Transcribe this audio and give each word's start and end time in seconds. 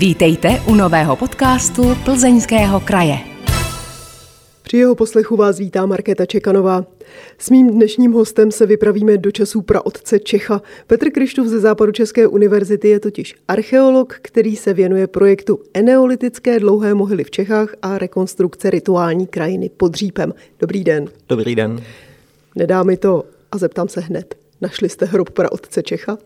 Vítejte 0.00 0.48
u 0.68 0.74
nového 0.74 1.16
podcastu 1.16 1.82
Plzeňského 2.04 2.80
kraje. 2.80 3.18
Při 4.62 4.76
jeho 4.76 4.94
poslechu 4.94 5.36
vás 5.36 5.58
vítá 5.58 5.86
Markéta 5.86 6.26
Čekanová. 6.26 6.84
S 7.38 7.50
mým 7.50 7.70
dnešním 7.70 8.12
hostem 8.12 8.50
se 8.50 8.66
vypravíme 8.66 9.18
do 9.18 9.30
časů 9.30 9.62
praotce 9.62 10.18
Čecha. 10.18 10.62
Petr 10.86 11.10
Krištův 11.10 11.46
ze 11.46 11.60
Západu 11.60 11.92
České 11.92 12.26
univerzity 12.26 12.88
je 12.88 13.00
totiž 13.00 13.34
archeolog, 13.48 14.14
který 14.22 14.56
se 14.56 14.74
věnuje 14.74 15.06
projektu 15.06 15.58
Eneolitické 15.74 16.60
dlouhé 16.60 16.94
mohyly 16.94 17.24
v 17.24 17.30
Čechách 17.30 17.74
a 17.82 17.98
rekonstrukce 17.98 18.70
rituální 18.70 19.26
krajiny 19.26 19.70
pod 19.76 19.94
Řípem. 19.94 20.34
Dobrý 20.60 20.84
den. 20.84 21.08
Dobrý 21.28 21.54
den. 21.54 21.82
Nedá 22.56 22.82
mi 22.82 22.96
to 22.96 23.24
a 23.52 23.58
zeptám 23.58 23.88
se 23.88 24.00
hned. 24.00 24.34
Našli 24.60 24.88
jste 24.88 25.06
hrob 25.06 25.30
praotce 25.30 25.82
Čecha? 25.82 26.18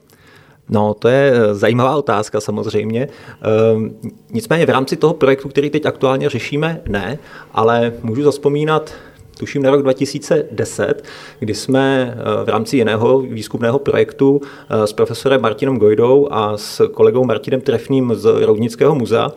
No, 0.69 0.95
to 0.95 1.09
je 1.09 1.33
eh, 1.35 1.55
zajímavá 1.55 1.96
otázka 1.96 2.41
samozřejmě. 2.41 3.09
Ehm, 3.43 3.95
nicméně 4.31 4.67
v 4.67 4.71
rámci 4.71 4.96
toho 4.96 5.14
projektu, 5.14 5.49
který 5.49 5.71
teď 5.71 5.86
aktuálně 5.86 6.29
řešíme, 6.29 6.81
ne, 6.89 7.18
ale 7.53 7.93
můžu 8.03 8.22
zaspomínat 8.22 8.95
tuším 9.39 9.63
na 9.63 9.71
rok 9.71 9.82
2010, 9.82 11.05
kdy 11.39 11.55
jsme 11.55 12.14
eh, 12.17 12.45
v 12.45 12.49
rámci 12.49 12.77
jiného 12.77 13.21
výzkumného 13.21 13.79
projektu 13.79 14.41
eh, 14.43 14.86
s 14.86 14.93
profesorem 14.93 15.41
Martinem 15.41 15.79
Gojdou 15.79 16.29
a 16.31 16.57
s 16.57 16.89
kolegou 16.89 17.25
Martinem 17.25 17.61
Trefným 17.61 18.13
z 18.14 18.44
Roudnického 18.44 18.94
muzea 18.94 19.33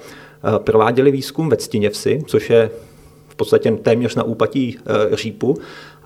prováděli 0.57 1.11
výzkum 1.11 1.49
ve 1.49 1.57
Ctiněvsi, 1.57 2.23
což 2.27 2.49
je 2.49 2.69
v 3.27 3.35
podstatě 3.35 3.71
téměř 3.71 4.15
na 4.15 4.23
úpatí 4.23 4.77
Řípu 5.13 5.57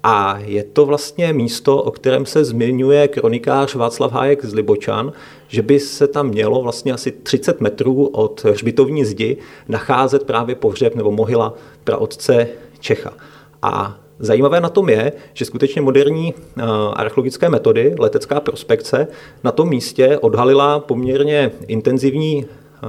a 0.03 0.39
je 0.39 0.63
to 0.63 0.85
vlastně 0.85 1.33
místo, 1.33 1.83
o 1.83 1.91
kterém 1.91 2.25
se 2.25 2.43
zmiňuje 2.43 3.07
kronikář 3.07 3.75
Václav 3.75 4.11
Hájek 4.11 4.45
z 4.45 4.53
Libočan, 4.53 5.13
že 5.47 5.61
by 5.61 5.79
se 5.79 6.07
tam 6.07 6.27
mělo 6.27 6.61
vlastně 6.61 6.93
asi 6.93 7.11
30 7.11 7.61
metrů 7.61 8.05
od 8.05 8.43
hřbitovní 8.43 9.05
zdi 9.05 9.37
nacházet 9.67 10.23
právě 10.23 10.55
pohřeb 10.55 10.95
nebo 10.95 11.11
mohyla 11.11 11.53
praotce 11.83 12.47
Čecha. 12.79 13.13
A 13.61 13.97
Zajímavé 14.23 14.61
na 14.61 14.69
tom 14.69 14.89
je, 14.89 15.11
že 15.33 15.45
skutečně 15.45 15.81
moderní 15.81 16.33
eh, 16.33 16.61
archeologické 16.93 17.49
metody, 17.49 17.95
letecká 17.99 18.39
prospekce, 18.39 19.07
na 19.43 19.51
tom 19.51 19.69
místě 19.69 20.17
odhalila 20.17 20.79
poměrně 20.79 21.51
intenzivní 21.67 22.45
eh, 22.45 22.87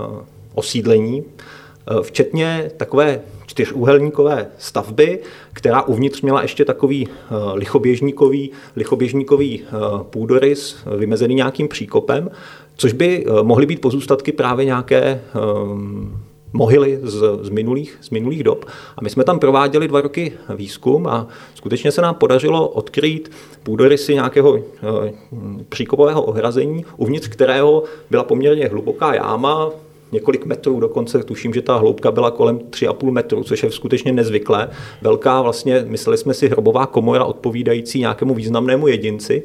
osídlení, 0.54 1.24
eh, 1.24 2.02
včetně 2.02 2.70
takové 2.76 3.20
čtyřúhelníkové 3.52 4.46
stavby, 4.58 5.18
která 5.52 5.82
uvnitř 5.82 6.20
měla 6.22 6.42
ještě 6.42 6.64
takový 6.64 7.08
eh, 7.08 7.34
lichoběžníkový, 7.54 8.50
lichoběžníkový 8.76 9.60
eh, 9.60 9.68
půdorys 10.02 10.76
vymezený 10.98 11.34
nějakým 11.34 11.68
příkopem, 11.68 12.30
což 12.76 12.92
by 12.92 13.24
eh, 13.26 13.42
mohly 13.42 13.66
být 13.66 13.80
pozůstatky 13.80 14.32
právě 14.32 14.64
nějaké 14.64 15.20
mohyly 16.52 16.98
z, 17.02 17.22
z, 17.42 17.48
minulých, 17.48 17.98
z 18.00 18.10
minulých 18.10 18.44
dob. 18.44 18.64
A 18.96 19.02
my 19.02 19.10
jsme 19.10 19.24
tam 19.24 19.38
prováděli 19.38 19.88
dva 19.88 20.00
roky 20.00 20.32
výzkum 20.56 21.06
a 21.06 21.26
skutečně 21.54 21.92
se 21.92 22.02
nám 22.02 22.14
podařilo 22.14 22.68
odkrýt 22.68 23.30
půdorysy 23.62 24.14
nějakého 24.14 24.56
e, 24.56 24.62
příkopového 25.68 26.22
ohrazení, 26.22 26.84
uvnitř 26.96 27.28
kterého 27.28 27.82
byla 28.10 28.24
poměrně 28.24 28.68
hluboká 28.68 29.14
jáma, 29.14 29.70
několik 30.12 30.46
metrů 30.46 30.80
dokonce, 30.80 31.22
tuším, 31.22 31.54
že 31.54 31.62
ta 31.62 31.76
hloubka 31.76 32.10
byla 32.10 32.30
kolem 32.30 32.58
3,5 32.58 33.10
metru, 33.10 33.44
což 33.44 33.62
je 33.62 33.70
skutečně 33.70 34.12
nezvyklé. 34.12 34.68
Velká 35.02 35.42
vlastně, 35.42 35.84
mysleli 35.88 36.18
jsme 36.18 36.34
si, 36.34 36.48
hrobová 36.48 36.86
komora 36.86 37.24
odpovídající 37.24 37.98
nějakému 37.98 38.34
významnému 38.34 38.88
jedinci, 38.88 39.42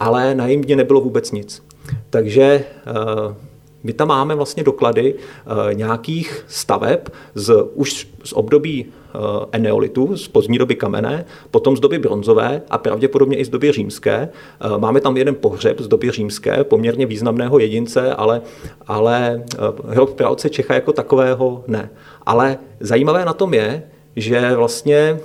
ale 0.00 0.34
na 0.34 0.46
jejím 0.46 0.60
dně 0.60 0.76
nebylo 0.76 1.00
vůbec 1.00 1.32
nic. 1.32 1.62
Takže 2.10 2.42
eh, 2.42 3.34
my 3.82 3.92
tam 3.92 4.08
máme 4.08 4.34
vlastně 4.34 4.62
doklady 4.62 5.14
eh, 5.14 5.74
nějakých 5.74 6.44
staveb 6.48 7.00
z, 7.34 7.54
už 7.74 8.08
z 8.24 8.32
období 8.32 8.86
Eh, 9.14 9.46
eneolitu 9.52 10.16
z 10.16 10.28
pozdní 10.28 10.58
doby 10.58 10.74
kamenné, 10.74 11.24
potom 11.50 11.76
z 11.76 11.80
doby 11.80 11.98
bronzové 11.98 12.62
a 12.70 12.78
pravděpodobně 12.78 13.36
i 13.36 13.44
z 13.44 13.48
doby 13.48 13.72
římské. 13.72 14.28
Eh, 14.60 14.78
máme 14.78 15.00
tam 15.00 15.16
jeden 15.16 15.34
pohřeb 15.34 15.80
z 15.80 15.88
doby 15.88 16.10
římské, 16.10 16.64
poměrně 16.64 17.06
významného 17.06 17.58
jedince, 17.58 18.14
ale, 18.14 18.42
ale 18.86 19.42
hrob 19.88 20.14
pravce 20.14 20.48
Čecha 20.48 20.74
jako 20.74 20.92
takového 20.92 21.64
ne. 21.66 21.90
Ale 22.26 22.58
zajímavé 22.80 23.24
na 23.24 23.32
tom 23.32 23.54
je, 23.54 23.82
že 24.16 24.56
vlastně 24.56 25.20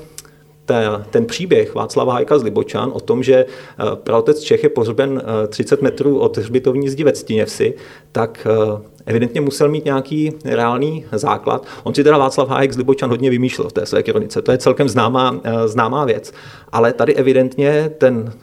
ten, 0.65 1.05
ten 1.09 1.25
příběh 1.25 1.75
Václava 1.75 2.13
Hajka 2.13 2.39
z 2.39 2.43
Libočan 2.43 2.91
o 2.93 2.99
tom, 2.99 3.23
že 3.23 3.45
praotec 3.93 4.39
Čech 4.39 4.63
je 4.63 4.69
pohřben 4.69 5.21
30 5.47 5.81
metrů 5.81 6.19
od 6.19 6.37
hřbitovní 6.37 6.89
zdi 6.89 7.03
ve 7.03 7.11
Ctiněvsi, 7.11 7.73
tak 8.11 8.47
evidentně 9.05 9.41
musel 9.41 9.69
mít 9.69 9.85
nějaký 9.85 10.31
reálný 10.45 11.05
základ. 11.11 11.67
On 11.83 11.93
si 11.93 12.03
teda 12.03 12.17
Václav 12.17 12.49
Hájek 12.49 12.73
z 12.73 12.77
Libočan 12.77 13.09
hodně 13.09 13.29
vymýšlel 13.29 13.69
v 13.69 13.73
té 13.73 13.85
své 13.85 14.03
kronice, 14.03 14.41
to 14.41 14.51
je 14.51 14.57
celkem 14.57 14.89
známá, 14.89 15.39
eh, 15.43 15.67
známá 15.67 16.05
věc. 16.05 16.33
Ale 16.71 16.93
tady 16.93 17.15
evidentně 17.15 17.91
ten 17.97 18.33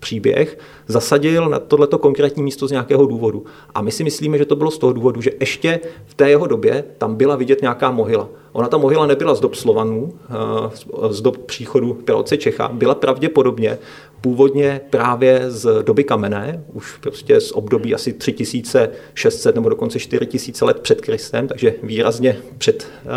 příběh 0.00 0.58
zasadil 0.86 1.48
na 1.48 1.58
tohleto 1.58 1.98
konkrétní 1.98 2.42
místo 2.42 2.68
z 2.68 2.70
nějakého 2.70 3.06
důvodu. 3.06 3.44
A 3.74 3.82
my 3.82 3.92
si 3.92 4.04
myslíme, 4.04 4.38
že 4.38 4.44
to 4.44 4.56
bylo 4.56 4.70
z 4.70 4.78
toho 4.78 4.92
důvodu, 4.92 5.20
že 5.20 5.30
ještě 5.40 5.80
v 6.06 6.14
té 6.14 6.30
jeho 6.30 6.46
době 6.46 6.84
tam 6.98 7.14
byla 7.14 7.36
vidět 7.36 7.62
nějaká 7.62 7.90
mohyla. 7.90 8.28
Ona 8.52 8.68
ta 8.68 8.76
mohyla 8.76 9.06
nebyla 9.06 9.34
z 9.34 9.40
dob 9.40 9.54
Slovanů, 9.54 10.12
eh, 10.30 11.12
z 11.12 11.20
dob 11.20 11.38
příchodu 11.38 11.94
Piloce 11.94 12.36
Čecha, 12.36 12.70
byla 12.72 12.94
pravděpodobně 12.94 13.78
původně 14.20 14.80
právě 14.90 15.50
z 15.50 15.82
doby 15.82 16.04
kamenné, 16.04 16.64
už 16.72 16.96
prostě 16.96 17.40
z 17.40 17.52
období 17.52 17.94
asi 17.94 18.12
3600 18.12 19.54
nebo 19.54 19.68
dokonce 19.68 19.98
4000 19.98 20.64
let 20.64 20.80
před 20.80 21.00
Kristem, 21.00 21.48
takže 21.48 21.74
výrazně 21.82 22.36
před 22.58 22.88
uh, 23.04 23.10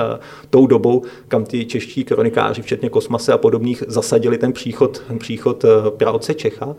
tou 0.49 0.67
dobou, 0.67 1.03
kam 1.27 1.45
ty 1.45 1.65
čeští 1.65 2.03
kronikáři, 2.03 2.61
včetně 2.61 2.89
Kosmase 2.89 3.33
a 3.33 3.37
podobných, 3.37 3.83
zasadili 3.87 4.37
ten 4.37 4.53
příchod, 4.53 5.03
příchod 5.19 5.63
uh, 5.63 5.69
praoce 5.89 6.33
Čecha. 6.33 6.75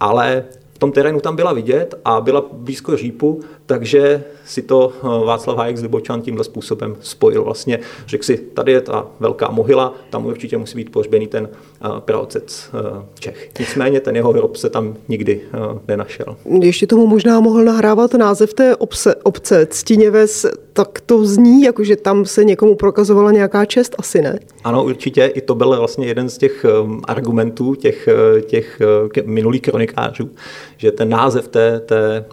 Ale 0.00 0.44
v 0.74 0.78
tom 0.78 0.92
terénu 0.92 1.20
tam 1.20 1.36
byla 1.36 1.52
vidět 1.52 1.94
a 2.04 2.20
byla 2.20 2.44
blízko 2.52 2.96
řípu, 2.96 3.40
takže 3.66 4.24
si 4.44 4.62
to 4.62 4.92
eh, 4.96 5.24
Václav 5.24 5.56
Hájek 5.56 5.76
z 5.76 5.82
Libočan 5.82 6.22
tímhle 6.22 6.44
způsobem 6.44 6.96
spojil. 7.00 7.44
Vlastně 7.44 7.80
řekl 8.06 8.24
si, 8.24 8.36
tady 8.36 8.72
je 8.72 8.80
ta 8.80 9.06
velká 9.20 9.50
mohyla, 9.50 9.94
tam 10.10 10.26
určitě 10.26 10.56
musí 10.56 10.76
být 10.76 10.92
pohřbený 10.92 11.26
ten 11.26 11.48
eh, 11.52 11.88
praotec 11.98 12.70
eh, 12.74 13.04
Čech. 13.20 13.50
Nicméně 13.58 14.00
ten 14.00 14.16
jeho 14.16 14.32
hrob 14.32 14.56
se 14.56 14.70
tam 14.70 14.96
nikdy 15.08 15.40
nenašel. 15.88 16.36
Ještě 16.62 16.86
tomu 16.86 17.06
možná 17.06 17.40
mohl 17.40 17.64
nahrávat 17.64 18.14
název 18.14 18.54
té 18.54 18.76
obce, 18.76 19.14
obce 19.14 19.66
Ctiněves, 19.66 20.46
tak 20.76 21.00
to 21.00 21.24
zní, 21.24 21.62
jako 21.62 21.84
že 21.84 21.96
tam 21.96 22.24
se 22.24 22.44
někomu 22.44 22.74
prokazovala 22.74 23.32
nějaká 23.32 23.64
čest, 23.64 23.94
asi 23.98 24.22
ne? 24.22 24.38
Ano, 24.64 24.84
určitě. 24.84 25.24
I 25.24 25.40
to 25.40 25.54
byl 25.54 25.76
vlastně 25.78 26.06
jeden 26.06 26.28
z 26.28 26.38
těch 26.38 26.66
argumentů 27.04 27.74
těch, 27.74 28.08
těch 28.46 28.80
minulých 29.24 29.62
kronikářů, 29.62 30.30
že 30.76 30.92
ten 30.92 31.08
název 31.08 31.48
té, 31.48 31.80
té 31.80 32.24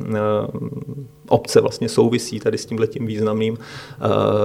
obce 1.29 1.61
vlastně 1.61 1.89
souvisí 1.89 2.39
tady 2.39 2.57
s 2.57 2.65
tímhletím 2.65 3.05
významným, 3.05 3.57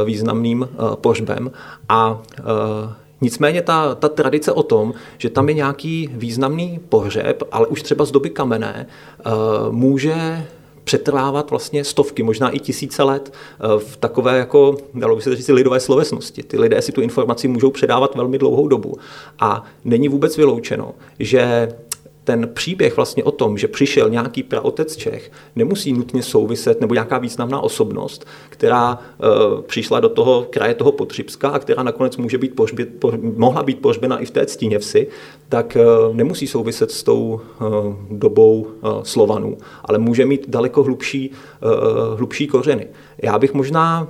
významným 0.04 0.68
pohřbem. 0.94 1.50
A 1.88 2.22
Nicméně 3.20 3.62
ta, 3.62 3.94
ta 3.94 4.08
tradice 4.08 4.52
o 4.52 4.62
tom, 4.62 4.94
že 5.18 5.30
tam 5.30 5.48
je 5.48 5.54
nějaký 5.54 6.08
významný 6.12 6.80
pohřeb, 6.88 7.42
ale 7.52 7.66
už 7.66 7.82
třeba 7.82 8.04
z 8.04 8.10
doby 8.10 8.30
kamenné, 8.30 8.86
může 9.70 10.46
přetrvávat 10.86 11.50
vlastně 11.50 11.84
stovky, 11.84 12.22
možná 12.22 12.50
i 12.50 12.58
tisíce 12.58 13.02
let 13.02 13.32
v 13.78 13.96
takové, 13.96 14.38
jako, 14.38 14.76
dalo 14.94 15.16
by 15.16 15.22
se 15.22 15.36
říct, 15.36 15.48
lidové 15.48 15.80
slovesnosti. 15.80 16.42
Ty 16.42 16.58
lidé 16.58 16.82
si 16.82 16.92
tu 16.92 17.00
informaci 17.00 17.48
můžou 17.48 17.70
předávat 17.70 18.14
velmi 18.14 18.38
dlouhou 18.38 18.68
dobu. 18.68 18.96
A 19.38 19.64
není 19.84 20.08
vůbec 20.08 20.36
vyloučeno, 20.36 20.94
že 21.18 21.68
ten 22.26 22.48
příběh 22.52 22.96
vlastně 22.96 23.24
o 23.24 23.30
tom, 23.30 23.58
že 23.58 23.68
přišel 23.68 24.10
nějaký 24.10 24.42
praotec 24.42 24.96
Čech, 24.96 25.32
nemusí 25.56 25.92
nutně 25.92 26.22
souviset, 26.22 26.80
nebo 26.80 26.94
nějaká 26.94 27.18
významná 27.18 27.60
osobnost, 27.60 28.26
která 28.48 28.98
uh, 28.98 29.60
přišla 29.60 30.00
do 30.00 30.08
toho 30.08 30.46
kraje 30.50 30.74
toho 30.74 30.92
Potřipska 30.92 31.48
a 31.48 31.58
která 31.58 31.82
nakonec 31.82 32.16
může 32.16 32.38
být 32.38 32.54
pohřbět, 32.54 32.88
po, 32.98 33.12
mohla 33.36 33.62
být 33.62 33.80
pohřbena 33.80 34.18
i 34.18 34.24
v 34.24 34.30
té 34.30 34.46
Ctíněvsi, 34.46 35.06
tak 35.48 35.76
uh, 35.76 36.16
nemusí 36.16 36.46
souviset 36.46 36.90
s 36.90 37.02
tou 37.02 37.40
uh, 37.60 37.94
dobou 38.10 38.60
uh, 38.60 39.02
Slovanů, 39.02 39.58
ale 39.84 39.98
může 39.98 40.26
mít 40.26 40.44
daleko 40.48 40.82
hlubší, 40.82 41.30
uh, 41.30 42.18
hlubší 42.18 42.46
kořeny. 42.46 42.86
Já 43.22 43.38
bych 43.38 43.54
možná, 43.54 44.08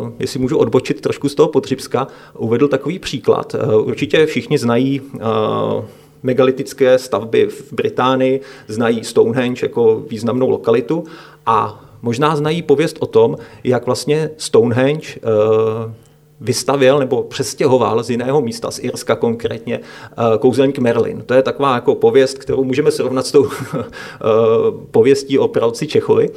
uh, 0.00 0.10
jestli 0.18 0.40
můžu 0.40 0.58
odbočit 0.58 1.00
trošku 1.00 1.28
z 1.28 1.34
toho 1.34 1.48
Potřipska, 1.48 2.06
uvedl 2.38 2.68
takový 2.68 2.98
příklad. 2.98 3.54
Uh, 3.54 3.88
určitě 3.88 4.26
všichni 4.26 4.58
znají 4.58 5.00
uh, 5.00 5.84
megalitické 6.26 6.98
stavby 6.98 7.46
v 7.46 7.72
Británii, 7.72 8.40
znají 8.68 9.04
Stonehenge 9.04 9.66
jako 9.66 10.02
významnou 10.08 10.50
lokalitu 10.50 11.04
a 11.46 11.84
možná 12.02 12.36
znají 12.36 12.62
pověst 12.62 12.96
o 13.00 13.06
tom, 13.06 13.36
jak 13.64 13.86
vlastně 13.86 14.30
Stonehenge 14.36 15.08
eh, 15.16 15.94
vystavil 16.40 16.98
nebo 16.98 17.22
přestěhoval 17.22 18.02
z 18.02 18.10
jiného 18.10 18.40
místa, 18.40 18.70
z 18.70 18.78
Irska 18.78 19.16
konkrétně, 19.16 19.80
eh, 19.80 20.38
kouzelník 20.38 20.78
Merlin. 20.78 21.22
To 21.26 21.34
je 21.34 21.42
taková 21.42 21.74
jako 21.74 21.94
pověst, 21.94 22.38
kterou 22.38 22.64
můžeme 22.64 22.90
srovnat 22.90 23.26
s 23.26 23.32
tou 23.32 23.48
eh, 23.74 23.84
pověstí 24.90 25.38
o 25.38 25.48
pralci 25.48 25.86
Čechovi. 25.86 26.30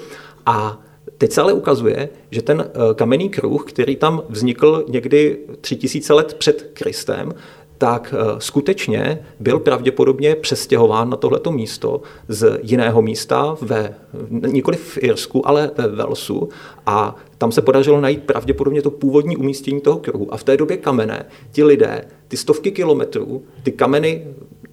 A 0.46 0.80
Teď 1.18 1.32
se 1.32 1.42
ale 1.42 1.54
ukazuje, 1.54 2.10
že 2.32 2.42
ten 2.42 2.72
kamenný 2.96 3.30
kruh, 3.30 3.66
který 3.68 3.96
tam 3.96 4.24
vznikl 4.30 4.86
někdy 4.88 5.38
3000 5.62 6.14
let 6.14 6.34
před 6.34 6.70
Kristem, 6.74 7.34
tak 7.80 8.14
eh, 8.18 8.36
skutečně 8.38 9.26
byl 9.40 9.60
pravděpodobně 9.60 10.36
přestěhován 10.36 11.10
na 11.10 11.18
tohleto 11.18 11.52
místo 11.52 12.02
z 12.28 12.60
jiného 12.64 13.02
místa, 13.02 13.58
ve, 13.62 13.96
nikoli 14.30 14.78
v 14.78 14.98
Irsku, 15.02 15.48
ale 15.48 15.72
ve 15.78 15.88
Velsu 15.88 16.50
a 16.86 17.16
tam 17.38 17.52
se 17.52 17.62
podařilo 17.62 18.02
najít 18.02 18.24
pravděpodobně 18.24 18.81
to 18.81 18.92
původní 18.92 19.38
umístění 19.38 19.81
toho 19.81 19.98
kruhu. 19.98 20.34
A 20.34 20.38
v 20.38 20.44
té 20.44 20.58
době 20.58 20.78
kamene, 20.78 21.26
ti 21.52 21.64
lidé, 21.64 22.06
ty 22.28 22.38
stovky 22.38 22.72
kilometrů, 22.72 23.44
ty 23.64 23.72
kameny 23.72 24.28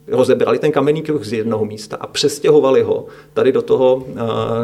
rozebrali 0.08 0.58
ten 0.58 0.72
kamenný 0.72 1.02
kruh 1.02 1.24
z 1.24 1.32
jednoho 1.32 1.64
místa 1.64 1.96
a 1.96 2.06
přestěhovali 2.06 2.82
ho 2.82 3.06
tady 3.34 3.52
do 3.52 3.62
toho, 3.62 4.04
eh, 4.08 4.14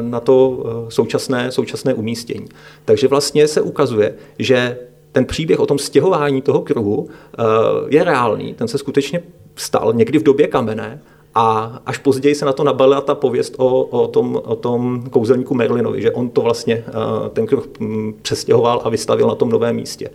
na 0.00 0.20
to 0.20 0.64
eh, 0.64 0.90
současné, 0.90 1.52
současné 1.52 1.94
umístění. 1.94 2.46
Takže 2.84 3.08
vlastně 3.08 3.48
se 3.48 3.60
ukazuje, 3.60 4.14
že 4.38 4.78
ten 5.12 5.24
příběh 5.24 5.60
o 5.60 5.66
tom 5.66 5.78
stěhování 5.78 6.42
toho 6.42 6.60
kruhu 6.60 7.08
eh, 7.08 7.42
je 7.88 8.04
reálný, 8.04 8.54
ten 8.54 8.68
se 8.68 8.78
skutečně 8.78 9.22
stal 9.56 9.92
někdy 9.92 10.18
v 10.18 10.22
době 10.22 10.46
kamenné 10.46 11.02
a 11.34 11.78
až 11.86 11.98
později 11.98 12.34
se 12.34 12.44
na 12.44 12.52
to 12.52 12.64
nabalila 12.64 13.00
ta 13.00 13.14
pověst 13.14 13.54
o, 13.58 13.82
o, 13.82 14.08
tom, 14.08 14.40
o 14.44 14.56
tom 14.56 15.04
kouzelníku 15.10 15.54
Merlinovi, 15.54 16.02
že 16.02 16.10
on 16.10 16.30
to 16.30 16.40
vlastně 16.40 16.84
eh, 16.88 16.92
ten 17.30 17.46
kruh 17.46 17.68
hm, 17.80 18.12
přestěhoval 18.22 18.80
a 18.84 18.88
vystavil 18.88 19.26
na 19.26 19.34
tom 19.34 19.48
novém 19.48 19.76
místě. 19.76 20.10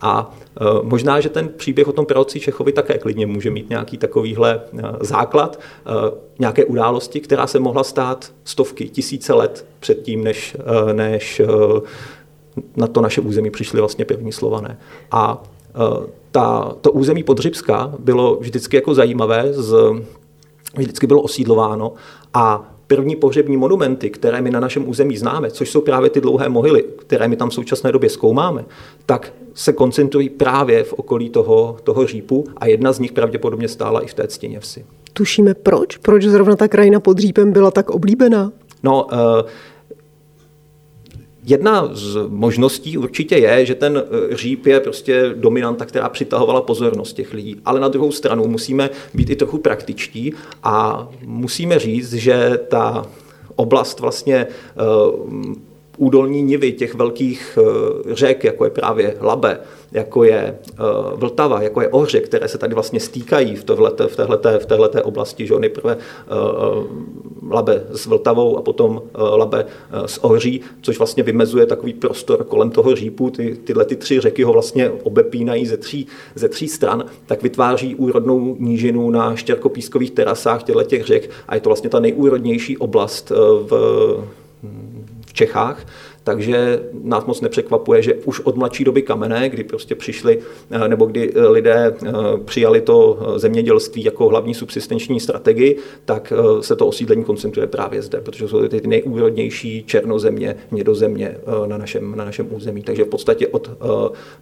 A 0.00 0.34
eh, 0.60 0.64
možná, 0.82 1.20
že 1.20 1.28
ten 1.28 1.48
příběh 1.48 1.88
o 1.88 1.92
tom 1.92 2.06
proroci 2.06 2.40
Čechovi 2.40 2.72
také 2.72 2.98
klidně 2.98 3.26
může 3.26 3.50
mít 3.50 3.70
nějaký 3.70 3.98
takovýhle 3.98 4.60
základ, 5.00 5.60
nějaké 6.38 6.64
události, 6.64 7.20
která 7.20 7.46
se 7.46 7.58
mohla 7.58 7.84
stát 7.84 8.32
stovky, 8.44 8.88
tisíce 8.88 9.34
let 9.34 9.66
předtím, 9.80 10.24
než, 10.24 10.56
než 10.92 11.40
na 12.76 12.86
to 12.86 13.00
naše 13.00 13.20
území 13.20 13.50
přišli 13.50 13.80
vlastně 13.80 14.04
první 14.04 14.32
slované. 14.32 14.78
A 15.10 15.42
e, 15.68 16.06
ta, 16.30 16.76
to 16.80 16.92
území 16.92 17.22
Podřibska 17.22 17.94
bylo 17.98 18.36
vždycky 18.36 18.76
jako 18.76 18.94
zajímavé, 18.94 19.44
z, 19.50 19.74
vždycky 20.76 21.06
bylo 21.06 21.22
osídlováno 21.22 21.92
a 22.34 22.74
první 22.86 23.16
pohřební 23.16 23.56
monumenty, 23.56 24.10
které 24.10 24.40
my 24.40 24.50
na 24.50 24.60
našem 24.60 24.88
území 24.88 25.16
známe, 25.16 25.50
což 25.50 25.70
jsou 25.70 25.80
právě 25.80 26.10
ty 26.10 26.20
dlouhé 26.20 26.48
mohyly, 26.48 26.84
které 26.98 27.28
my 27.28 27.36
tam 27.36 27.50
v 27.50 27.54
současné 27.54 27.92
době 27.92 28.10
zkoumáme, 28.10 28.64
tak 29.06 29.32
se 29.54 29.72
koncentrují 29.72 30.28
právě 30.28 30.84
v 30.84 30.92
okolí 30.92 31.30
toho, 31.30 31.76
toho 31.84 32.06
řípu 32.06 32.44
a 32.56 32.66
jedna 32.66 32.92
z 32.92 32.98
nich 32.98 33.12
pravděpodobně 33.12 33.68
stála 33.68 34.00
i 34.00 34.06
v 34.06 34.14
té 34.14 34.28
ctěně 34.28 34.60
vsi. 34.60 34.84
Tušíme 35.12 35.54
proč? 35.54 35.96
Proč 35.96 36.24
zrovna 36.24 36.56
ta 36.56 36.68
krajina 36.68 37.00
pod 37.00 37.18
řípem 37.18 37.52
byla 37.52 37.70
tak 37.70 37.90
oblíbená? 37.90 38.52
No, 38.82 39.04
uh, 39.04 39.18
Jedna 41.44 41.88
z 41.92 42.18
možností 42.28 42.98
určitě 42.98 43.36
je, 43.36 43.66
že 43.66 43.74
ten 43.74 44.02
eh, 44.02 44.36
říp 44.36 44.66
je 44.66 44.80
prostě 44.80 45.34
dominanta, 45.36 45.84
která 45.84 46.08
přitahovala 46.08 46.60
pozornost 46.60 47.12
těch 47.12 47.34
lidí. 47.34 47.56
Ale 47.64 47.80
na 47.80 47.88
druhou 47.88 48.12
stranu 48.12 48.46
musíme 48.46 48.90
být 49.14 49.30
i 49.30 49.36
trochu 49.36 49.58
praktičtí 49.58 50.32
a 50.62 51.08
musíme 51.24 51.78
říct, 51.78 52.12
že 52.12 52.58
ta 52.68 53.06
oblast 53.56 54.00
vlastně 54.00 54.36
eh, 54.36 55.60
údolní 56.00 56.42
nivy 56.42 56.72
těch 56.72 56.94
velkých 56.94 57.58
eh, 57.58 58.14
řek, 58.14 58.44
jako 58.44 58.64
je 58.64 58.70
právě 58.70 59.16
Labe, 59.20 59.60
jako 59.92 60.24
je 60.24 60.58
eh, 60.68 60.74
Vltava, 61.14 61.62
jako 61.62 61.80
je 61.80 61.88
Ohře, 61.88 62.20
které 62.20 62.48
se 62.48 62.58
tady 62.58 62.74
vlastně 62.74 63.00
stýkají 63.00 63.56
v, 63.56 63.64
tohleté, 63.64 64.06
v, 64.06 64.16
téhleté, 64.16 64.58
v 64.58 64.66
téhleté 64.66 65.02
oblasti, 65.02 65.46
že 65.46 65.54
nejprve 65.58 65.96
eh, 65.96 66.34
Labe 67.50 67.84
s 67.90 68.06
Vltavou 68.06 68.58
a 68.58 68.62
potom 68.62 69.02
Labe 69.14 69.66
s 70.06 70.24
Ohří, 70.24 70.60
což 70.80 70.98
vlastně 70.98 71.22
vymezuje 71.22 71.66
takový 71.66 71.92
prostor 71.92 72.44
kolem 72.44 72.70
toho 72.70 72.94
řípu, 72.94 73.30
ty, 73.30 73.56
tyhle 73.64 73.84
ty 73.84 73.96
tři 73.96 74.20
řeky 74.20 74.42
ho 74.42 74.52
vlastně 74.52 74.90
obepínají 74.90 75.66
ze 75.66 75.76
tří, 75.76 76.06
ze 76.34 76.48
tří 76.48 76.68
stran, 76.68 77.04
tak 77.26 77.42
vytváří 77.42 77.94
úrodnou 77.94 78.56
nížinu 78.58 79.10
na 79.10 79.36
štěrkopískových 79.36 80.10
terasách 80.10 80.62
těchto 80.62 80.82
těch 80.82 81.04
řek 81.04 81.30
a 81.48 81.54
je 81.54 81.60
to 81.60 81.68
vlastně 81.68 81.90
ta 81.90 82.00
nejúrodnější 82.00 82.78
oblast 82.78 83.30
v 83.30 83.70
v 85.30 85.32
Čechách, 85.32 85.86
takže 86.24 86.82
nás 87.02 87.24
moc 87.24 87.40
nepřekvapuje, 87.40 88.02
že 88.02 88.14
už 88.14 88.40
od 88.40 88.56
mladší 88.56 88.84
doby 88.84 89.02
kamenné, 89.02 89.48
kdy 89.48 89.64
prostě 89.64 89.94
přišli, 89.94 90.38
eh, 90.70 90.88
nebo 90.88 91.06
kdy 91.06 91.32
eh, 91.34 91.46
lidé 91.46 91.94
eh, 92.06 92.10
přijali 92.44 92.80
to 92.80 93.18
zemědělství 93.36 94.04
jako 94.04 94.28
hlavní 94.28 94.54
subsistenční 94.54 95.20
strategii, 95.20 95.76
tak 96.04 96.32
se 96.60 96.76
to 96.76 96.86
osídlení 96.86 97.24
koncentruje 97.24 97.66
právě 97.66 98.02
zde, 98.02 98.20
protože 98.20 98.48
jsou 98.48 98.68
ty 98.68 98.80
nejúrodnější 98.86 99.84
černozemě, 99.86 100.56
mědozemě 100.70 101.36
na 101.66 101.78
našem, 101.78 102.16
na 102.16 102.24
našem 102.24 102.48
území. 102.50 102.82
Takže 102.82 103.04
v 103.04 103.08
podstatě 103.08 103.48
od 103.48 103.70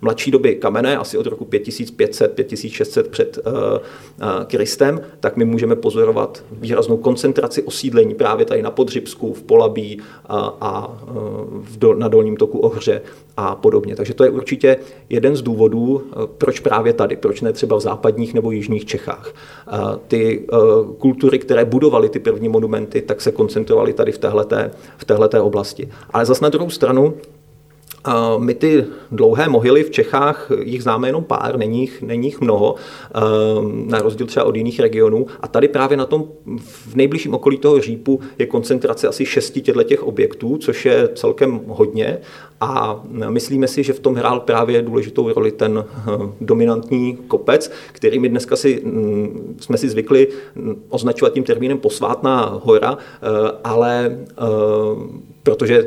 mladší 0.01 0.31
doby 0.31 0.55
kamenné, 0.55 0.97
asi 0.97 1.19
od 1.19 1.27
roku 1.27 1.45
5500, 1.45 2.33
5600 2.33 3.09
před 3.09 3.39
Kristem, 4.47 5.01
tak 5.21 5.37
my 5.37 5.45
můžeme 5.45 5.77
pozorovat 5.77 6.45
výraznou 6.53 6.97
koncentraci 6.97 7.63
osídlení 7.63 8.15
právě 8.15 8.47
tady 8.47 8.63
na 8.63 8.71
Podřibsku, 8.71 9.33
v 9.33 9.43
Polabí 9.43 10.01
a, 10.29 10.57
a 10.61 10.99
v 11.69 11.79
do, 11.79 11.95
na 11.95 12.09
dolním 12.09 12.37
toku 12.37 12.59
Ohře 12.59 13.03
a 13.37 13.55
podobně. 13.55 13.97
Takže 13.97 14.15
to 14.15 14.25
je 14.25 14.31
určitě 14.31 14.77
jeden 15.11 15.37
z 15.37 15.43
důvodů, 15.43 16.03
eh, 16.03 16.15
proč 16.39 16.61
právě 16.61 16.93
tady, 16.93 17.17
proč 17.17 17.41
ne 17.41 17.53
třeba 17.53 17.77
v 17.77 17.81
západních 17.81 18.35
nebo 18.35 18.51
jižních 18.51 18.85
Čechách. 18.85 19.35
Ty 20.09 20.47
eh, 20.53 20.57
kultury, 20.99 21.39
které 21.39 21.65
budovaly 21.65 22.09
ty 22.09 22.19
první 22.19 22.49
monumenty, 22.49 23.03
tak 23.03 23.21
se 23.21 23.33
koncentrovaly 23.33 23.93
tady 23.93 24.13
v 24.13 24.19
téhleté, 24.19 24.71
v 24.97 25.05
téhleté 25.05 25.41
oblasti. 25.41 25.89
Ale 26.11 26.27
zase 26.27 26.45
na 26.45 26.49
druhou 26.49 26.71
stranu, 26.71 27.15
my 28.39 28.55
ty 28.55 28.85
dlouhé 29.11 29.49
mohyly 29.49 29.85
v 29.85 29.91
Čechách, 29.91 30.51
jich 30.63 30.83
známe 30.83 31.09
jenom 31.09 31.25
pár, 31.25 31.59
není 31.59 31.81
jich, 31.81 32.03
není 32.03 32.27
jich 32.27 32.41
mnoho, 32.41 32.75
na 33.85 33.99
rozdíl 33.99 34.27
třeba 34.27 34.47
od 34.47 34.57
jiných 34.57 34.81
regionů. 34.81 35.27
A 35.41 35.49
tady 35.49 35.69
právě 35.69 35.97
na 35.97 36.07
tom 36.07 36.29
v 36.67 36.95
nejbližším 36.95 37.35
okolí 37.35 37.59
toho 37.59 37.81
řípu 37.81 38.21
je 38.39 38.47
koncentrace 38.47 39.09
asi 39.09 39.27
šesti 39.27 39.61
těch 39.61 40.03
objektů, 40.03 40.59
což 40.59 40.87
je 40.87 41.09
celkem 41.15 41.61
hodně. 41.67 42.19
A 42.61 43.03
myslíme 43.29 43.69
si, 43.69 43.83
že 43.83 43.93
v 43.93 44.01
tom 44.01 44.15
hrál 44.15 44.41
právě 44.41 44.83
důležitou 44.83 45.33
roli 45.33 45.53
ten 45.53 45.85
eh, 45.89 46.11
dominantní 46.41 47.17
kopec, 47.17 47.71
který 47.93 48.19
my 48.19 48.29
dneska 48.29 48.57
si, 48.57 48.81
mm, 48.85 49.57
jsme 49.61 49.79
si 49.79 49.89
zvykli 49.89 50.29
mm, 50.55 50.83
označovat 50.89 51.33
tím 51.33 51.45
termínem 51.45 51.79
posvátná 51.79 52.61
hora, 52.65 52.99
eh, 52.99 53.27
ale 53.65 54.19
eh, 54.31 54.35
protože 55.43 55.87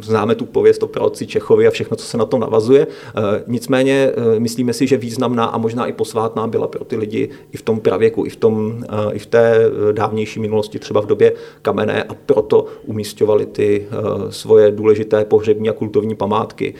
Známe 0.00 0.34
tu 0.34 0.46
pověst 0.46 0.82
o 0.82 0.86
praloci 0.86 1.26
Čechovi 1.26 1.66
a 1.66 1.70
všechno, 1.70 1.96
co 1.96 2.06
se 2.06 2.16
na 2.16 2.24
to 2.24 2.38
navazuje. 2.38 2.86
Eh, 2.86 3.20
nicméně 3.46 4.12
eh, 4.36 4.40
myslíme 4.40 4.72
si, 4.72 4.86
že 4.86 4.96
významná 4.96 5.44
a 5.44 5.58
možná 5.58 5.86
i 5.86 5.92
posvátná 5.92 6.46
byla 6.46 6.66
pro 6.66 6.84
ty 6.84 6.96
lidi 6.96 7.30
i 7.52 7.56
v 7.56 7.62
tom 7.62 7.80
pravěku, 7.80 8.26
i 8.26 8.30
v, 8.30 8.36
tom, 8.36 8.84
eh, 8.84 9.12
i 9.12 9.18
v 9.18 9.26
té 9.26 9.58
dávnější 9.92 10.40
minulosti, 10.40 10.78
třeba 10.78 11.00
v 11.00 11.06
době 11.06 11.32
kamenné 11.62 12.02
a 12.02 12.14
proto 12.14 12.66
umístovali 12.86 13.46
ty 13.46 13.86
svoje 14.30 14.70
důležité 14.70 15.24
pohřební 15.24 15.68
a 15.68 15.72
kultovní 15.72 16.14
památky 16.14 16.74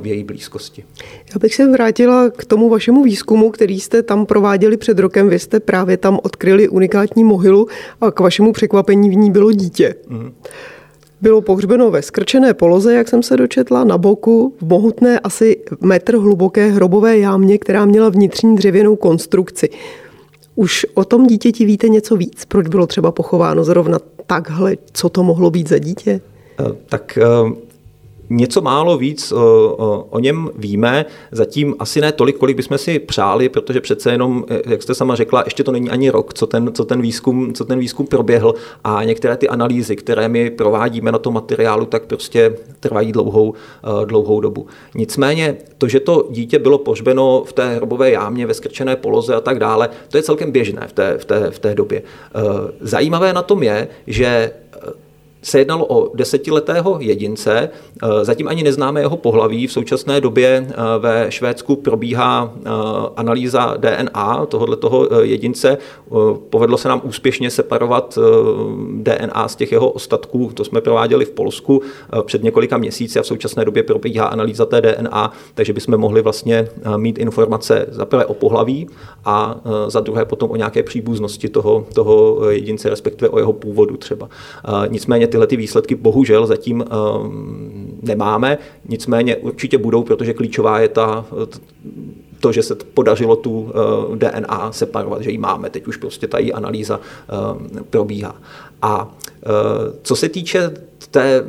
v 0.00 0.06
její 0.06 0.24
blízkosti. 0.24 0.84
Já 1.34 1.38
bych 1.38 1.54
se 1.54 1.66
vrátila 1.66 2.30
k 2.30 2.44
tomu 2.44 2.68
vašemu 2.68 3.02
výzkumu, 3.02 3.50
který 3.50 3.80
jste 3.80 4.02
tam 4.02 4.26
prováděli 4.26 4.76
před 4.76 4.98
rokem. 4.98 5.28
Vy 5.28 5.38
jste 5.38 5.60
právě 5.60 5.96
tam 5.96 6.18
odkryli 6.22 6.68
unikátní 6.68 7.24
mohylu 7.24 7.66
a 8.00 8.10
k 8.10 8.20
vašemu 8.20 8.52
překvapení 8.52 9.10
v 9.10 9.16
ní 9.16 9.30
bylo 9.30 9.52
dítě. 9.52 9.94
Mm. 10.08 10.32
Bylo 11.20 11.40
pohřbeno 11.40 11.90
ve 11.90 12.02
skrčené 12.02 12.54
poloze, 12.54 12.94
jak 12.94 13.08
jsem 13.08 13.22
se 13.22 13.36
dočetla, 13.36 13.84
na 13.84 13.98
boku, 13.98 14.54
v 14.60 14.68
mohutné 14.68 15.20
asi 15.20 15.56
metr 15.80 16.16
hluboké 16.16 16.70
hrobové 16.70 17.18
jámě, 17.18 17.58
která 17.58 17.84
měla 17.84 18.08
vnitřní 18.08 18.56
dřevěnou 18.56 18.96
konstrukci. 18.96 19.68
Už 20.54 20.86
o 20.94 21.04
tom 21.04 21.26
dítěti 21.26 21.64
víte 21.64 21.88
něco 21.88 22.16
víc? 22.16 22.44
Proč 22.44 22.68
bylo 22.68 22.86
třeba 22.86 23.12
pochováno 23.12 23.64
zrovna 23.64 23.98
takhle? 24.26 24.76
Co 24.92 25.08
to 25.08 25.22
mohlo 25.22 25.50
být 25.50 25.68
za 25.68 25.78
dítě? 25.78 26.20
Eh, 26.60 26.64
tak 26.86 27.18
eh, 27.18 27.22
něco 28.30 28.60
málo 28.60 28.98
víc 28.98 29.32
o, 29.32 29.36
o, 29.78 30.06
o 30.10 30.18
něm 30.18 30.50
víme, 30.56 31.04
zatím 31.32 31.74
asi 31.78 32.00
ne 32.00 32.12
tolik, 32.12 32.36
kolik 32.36 32.56
bychom 32.56 32.78
si 32.78 32.98
přáli, 32.98 33.48
protože 33.48 33.80
přece 33.80 34.10
jenom, 34.12 34.44
jak 34.66 34.82
jste 34.82 34.94
sama 34.94 35.14
řekla, 35.14 35.42
ještě 35.44 35.64
to 35.64 35.72
není 35.72 35.90
ani 35.90 36.10
rok, 36.10 36.34
co 36.34 36.46
ten, 36.46 36.70
co 36.74 36.84
ten, 36.84 37.00
výzkum, 37.00 37.54
co 37.54 37.64
ten 37.64 37.78
výzkum 37.78 38.06
proběhl 38.06 38.54
a 38.84 39.04
některé 39.04 39.36
ty 39.36 39.48
analýzy, 39.48 39.96
které 39.96 40.28
my 40.28 40.50
provádíme 40.50 41.12
na 41.12 41.18
tom 41.18 41.34
materiálu, 41.34 41.86
tak 41.86 42.06
prostě 42.06 42.56
trvají 42.80 43.12
dlouhou, 43.12 43.54
eh, 43.54 44.06
dlouhou 44.06 44.40
dobu. 44.40 44.66
Nicméně 44.94 45.56
to, 45.78 45.88
že 45.88 46.00
to 46.00 46.28
dítě 46.30 46.58
bylo 46.58 46.78
pohřbeno 46.78 47.44
v 47.46 47.52
té 47.52 47.74
hrobové 47.74 48.10
jámě 48.10 48.46
ve 48.46 48.54
skrčené 48.54 48.96
poloze 48.96 49.34
a 49.34 49.40
tak 49.40 49.58
dále, 49.58 49.88
to 50.08 50.16
je 50.16 50.22
celkem 50.22 50.52
běžné 50.52 50.86
v 50.88 50.92
té, 50.92 51.18
v 51.18 51.24
té, 51.24 51.50
v 51.50 51.58
té 51.58 51.74
době. 51.74 52.02
Eh, 52.02 52.40
zajímavé 52.80 53.32
na 53.32 53.42
tom 53.42 53.62
je, 53.62 53.88
že 54.06 54.50
se 55.46 55.58
jednalo 55.58 55.86
o 55.86 56.10
desetiletého 56.14 56.96
jedince, 57.00 57.70
zatím 58.22 58.48
ani 58.48 58.62
neznáme 58.62 59.00
jeho 59.00 59.16
pohlaví. 59.16 59.66
V 59.66 59.72
současné 59.72 60.20
době 60.20 60.66
ve 60.98 61.26
Švédsku 61.28 61.76
probíhá 61.76 62.52
analýza 63.16 63.74
DNA 63.76 64.46
tohoto 64.46 65.08
jedince. 65.22 65.78
Povedlo 66.50 66.78
se 66.78 66.88
nám 66.88 67.00
úspěšně 67.04 67.50
separovat 67.50 68.18
DNA 68.92 69.48
z 69.48 69.56
těch 69.56 69.72
jeho 69.72 69.90
ostatků, 69.90 70.50
to 70.54 70.64
jsme 70.64 70.80
prováděli 70.80 71.24
v 71.24 71.30
Polsku 71.30 71.82
před 72.24 72.42
několika 72.42 72.78
měsíci 72.78 73.18
a 73.18 73.22
v 73.22 73.26
současné 73.26 73.64
době 73.64 73.82
probíhá 73.82 74.26
analýza 74.26 74.66
té 74.66 74.80
DNA, 74.80 75.32
takže 75.54 75.72
bychom 75.72 75.96
mohli 75.96 76.22
vlastně 76.22 76.68
mít 76.96 77.18
informace 77.18 77.86
za 77.88 78.04
prvé 78.04 78.26
o 78.26 78.34
pohlaví 78.34 78.88
a 79.24 79.60
za 79.88 80.00
druhé 80.00 80.24
potom 80.24 80.50
o 80.50 80.56
nějaké 80.56 80.82
příbuznosti 80.82 81.48
toho, 81.48 81.86
toho 81.94 82.40
jedince, 82.50 82.90
respektive 82.90 83.28
o 83.28 83.38
jeho 83.38 83.52
původu 83.52 83.96
třeba. 83.96 84.28
Nicméně 84.88 85.26
tyhle 85.36 85.46
ty 85.46 85.56
výsledky 85.56 85.94
bohužel 85.94 86.46
zatím 86.46 86.84
nemáme, 88.02 88.58
nicméně 88.88 89.36
určitě 89.36 89.78
budou, 89.78 90.02
protože 90.02 90.34
klíčová 90.34 90.80
je 90.80 90.88
ta 90.88 91.24
to, 92.40 92.52
že 92.52 92.62
se 92.62 92.74
podařilo 92.74 93.36
tu 93.36 93.72
DNA 94.14 94.72
separovat, 94.72 95.22
že 95.22 95.30
ji 95.30 95.38
máme. 95.38 95.70
Teď 95.70 95.86
už 95.86 95.96
prostě 95.96 96.26
ta 96.26 96.38
její 96.38 96.52
analýza 96.52 97.00
probíhá. 97.90 98.36
A 98.82 99.14
co 100.02 100.16
se 100.16 100.28
týče 100.28 100.70
té 101.10 101.44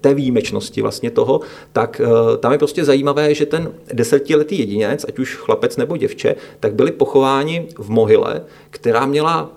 té 0.00 0.14
výjimečnosti 0.14 0.82
vlastně 0.82 1.10
toho, 1.10 1.40
tak 1.72 2.00
tam 2.40 2.52
je 2.52 2.58
prostě 2.58 2.84
zajímavé, 2.84 3.34
že 3.34 3.46
ten 3.46 3.72
desetiletý 3.92 4.58
jedinec, 4.58 5.04
ať 5.08 5.18
už 5.18 5.34
chlapec 5.34 5.76
nebo 5.76 5.96
děvče, 5.96 6.36
tak 6.60 6.74
byli 6.74 6.92
pochováni 6.92 7.66
v 7.78 7.90
mohyle, 7.90 8.42
která 8.70 9.06
měla 9.06 9.50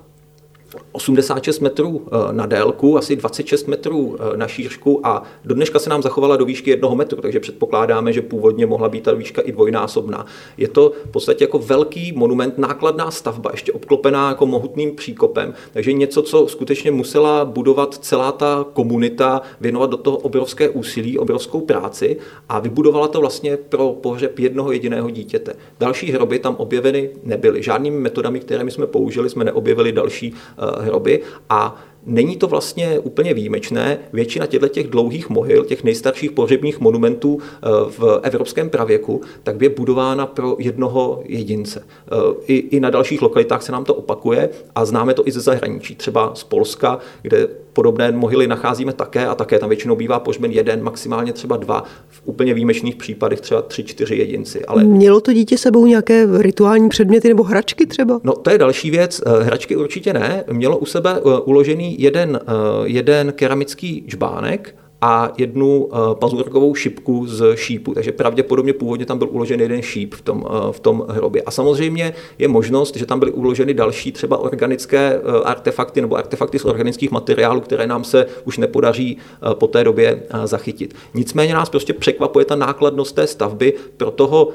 86 0.92 1.60
metrů 1.60 2.02
eh, 2.08 2.34
na 2.34 2.46
délku, 2.46 2.98
asi 2.98 3.16
26 3.16 3.68
metrů 3.68 4.18
eh, 4.20 4.38
na 4.38 4.48
šířku 4.48 5.08
a 5.08 5.24
do 5.46 5.56
dneška 5.56 5.80
se 5.80 5.90
nám 5.90 6.02
zachovala 6.02 6.38
do 6.38 6.46
výšky 6.46 6.70
jednoho 6.70 6.96
metru, 6.96 7.22
takže 7.22 7.40
předpokládáme, 7.40 8.14
že 8.14 8.22
původně 8.22 8.66
mohla 8.66 8.90
být 8.90 9.04
ta 9.04 9.14
výška 9.14 9.42
i 9.42 9.52
dvojnásobná. 9.52 10.26
Je 10.58 10.68
to 10.68 10.92
v 11.06 11.12
podstatě 11.12 11.44
jako 11.44 11.60
velký 11.60 12.12
monument, 12.12 12.58
nákladná 12.58 13.12
stavba, 13.12 13.50
ještě 13.54 13.72
obklopená 13.72 14.30
jako 14.30 14.46
mohutným 14.46 14.96
příkopem, 14.96 15.54
takže 15.74 15.94
něco, 15.94 16.22
co 16.22 16.48
skutečně 16.48 16.92
musela 16.92 17.46
budovat 17.46 17.94
celá 17.94 18.32
ta 18.32 18.66
komunita, 18.74 19.42
věnovat 19.62 19.90
do 19.90 19.98
toho 19.98 20.18
obrovské 20.18 20.70
úsilí, 20.70 21.18
obrovskou 21.18 21.62
práci 21.62 22.18
a 22.50 22.60
vybudovala 22.60 23.08
to 23.08 23.20
vlastně 23.20 23.58
pro 23.58 23.94
pohřeb 24.02 24.40
jednoho 24.40 24.72
jediného 24.72 25.10
dítěte. 25.10 25.56
Další 25.80 26.12
hroby 26.12 26.40
tam 26.40 26.56
objeveny 26.56 27.10
nebyly. 27.24 27.64
Žádnými 27.64 28.00
metodami, 28.00 28.40
které 28.40 28.64
my 28.64 28.72
jsme 28.72 28.88
použili, 28.88 29.30
jsme 29.30 29.44
neobjevili 29.44 29.92
další 29.92 30.34
Eh, 30.59 30.59
hroby 30.60 31.24
a 31.50 31.72
Není 32.10 32.38
to 32.38 32.48
vlastně 32.48 33.00
úplně 33.00 33.34
výjimečné. 33.34 33.98
Většina 34.14 34.46
těchto 34.46 34.68
těch 34.68 34.88
dlouhých 34.88 35.30
mohyl, 35.30 35.66
těch 35.66 35.84
nejstarších 35.84 36.32
pohřebních 36.32 36.80
monumentů 36.80 37.40
eh, 37.42 37.68
v 37.90 38.20
evropském 38.24 38.70
pravěku, 38.70 39.22
tak 39.44 39.62
je 39.62 39.70
budována 39.70 40.26
pro 40.26 40.56
jednoho 40.60 41.22
jedince. 41.26 41.84
Eh, 41.84 42.16
I, 42.48 42.56
I 42.56 42.80
na 42.80 42.90
dalších 42.90 43.22
lokalitách 43.22 43.64
se 43.64 43.72
nám 43.72 43.86
to 43.86 43.94
opakuje 43.94 44.50
a 44.76 44.86
známe 44.86 45.14
to 45.14 45.28
i 45.28 45.32
ze 45.32 45.42
zahraničí, 45.42 45.96
třeba 45.96 46.36
z 46.36 46.44
Polska, 46.44 47.00
kde 47.22 47.48
podobné 47.74 48.12
mohyly 48.12 48.48
nacházíme 48.48 48.94
také 48.94 49.28
a 49.28 49.36
také 49.36 49.60
tam 49.60 49.70
většinou 49.70 49.96
bývá 49.96 50.20
pohřben 50.20 50.52
jeden, 50.52 50.84
maximálně 50.84 51.34
třeba 51.34 51.58
dva, 51.58 51.84
v 52.08 52.22
úplně 52.26 52.54
výjimečných 52.54 52.96
případech 52.96 53.42
třeba 53.42 53.62
tři, 53.62 53.84
čtyři 53.84 54.16
jedinci. 54.16 54.66
Ale... 54.66 54.84
Mělo 54.84 55.22
to 55.22 55.34
dítě 55.34 55.58
sebou 55.58 55.86
nějaké 55.86 56.28
rituální 56.38 56.90
předměty 56.90 57.28
nebo 57.28 57.44
hračky 57.44 57.86
třeba? 57.86 58.20
No 58.24 58.34
to 58.34 58.50
je 58.50 58.58
další 58.58 58.92
věc. 58.92 59.22
Eh, 59.26 59.44
hračky 59.44 59.76
určitě 59.76 60.14
ne. 60.14 60.44
Mělo 60.52 60.78
u 60.78 60.86
sebe 60.86 61.22
uložený 61.46 61.99
jeden, 62.00 62.40
eh, 62.42 62.52
jeden 62.84 63.32
keramický 63.32 64.04
žbánek, 64.08 64.76
a 65.02 65.32
jednu 65.38 65.90
eh, 65.92 65.98
pazurkovou 66.16 66.76
šipku 66.76 67.28
z 67.28 67.56
šípu. 67.56 67.94
Takže 67.94 68.12
pravděpodobně 68.12 68.74
původně 68.74 69.06
tam 69.06 69.18
byl 69.18 69.28
uložen 69.32 69.62
jeden 69.62 69.82
šíp 69.82 70.14
v 70.14 70.22
tom, 70.22 70.46
eh, 70.50 70.72
v 70.72 70.80
tom 70.80 71.06
hrobě. 71.10 71.42
A 71.42 71.52
samozřejmě 71.52 72.14
je 72.40 72.48
možnost, 72.48 72.96
že 72.96 73.06
tam 73.06 73.20
byly 73.20 73.32
uloženy 73.32 73.74
další 73.74 74.12
třeba 74.12 74.38
organické 74.38 75.22
artefakty 75.44 76.02
nebo 76.02 76.16
artefakty 76.16 76.60
z 76.60 76.66
organických 76.66 77.12
materiálů, 77.12 77.62
které 77.62 77.88
nám 77.88 78.04
se 78.04 78.26
už 78.44 78.58
nepodaří 78.58 79.18
po 79.54 79.68
té 79.68 79.84
době 79.84 80.24
zachytit. 80.46 80.96
Nicméně 81.14 81.54
nás 81.54 81.70
prostě 81.70 81.94
překvapuje 81.94 82.46
ta 82.46 82.56
nákladnost 82.56 83.16
té 83.16 83.28
stavby 83.28 83.74
pro 83.98 84.12
toho 84.12 84.50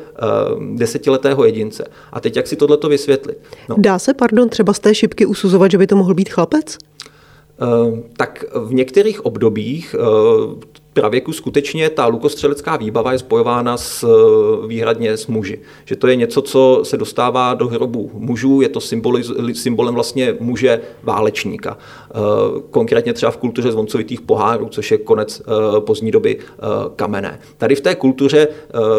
desetiletého 0.75 1.45
jedince. 1.45 1.85
A 2.13 2.21
teď 2.21 2.37
jak 2.37 2.47
si 2.47 2.57
tohleto 2.57 2.89
vysvětlit? 2.89 3.39
No. 3.69 3.77
Dá 3.79 3.99
se, 3.99 4.15
pardon, 4.15 4.49
třeba 4.49 4.73
z 4.73 4.79
té 4.79 4.95
šipky 4.95 5.27
usuzovat, 5.27 5.71
že 5.71 5.79
by 5.79 5.87
to 5.87 5.97
mohl 5.97 6.15
být 6.15 6.29
chlapec? 6.29 6.79
Eh, 7.63 8.03
tak 8.17 8.45
v 8.55 8.75
některých 8.75 9.25
obdobích 9.25 9.95
eh, 9.99 10.67
pravěku 10.95 11.33
skutečně 11.33 11.91
ta 11.91 12.07
lukostřelecká 12.07 12.77
výbava 12.77 13.13
je 13.13 13.19
spojována 13.19 13.77
s, 13.77 14.09
výhradně 14.67 15.17
s 15.17 15.27
muži. 15.27 15.61
Že 15.85 15.97
to 15.97 16.07
je 16.07 16.17
něco, 16.17 16.43
co 16.43 16.81
se 16.83 16.97
dostává 16.97 17.55
do 17.55 17.69
hrobu 17.69 18.11
mužů, 18.15 18.61
je 18.61 18.69
to 18.69 18.81
symbolem 19.53 19.95
vlastně 19.95 20.37
muže 20.41 20.81
válečníka. 21.03 21.79
Eh, 21.79 22.19
konkrétně 22.71 23.13
třeba 23.13 23.33
v 23.33 23.37
kultuře 23.37 23.73
zvoncovitých 23.73 24.21
pohárů, 24.21 24.69
což 24.69 24.91
je 24.91 24.99
konec 24.99 25.41
eh, 25.41 25.81
pozdní 25.81 26.11
doby 26.11 26.39
eh, 26.39 26.63
kamenné. 26.97 27.39
Tady 27.59 27.75
v 27.75 27.81
té 27.81 27.95
kultuře, 27.95 28.49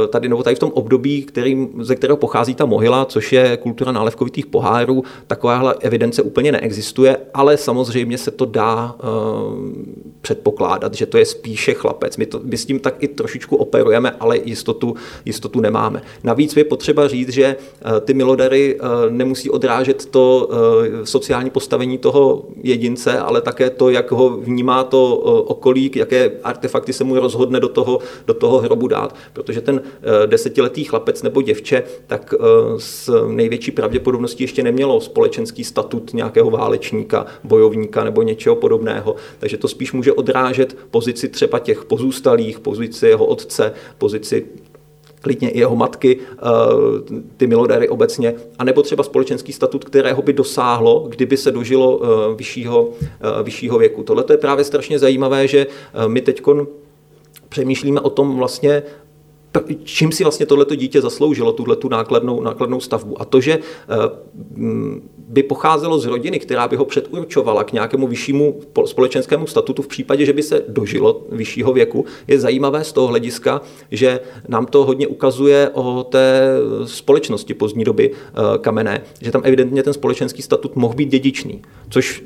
tady, 0.10 0.30
nebo 0.30 0.44
tady 0.44 0.56
v 0.56 0.60
tom 0.60 0.72
období, 0.74 1.24
kterým, 1.24 1.70
ze 1.80 1.96
kterého 1.96 2.18
pochází 2.18 2.56
ta 2.56 2.66
mohyla, 2.66 3.06
což 3.06 3.34
je 3.34 3.58
kultura 3.58 3.92
nálevkovitých 3.92 4.46
pohárů, 4.46 5.04
takováhle 5.28 5.76
evidence 5.80 6.22
úplně 6.22 6.52
neexistuje, 6.52 7.18
ale 7.34 7.58
samozřejmě 7.58 8.18
se 8.18 8.32
to 8.32 8.46
dá 8.46 8.96
předpokládat, 10.22 10.94
že 10.94 11.06
to 11.06 11.18
je 11.18 11.26
spíše 11.26 11.74
chlapec. 11.86 12.18
My, 12.18 12.26
to, 12.26 12.40
my 12.44 12.58
s 12.58 12.66
tím 12.66 12.80
tak 12.80 13.04
i 13.04 13.08
trošičku 13.08 13.56
operujeme, 13.56 14.12
ale 14.20 14.38
jistotu, 14.38 14.96
jistotu 15.26 15.62
nemáme. 15.62 16.02
Navíc 16.24 16.58
je 16.58 16.64
potřeba 16.64 17.08
říct, 17.08 17.30
že 17.30 17.46
eh, 17.46 18.02
ty 18.02 18.14
milodary 18.14 18.78
eh, 18.80 19.10
nemusí 19.10 19.50
odrážet 19.50 20.06
to 20.06 20.50
eh, 20.50 21.06
sociální 21.06 21.50
postavení 21.50 21.98
toho 21.98 22.46
jedince, 22.64 23.20
ale 23.20 23.42
také 23.42 23.70
to, 23.70 23.90
jak 23.90 24.12
ho 24.12 24.30
vnímá 24.30 24.84
to 24.84 25.16
okolí, 25.46 25.92
jaké 25.96 26.32
artefakty 26.44 26.94
se 26.94 27.04
mu 27.04 27.20
rozhodne 27.20 27.60
do 27.60 27.70
toho, 27.70 28.00
do 28.28 28.34
toho 28.34 28.60
hrobu 28.60 28.88
dát. 28.88 29.16
Protože 29.34 29.62
ten 29.62 29.82
desetiletý 30.26 30.84
chlapec 30.84 31.24
nebo 31.24 31.42
děvče, 31.42 31.84
tak 32.08 32.34
s 32.78 33.28
největší 33.28 33.72
pravděpodobností 33.72 34.44
ještě 34.44 34.64
nemělo 34.64 35.02
společenský 35.02 35.64
statut 35.64 36.14
nějakého 36.14 36.50
válečníka, 36.50 37.26
bojovníka 37.44 38.04
nebo 38.04 38.22
něčeho 38.22 38.56
podobného. 38.56 39.16
Takže 39.40 39.58
to 39.58 39.68
spíš 39.68 39.94
může 39.94 40.14
odrážet 40.14 40.78
pozici 40.92 41.28
třeba 41.28 41.60
těch 41.60 41.75
těch 41.76 41.86
pozůstalých, 41.86 42.60
pozici 42.60 43.08
jeho 43.08 43.26
otce, 43.26 43.74
pozici 43.98 44.46
klidně 45.22 45.50
i 45.50 45.60
jeho 45.60 45.76
matky, 45.76 46.20
eh, 46.22 46.42
ty 47.38 47.48
milodéry 47.48 47.90
obecně, 47.90 48.34
anebo 48.60 48.82
třeba 48.82 49.04
společenský 49.04 49.54
statut, 49.54 49.86
kterého 49.86 50.22
by 50.22 50.34
dosáhlo, 50.34 51.06
kdyby 51.10 51.38
se 51.38 51.52
dožilo 51.52 52.00
eh, 52.02 52.36
vyššího, 52.36 52.90
eh, 53.02 53.44
vyššího 53.44 53.78
věku. 53.78 54.04
Tohle 54.04 54.24
je 54.32 54.38
právě 54.38 54.64
strašně 54.64 55.00
zajímavé, 55.00 55.48
že 55.48 55.68
my 56.08 56.22
teď 56.22 56.42
přemýšlíme 57.50 58.02
o 58.02 58.10
tom 58.10 58.38
vlastně, 58.38 58.84
čím 59.84 60.12
si 60.12 60.24
vlastně 60.24 60.46
tohleto 60.46 60.76
dítě 60.76 61.02
zasloužilo, 61.02 61.54
tuhle 61.54 61.76
tu 61.76 61.90
nákladnou, 61.90 62.42
nákladnou 62.42 62.80
stavbu. 62.80 63.22
A 63.22 63.26
to, 63.26 63.42
že 63.42 63.60
by 65.28 65.44
pocházelo 65.44 66.00
z 66.00 66.06
rodiny, 66.06 66.40
která 66.40 66.68
by 66.68 66.76
ho 66.76 66.86
předurčovala 66.86 67.64
k 67.64 67.72
nějakému 67.72 68.08
vyššímu 68.08 68.60
společenskému 68.86 69.48
statutu 69.48 69.82
v 69.82 69.88
případě, 69.88 70.26
že 70.26 70.34
by 70.34 70.44
se 70.44 70.62
dožilo 70.68 71.22
vyššího 71.32 71.74
věku, 71.74 72.06
je 72.28 72.40
zajímavé 72.40 72.84
z 72.84 72.94
toho 72.94 73.08
hlediska, 73.08 73.62
že 73.92 74.20
nám 74.48 74.66
to 74.66 74.86
hodně 74.86 75.08
ukazuje 75.08 75.70
o 75.74 76.04
té 76.04 76.58
společnosti 76.86 77.54
pozdní 77.54 77.84
doby 77.84 78.12
eh, 78.12 78.58
kamenné, 78.58 79.02
že 79.22 79.32
tam 79.32 79.42
evidentně 79.46 79.84
ten 79.84 79.94
společenský 79.94 80.42
statut 80.42 80.76
mohl 80.76 80.94
být 80.94 81.10
dědičný, 81.10 81.62
což 81.90 82.24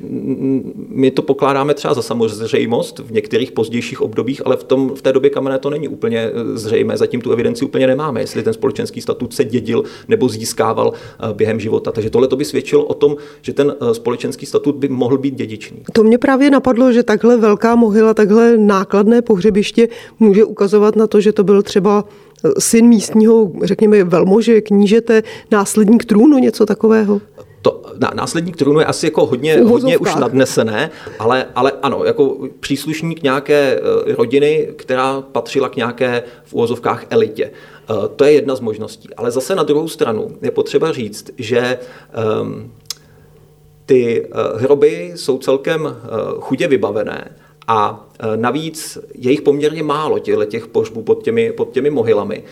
my 0.88 1.10
to 1.10 1.22
pokládáme 1.22 1.74
třeba 1.74 1.94
za 1.94 2.02
samozřejmost 2.02 2.98
v 2.98 3.12
některých 3.12 3.52
pozdějších 3.52 4.00
obdobích, 4.00 4.46
ale 4.46 4.56
v, 4.56 4.64
tom, 4.64 4.94
v 4.94 5.02
té 5.02 5.12
době 5.12 5.30
kamenné 5.30 5.58
to 5.58 5.70
není 5.70 5.88
úplně 5.88 6.18
eh, 6.18 6.58
zřejmé, 6.58 6.96
zatím 6.96 7.19
tu 7.20 7.32
evidenci 7.32 7.64
úplně 7.64 7.86
nemáme, 7.86 8.20
jestli 8.20 8.42
ten 8.42 8.52
společenský 8.52 9.00
statut 9.00 9.34
se 9.34 9.44
dědil 9.44 9.84
nebo 10.08 10.28
získával 10.28 10.92
eh, 10.92 11.34
během 11.34 11.60
života. 11.60 11.92
Takže 11.92 12.10
tohle 12.10 12.28
to 12.28 12.36
by 12.36 12.44
svědčilo 12.44 12.84
o 12.84 12.94
tom, 12.94 13.16
že 13.42 13.52
ten 13.52 13.74
eh, 13.80 13.94
společenský 13.94 14.46
statut 14.46 14.76
by 14.76 14.88
mohl 14.88 15.18
být 15.18 15.34
dědičný. 15.34 15.78
To 15.92 16.02
mě 16.02 16.18
právě 16.18 16.50
napadlo, 16.50 16.92
že 16.92 17.02
takhle 17.02 17.36
velká 17.36 17.74
mohyla, 17.74 18.14
takhle 18.14 18.56
nákladné 18.56 19.22
pohřebiště 19.22 19.88
může 20.18 20.44
ukazovat 20.44 20.96
na 20.96 21.06
to, 21.06 21.20
že 21.20 21.32
to 21.32 21.44
byl 21.44 21.62
třeba 21.62 22.04
eh, 22.44 22.48
syn 22.58 22.86
místního, 22.86 23.52
řekněme, 23.62 24.04
velmože, 24.04 24.60
knížete, 24.60 25.22
následník 25.50 26.04
trůnu, 26.04 26.38
něco 26.38 26.66
takového? 26.66 27.20
To 27.62 27.82
následník 28.14 28.56
trůnu 28.56 28.80
je 28.80 28.86
asi 28.86 29.06
jako 29.06 29.26
hodně, 29.26 29.60
hodně 29.60 29.98
už 29.98 30.14
nadnesené, 30.14 30.90
ale, 31.18 31.46
ale 31.54 31.72
ano, 31.82 32.04
jako 32.04 32.36
příslušník 32.60 33.22
nějaké 33.22 33.80
eh, 33.80 34.14
rodiny, 34.14 34.68
která 34.76 35.20
patřila 35.20 35.68
k 35.68 35.76
nějaké 35.76 36.22
v 36.44 36.54
úvozovkách 36.54 37.04
elitě. 37.10 37.50
To 38.16 38.24
je 38.24 38.32
jedna 38.32 38.54
z 38.54 38.60
možností. 38.60 39.14
Ale 39.14 39.30
zase 39.30 39.54
na 39.54 39.62
druhou 39.62 39.88
stranu 39.88 40.36
je 40.42 40.50
potřeba 40.50 40.92
říct, 40.92 41.30
že 41.38 41.78
um, 42.42 42.72
ty 43.90 44.22
eh, 44.22 44.58
hroby 44.58 45.12
jsou 45.14 45.38
celkem 45.38 45.86
eh, 45.86 46.08
chudě 46.40 46.68
vybavené 46.68 47.36
A 47.66 48.09
navíc 48.36 48.98
je 49.14 49.30
jich 49.30 49.42
poměrně 49.42 49.82
málo, 49.82 50.18
těch 50.18 50.66
pohřbů 50.66 51.02
pod 51.02 51.22
těmi, 51.22 51.52
pod 51.52 51.70
těmi 51.70 51.90
mohylami. 51.90 52.36
E, 52.36 52.42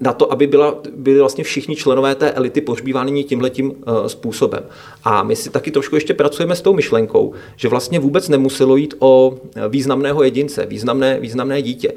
na 0.00 0.12
to, 0.12 0.32
aby 0.32 0.46
byla, 0.46 0.82
byli 0.96 1.18
vlastně 1.18 1.44
všichni 1.44 1.76
členové 1.76 2.14
té 2.14 2.30
elity 2.30 2.60
pohřbíváni 2.60 3.24
tímhletím 3.24 3.72
e, 3.72 4.08
způsobem. 4.08 4.64
A 5.04 5.22
my 5.22 5.36
si 5.36 5.50
taky 5.50 5.70
trošku 5.70 5.94
ještě 5.94 6.14
pracujeme 6.14 6.56
s 6.56 6.60
tou 6.60 6.72
myšlenkou, 6.72 7.32
že 7.56 7.68
vlastně 7.68 7.98
vůbec 8.00 8.28
nemuselo 8.28 8.76
jít 8.76 8.94
o 8.98 9.38
významného 9.68 10.22
jedince, 10.22 10.66
významné, 10.66 11.20
významné 11.20 11.62
dítě. 11.62 11.92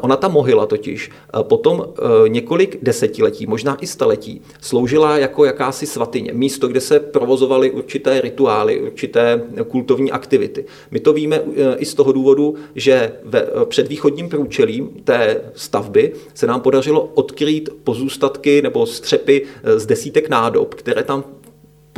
Ona 0.00 0.16
ta 0.16 0.28
mohyla 0.28 0.66
totiž 0.66 1.10
potom 1.42 1.86
několik 2.28 2.78
desetiletí, 2.82 3.46
možná 3.46 3.76
i 3.80 3.86
staletí, 3.86 4.42
sloužila 4.60 5.18
jako 5.18 5.44
jakási 5.44 5.86
svatyně, 5.86 6.32
místo, 6.32 6.68
kde 6.68 6.80
se 6.80 7.00
provozovaly 7.00 7.70
určité 7.70 8.20
rituály, 8.20 8.80
určité 8.80 9.42
kultovní 9.68 10.10
aktivity. 10.12 10.64
My 10.90 11.00
to 11.00 11.12
víme 11.12 11.42
i 11.76 11.84
z 11.84 11.94
toho 11.94 12.12
důvodu, 12.18 12.54
že 12.74 13.12
ve, 13.24 13.46
před 13.64 13.88
východním 13.88 14.28
průčelím 14.28 14.88
té 15.04 15.40
stavby 15.54 16.12
se 16.34 16.46
nám 16.46 16.60
podařilo 16.60 17.00
odkrýt 17.14 17.68
pozůstatky 17.84 18.62
nebo 18.62 18.86
střepy 18.86 19.46
z 19.76 19.86
desítek 19.86 20.28
nádob, 20.28 20.74
které 20.74 21.02
tam 21.02 21.24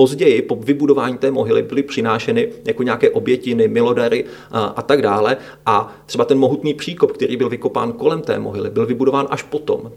později 0.01 0.43
po 0.43 0.57
vybudování 0.57 1.19
té 1.19 1.31
mohyly 1.31 1.63
byly 1.63 1.83
přinášeny 1.83 2.49
jako 2.65 2.83
nějaké 2.83 3.11
obětiny, 3.11 3.69
milodary 3.69 4.25
a, 4.51 4.65
a 4.65 4.83
tak 4.83 5.03
dále. 5.03 5.37
A 5.67 5.97
třeba 6.07 6.25
ten 6.25 6.39
mohutný 6.39 6.75
příkop, 6.75 7.13
který 7.13 7.37
byl 7.37 7.49
vykopán 7.49 7.93
kolem 7.93 8.21
té 8.21 8.39
mohyly, 8.39 8.71
byl 8.71 8.87
vybudován 8.87 9.27
až 9.31 9.43
potom, 9.43 9.93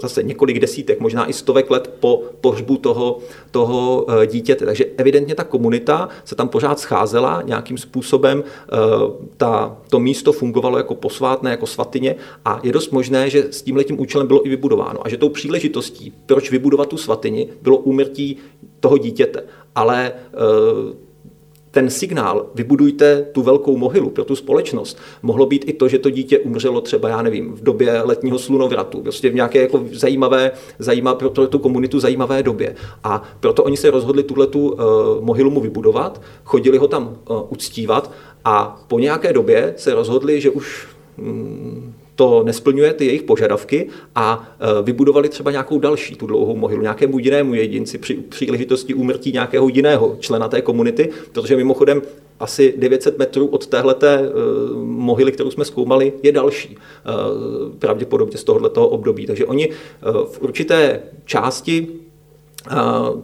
zase 0.00 0.22
několik 0.22 0.58
desítek, 0.58 1.00
možná 1.00 1.30
i 1.30 1.32
stovek 1.32 1.70
let 1.70 1.94
po 2.00 2.22
pohřbu 2.40 2.76
toho, 2.76 3.18
toho 3.50 4.06
e, 4.22 4.26
dítěte. 4.26 4.66
Takže 4.66 4.84
evidentně 4.96 5.34
ta 5.34 5.44
komunita 5.44 6.08
se 6.24 6.34
tam 6.34 6.48
pořád 6.48 6.78
scházela 6.78 7.42
nějakým 7.42 7.78
způsobem, 7.78 8.44
e, 8.44 8.76
ta, 9.36 9.76
to 9.90 9.98
místo 9.98 10.32
fungovalo 10.32 10.76
jako 10.76 10.94
posvátné, 10.94 11.50
jako 11.50 11.66
svatyně 11.66 12.14
a 12.44 12.60
je 12.62 12.72
dost 12.72 12.92
možné, 12.92 13.30
že 13.30 13.46
s 13.50 13.62
tímhletím 13.62 14.00
účelem 14.00 14.26
bylo 14.26 14.46
i 14.46 14.48
vybudováno 14.48 15.06
a 15.06 15.08
že 15.08 15.16
tou 15.16 15.28
příležitostí, 15.28 16.12
proč 16.26 16.50
vybudovat 16.50 16.88
tu 16.88 16.96
svatyni, 16.96 17.48
bylo 17.62 17.76
úmrtí 17.76 18.36
toho 18.80 18.98
dítěte. 18.98 19.45
Ale 19.74 20.12
eh, 20.12 21.06
ten 21.76 21.90
signál, 21.90 22.46
vybudujte 22.54 23.26
tu 23.32 23.42
velkou 23.42 23.76
mohylu 23.76 24.10
pro 24.10 24.24
tu 24.24 24.36
společnost, 24.36 24.98
mohlo 25.22 25.46
být 25.46 25.64
i 25.68 25.72
to, 25.72 25.88
že 25.88 25.98
to 25.98 26.10
dítě 26.10 26.38
umřelo 26.38 26.80
třeba, 26.80 27.08
já 27.08 27.22
nevím, 27.22 27.52
v 27.52 27.62
době 27.62 28.02
letního 28.02 28.38
slunovratu, 28.38 29.00
prostě 29.00 29.30
v 29.30 29.34
nějaké 29.34 29.60
jako 29.60 29.84
zajímavé, 29.92 30.50
zajímavé 30.78 31.18
pro, 31.18 31.46
tu 31.46 31.58
komunitu 31.58 32.00
zajímavé 32.00 32.42
době. 32.42 32.74
A 33.04 33.22
proto 33.40 33.64
oni 33.64 33.76
se 33.76 33.90
rozhodli 33.90 34.22
tuhle 34.22 34.46
tu 34.46 34.68
uh, 34.68 34.78
mohylu 35.20 35.50
mu 35.50 35.60
vybudovat, 35.60 36.20
chodili 36.44 36.78
ho 36.78 36.88
tam 36.88 37.16
uh, 37.28 37.40
uctívat 37.48 38.10
a 38.44 38.84
po 38.88 38.98
nějaké 38.98 39.32
době 39.32 39.74
se 39.76 39.94
rozhodli, 39.94 40.40
že 40.40 40.50
už 40.50 40.88
mm, 41.16 41.92
to 42.16 42.42
nesplňuje 42.42 42.92
ty 42.92 43.06
jejich 43.06 43.22
požadavky 43.22 43.88
a 44.14 44.48
e, 44.60 44.82
vybudovali 44.82 45.28
třeba 45.28 45.50
nějakou 45.50 45.78
další 45.78 46.16
tu 46.16 46.26
dlouhou 46.26 46.56
mohylu, 46.56 46.82
nějakému 46.82 47.18
jinému 47.18 47.54
jedinci 47.54 47.98
při 47.98 48.14
příležitosti 48.14 48.94
úmrtí 48.94 49.32
nějakého 49.32 49.68
jiného 49.68 50.16
člena 50.20 50.48
té 50.48 50.62
komunity, 50.62 51.10
protože 51.32 51.56
mimochodem 51.56 52.02
asi 52.40 52.74
900 52.76 53.18
metrů 53.18 53.46
od 53.46 53.66
téhleté 53.66 54.20
uh, 54.20 54.84
mohyly, 54.84 55.32
kterou 55.32 55.50
jsme 55.50 55.64
zkoumali, 55.64 56.12
je 56.22 56.32
další, 56.32 56.76
uh, 56.76 57.72
pravděpodobně 57.78 58.38
z 58.38 58.44
tohoto 58.44 58.88
období. 58.88 59.26
Takže 59.26 59.46
oni 59.46 59.70
v 60.24 60.42
určité 60.42 61.00
části 61.24 61.88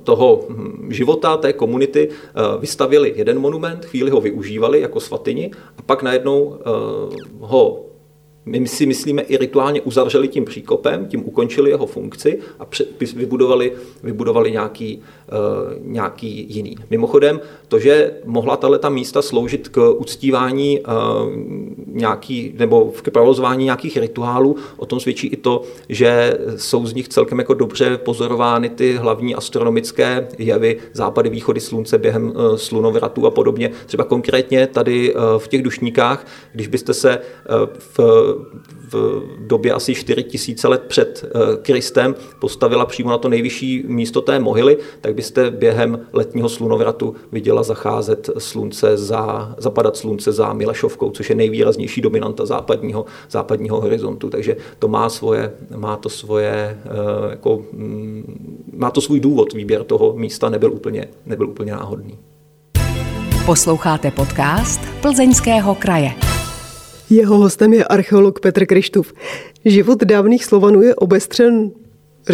toho 0.04 0.44
hm, 0.48 0.88
života 0.92 1.36
té 1.36 1.52
komunity 1.52 2.08
vystavili 2.60 3.12
jeden 3.16 3.38
monument, 3.38 3.84
chvíli 3.84 4.10
ho 4.10 4.20
využívali 4.20 4.80
jako 4.80 5.00
svatyni 5.00 5.50
a 5.78 5.82
pak 5.82 6.02
najednou 6.02 6.58
ho 7.40 7.91
my 8.46 8.68
si 8.68 8.86
myslíme 8.86 9.22
i 9.22 9.36
rituálně 9.36 9.80
uzavřeli 9.80 10.28
tím 10.28 10.44
příkopem, 10.44 11.06
tím 11.06 11.22
ukončili 11.28 11.70
jeho 11.70 11.86
funkci 11.86 12.38
a 12.60 12.66
vybudovali, 13.16 13.72
vybudovali 14.02 14.50
nějaký, 14.50 14.98
uh, 14.98 15.92
nějaký 15.92 16.46
jiný. 16.48 16.76
Mimochodem, 16.90 17.40
to, 17.68 17.78
že 17.78 18.10
mohla 18.24 18.56
tato 18.56 18.90
místa 18.90 19.22
sloužit 19.22 19.68
k 19.68 19.90
uctívání 19.90 20.80
uh, 20.80 20.86
nějaký, 21.86 22.54
nebo 22.58 22.92
k 23.02 23.10
provozování 23.10 23.64
nějakých 23.64 23.96
rituálů, 23.96 24.56
o 24.76 24.86
tom 24.86 25.00
svědčí 25.00 25.26
i 25.26 25.36
to, 25.36 25.62
že 25.88 26.38
jsou 26.56 26.86
z 26.86 26.94
nich 26.94 27.08
celkem 27.08 27.38
jako 27.38 27.54
dobře 27.54 27.98
pozorovány 27.98 28.68
ty 28.68 28.96
hlavní 28.96 29.34
astronomické 29.34 30.28
jevy, 30.38 30.78
západy, 30.92 31.30
východy 31.30 31.60
slunce 31.60 31.98
během 31.98 32.26
uh, 32.26 32.56
slunovratu 32.56 33.26
a 33.26 33.30
podobně. 33.30 33.70
Třeba 33.86 34.04
konkrétně 34.04 34.66
tady 34.66 35.14
uh, 35.14 35.20
v 35.38 35.48
těch 35.48 35.62
dušníkách, 35.62 36.26
když 36.52 36.66
byste 36.66 36.94
se 36.94 37.18
uh, 37.18 37.66
v 37.78 38.31
v 38.92 39.22
době 39.38 39.72
asi 39.72 39.94
4 39.94 40.22
tisíce 40.22 40.68
let 40.68 40.82
před 40.88 41.24
eh, 41.24 41.56
Kristem 41.62 42.14
postavila 42.38 42.86
přímo 42.86 43.10
na 43.10 43.18
to 43.18 43.28
nejvyšší 43.28 43.84
místo 43.86 44.20
té 44.20 44.40
mohyly, 44.40 44.78
tak 45.00 45.14
byste 45.14 45.50
během 45.50 46.00
letního 46.12 46.48
slunovratu 46.48 47.14
viděla 47.32 47.62
zacházet 47.62 48.30
slunce 48.38 48.96
za, 48.96 49.54
zapadat 49.58 49.96
slunce 49.96 50.32
za 50.32 50.52
Milešovkou, 50.52 51.10
což 51.10 51.30
je 51.30 51.36
nejvýraznější 51.36 52.00
dominanta 52.00 52.46
západního, 52.46 53.04
západního 53.30 53.80
horizontu. 53.80 54.30
Takže 54.30 54.56
to 54.78 54.88
má 54.88 55.08
svoje, 55.08 55.52
má 55.76 55.96
to 55.96 56.08
svoje, 56.08 56.78
eh, 56.84 57.30
jako, 57.30 57.62
mm, 57.72 58.72
má 58.76 58.90
to 58.90 59.00
svůj 59.00 59.20
důvod, 59.20 59.52
výběr 59.52 59.84
toho 59.84 60.12
místa 60.16 60.48
nebyl 60.48 60.72
úplně, 60.72 61.08
nebyl 61.26 61.48
úplně 61.48 61.72
náhodný. 61.72 62.18
Posloucháte 63.46 64.10
podcast 64.10 64.80
Plzeňského 65.00 65.74
kraje. 65.74 66.14
Jeho 67.12 67.36
hostem 67.36 67.72
je 67.72 67.84
archeolog 67.84 68.40
Petr 68.40 68.66
Krištův. 68.66 69.14
Život 69.64 70.04
dávných 70.04 70.44
Slovanů 70.44 70.82
je 70.82 70.94
obestřen, 70.94 71.70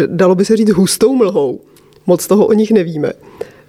dalo 0.07 0.35
by 0.35 0.45
se 0.45 0.57
říct, 0.57 0.69
hustou 0.69 1.15
mlhou. 1.15 1.61
Moc 2.07 2.27
toho 2.27 2.45
o 2.45 2.53
nich 2.53 2.71
nevíme. 2.71 3.13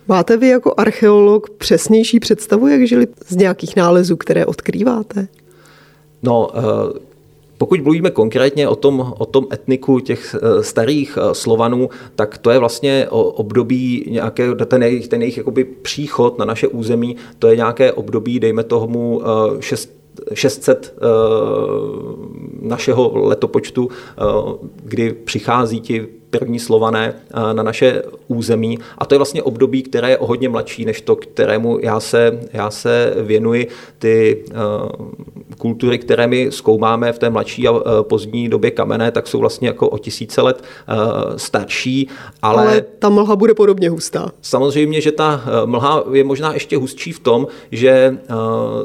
Máte 0.08 0.36
vy 0.36 0.48
jako 0.48 0.74
archeolog 0.76 1.50
přesnější 1.50 2.20
představu, 2.20 2.68
jak 2.68 2.86
žili 2.86 3.06
z 3.28 3.36
nějakých 3.36 3.76
nálezů, 3.76 4.16
které 4.16 4.46
odkrýváte? 4.46 5.28
No, 6.22 6.48
uh... 6.48 6.62
Pokud 7.58 7.80
mluvíme 7.80 8.10
konkrétně 8.10 8.68
o 8.68 8.76
tom, 8.76 9.14
o 9.18 9.26
tom 9.26 9.46
etniku 9.52 10.00
těch 10.00 10.34
eh, 10.34 10.62
starých 10.62 11.18
eh, 11.20 11.34
Slovanů, 11.34 11.90
tak 12.14 12.38
to 12.38 12.50
je 12.50 12.58
vlastně 12.58 13.06
období 13.10 14.04
nějaké, 14.10 14.54
ten 14.54 14.82
jejich, 14.82 15.08
ten 15.08 15.22
jejich 15.22 15.36
jakoby 15.36 15.64
příchod 15.64 16.38
na 16.38 16.44
naše 16.44 16.68
území, 16.68 17.16
to 17.38 17.48
je 17.48 17.56
nějaké 17.56 17.92
období, 17.92 18.40
dejme 18.40 18.64
tomu 18.64 19.22
6 19.60 19.99
600 20.34 20.94
eh, 20.96 21.06
našeho 22.60 23.12
letopočtu, 23.28 23.88
eh, 23.90 24.22
kdy 24.84 25.12
přichází 25.12 25.80
ti 25.80 26.19
první 26.30 26.58
slované 26.58 27.14
eh, 27.14 27.54
na 27.54 27.62
naše 27.62 28.02
území. 28.28 28.78
A 28.98 29.06
to 29.06 29.14
je 29.14 29.18
vlastně 29.18 29.42
období, 29.42 29.82
které 29.82 30.10
je 30.10 30.18
o 30.18 30.26
hodně 30.26 30.48
mladší 30.48 30.84
než 30.84 31.00
to, 31.00 31.16
kterému 31.16 31.78
já 31.82 32.00
se, 32.00 32.40
já 32.52 32.70
se 32.70 33.14
věnuji. 33.16 33.68
Ty 33.98 34.44
kultury, 35.58 35.98
které 35.98 36.26
my 36.26 36.46
zkoumáme 36.50 37.12
v 37.12 37.18
té 37.18 37.30
mladší 37.30 37.68
a 37.68 37.72
pozdní 38.02 38.48
době 38.48 38.70
kamenné, 38.70 39.10
tak 39.10 39.26
jsou 39.26 39.38
vlastně 39.38 39.68
jako 39.68 39.88
o 39.88 39.98
tisíce 39.98 40.40
let 40.40 40.64
starší. 41.36 42.08
Ale, 42.42 42.62
ale 42.62 42.84
ta 42.98 43.08
mlha 43.08 43.36
bude 43.36 43.54
podobně 43.54 43.90
hustá. 43.90 44.32
Samozřejmě, 44.42 45.00
že 45.00 45.12
ta 45.12 45.44
mlha 45.64 46.04
je 46.12 46.24
možná 46.24 46.54
ještě 46.54 46.76
hustší 46.76 47.12
v 47.12 47.20
tom, 47.20 47.46
že 47.72 48.18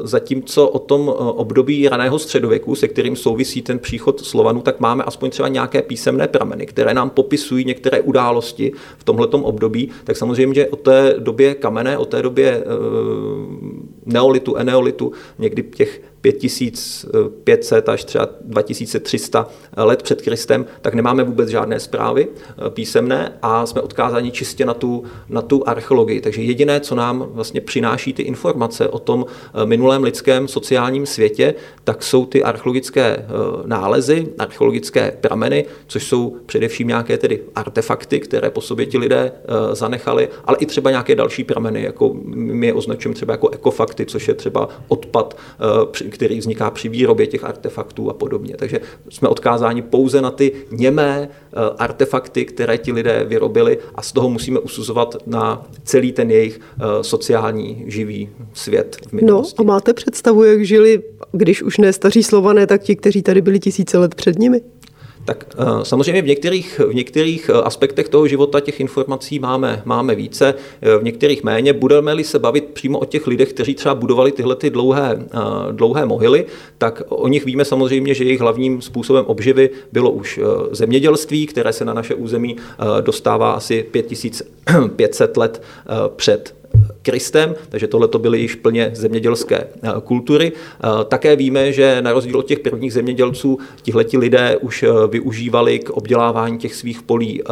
zatímco 0.02 0.68
o 0.68 0.78
tom 0.78 1.08
období 1.18 1.88
raného 1.88 2.18
středověku, 2.18 2.74
se 2.74 2.88
kterým 2.88 3.16
souvisí 3.16 3.62
ten 3.62 3.78
příchod 3.78 4.20
Slovanů, 4.20 4.60
tak 4.60 4.80
máme 4.80 5.04
aspoň 5.04 5.30
třeba 5.30 5.48
nějaké 5.48 5.82
písemné 5.82 6.28
prameny, 6.28 6.66
které 6.66 6.94
nám 6.94 7.10
popisují 7.10 7.35
některé 7.64 8.00
události 8.00 8.72
v 8.98 9.04
tomhletom 9.04 9.44
období, 9.44 9.90
tak 10.04 10.16
samozřejmě, 10.16 10.54
že 10.54 10.68
o 10.68 10.76
té 10.76 11.14
době 11.18 11.54
kamenné, 11.54 11.98
o 11.98 12.04
té 12.04 12.22
době 12.22 12.48
e, 12.48 12.62
neolitu, 14.06 14.56
eneolitu, 14.56 15.12
někdy 15.38 15.62
těch 15.62 16.00
5500 16.32 17.88
až 17.88 18.04
třeba 18.04 18.28
2300 18.40 19.48
let 19.76 20.02
před 20.02 20.22
Kristem, 20.22 20.66
tak 20.82 20.94
nemáme 20.94 21.24
vůbec 21.24 21.48
žádné 21.48 21.80
zprávy 21.80 22.28
eh, 22.28 22.70
písemné 22.70 23.32
a 23.42 23.66
jsme 23.66 23.80
odkázáni 23.80 24.30
čistě 24.30 24.64
na 24.64 24.74
tu, 24.74 25.04
na 25.28 25.42
tu 25.42 25.68
archeologii. 25.68 26.20
Takže 26.20 26.42
jediné, 26.42 26.80
co 26.80 26.94
nám 26.94 27.26
vlastně 27.30 27.60
přináší 27.60 28.12
ty 28.12 28.22
informace 28.22 28.88
o 28.88 28.98
tom 28.98 29.26
eh, 29.28 29.66
minulém 29.66 30.02
lidském 30.02 30.48
sociálním 30.48 31.06
světě, 31.06 31.54
tak 31.84 32.02
jsou 32.02 32.26
ty 32.26 32.42
archeologické 32.42 33.16
eh, 33.16 33.24
nálezy, 33.64 34.28
archeologické 34.38 35.16
prameny, 35.20 35.64
což 35.86 36.04
jsou 36.04 36.36
především 36.46 36.88
nějaké 36.88 37.18
tedy 37.18 37.40
artefakty, 37.54 38.20
které 38.20 38.50
po 38.50 38.60
sobě 38.60 38.86
ti 38.86 38.98
lidé 38.98 39.32
zanechali, 39.72 40.28
ale 40.44 40.56
i 40.60 40.66
třeba 40.66 40.90
nějaké 40.90 41.14
další 41.14 41.44
prameny, 41.44 41.82
jako 41.82 42.16
my 42.34 42.66
je 42.66 42.74
označujeme 42.74 43.14
třeba 43.14 43.32
jako 43.32 43.48
ekofakty, 43.96 44.06
což 44.06 44.28
je 44.28 44.34
třeba 44.34 44.68
odpad, 44.88 45.36
který 46.10 46.38
vzniká 46.38 46.70
při 46.70 46.88
výrobě 46.88 47.26
těch 47.26 47.44
artefaktů 47.44 48.10
a 48.10 48.14
podobně. 48.14 48.54
Takže 48.58 48.80
jsme 49.08 49.28
odkázáni 49.28 49.82
pouze 49.82 50.20
na 50.20 50.30
ty 50.30 50.52
němé 50.70 51.28
artefakty, 51.78 52.44
které 52.44 52.78
ti 52.78 52.92
lidé 52.92 53.24
vyrobili 53.24 53.78
a 53.94 54.02
z 54.02 54.12
toho 54.12 54.28
musíme 54.30 54.58
usuzovat 54.60 55.16
na 55.26 55.66
celý 55.84 56.12
ten 56.12 56.30
jejich 56.30 56.60
sociální 57.02 57.84
živý 57.86 58.28
svět 58.52 58.96
v 59.08 59.12
minulosti. 59.12 59.54
No 59.58 59.64
a 59.64 59.66
máte 59.66 59.92
představu, 59.92 60.44
jak 60.44 60.64
žili, 60.64 61.02
když 61.32 61.62
už 61.62 61.78
ne 61.78 61.92
staří 61.92 62.22
slované, 62.22 62.66
tak 62.66 62.82
ti, 62.82 62.96
kteří 62.96 63.22
tady 63.22 63.40
byli 63.40 63.58
tisíce 63.58 63.98
let 63.98 64.14
před 64.14 64.38
nimi? 64.38 64.60
Tak 65.26 65.44
eh, 65.58 65.64
samozřejmě 65.82 66.22
v 66.22 66.26
některých, 66.26 66.80
v 66.88 66.94
některých 66.94 67.50
eh, 67.50 67.52
aspektech 67.52 68.08
toho 68.08 68.28
života 68.28 68.60
těch 68.60 68.80
informací 68.80 69.38
máme, 69.38 69.82
máme 69.84 70.14
více, 70.14 70.54
eh, 70.82 70.98
v 70.98 71.02
některých 71.02 71.44
méně. 71.44 71.72
Budeme-li 71.72 72.24
se 72.24 72.38
bavit 72.38 72.64
přímo 72.64 72.98
o 72.98 73.04
těch 73.04 73.26
lidech, 73.26 73.52
kteří 73.52 73.74
třeba 73.74 73.94
budovali 73.94 74.32
tyhle 74.32 74.56
ty 74.56 74.70
dlouhé, 74.70 75.18
dlouhé 75.70 76.06
mohyly, 76.06 76.46
tak 76.78 77.02
o 77.08 77.28
nich 77.28 77.44
víme 77.44 77.64
samozřejmě, 77.64 78.14
že 78.14 78.24
jejich 78.24 78.40
hlavním 78.40 78.82
způsobem 78.82 79.24
obživy 79.26 79.70
bylo 79.92 80.10
už 80.10 80.40
zemědělství, 80.70 81.46
které 81.46 81.72
se 81.72 81.84
na 81.84 81.94
naše 81.94 82.14
území 82.14 82.56
dostává 83.00 83.52
asi 83.52 83.82
5500 83.82 85.36
let 85.36 85.62
před 86.16 86.54
Kristem, 87.02 87.54
takže 87.68 87.86
tohle 87.86 88.08
to 88.08 88.18
byly 88.18 88.40
již 88.40 88.54
plně 88.54 88.90
zemědělské 88.94 89.56
eh, 89.56 89.90
kultury. 90.04 90.52
Eh, 90.52 91.04
také 91.04 91.36
víme, 91.36 91.72
že 91.72 92.02
na 92.02 92.12
rozdíl 92.12 92.38
od 92.38 92.46
těch 92.46 92.58
prvních 92.58 92.92
zemědělců, 92.92 93.58
tihleti 93.82 94.18
lidé 94.18 94.56
už 94.56 94.82
eh, 94.82 94.88
využívali 95.08 95.78
k 95.78 95.90
obdělávání 95.90 96.58
těch 96.58 96.74
svých 96.74 97.02
polí 97.02 97.42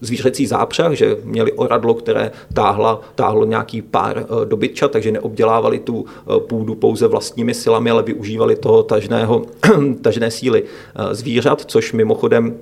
zvířecí 0.00 0.46
zápřah, 0.46 0.92
že 0.92 1.16
měli 1.24 1.52
oradlo, 1.52 1.94
které 1.94 2.30
táhla, 2.54 3.00
táhlo 3.14 3.44
nějaký 3.44 3.82
pár 3.82 4.26
dobytčat, 4.44 4.90
takže 4.90 5.12
neobdělávali 5.12 5.78
tu 5.78 6.06
půdu 6.38 6.74
pouze 6.74 7.06
vlastními 7.06 7.54
silami, 7.54 7.90
ale 7.90 8.02
využívali 8.02 8.56
toho 8.56 8.82
tažného, 8.82 9.42
tažné 10.02 10.30
síly 10.30 10.62
zvířat, 11.12 11.64
což 11.66 11.92
mimochodem 11.92 12.54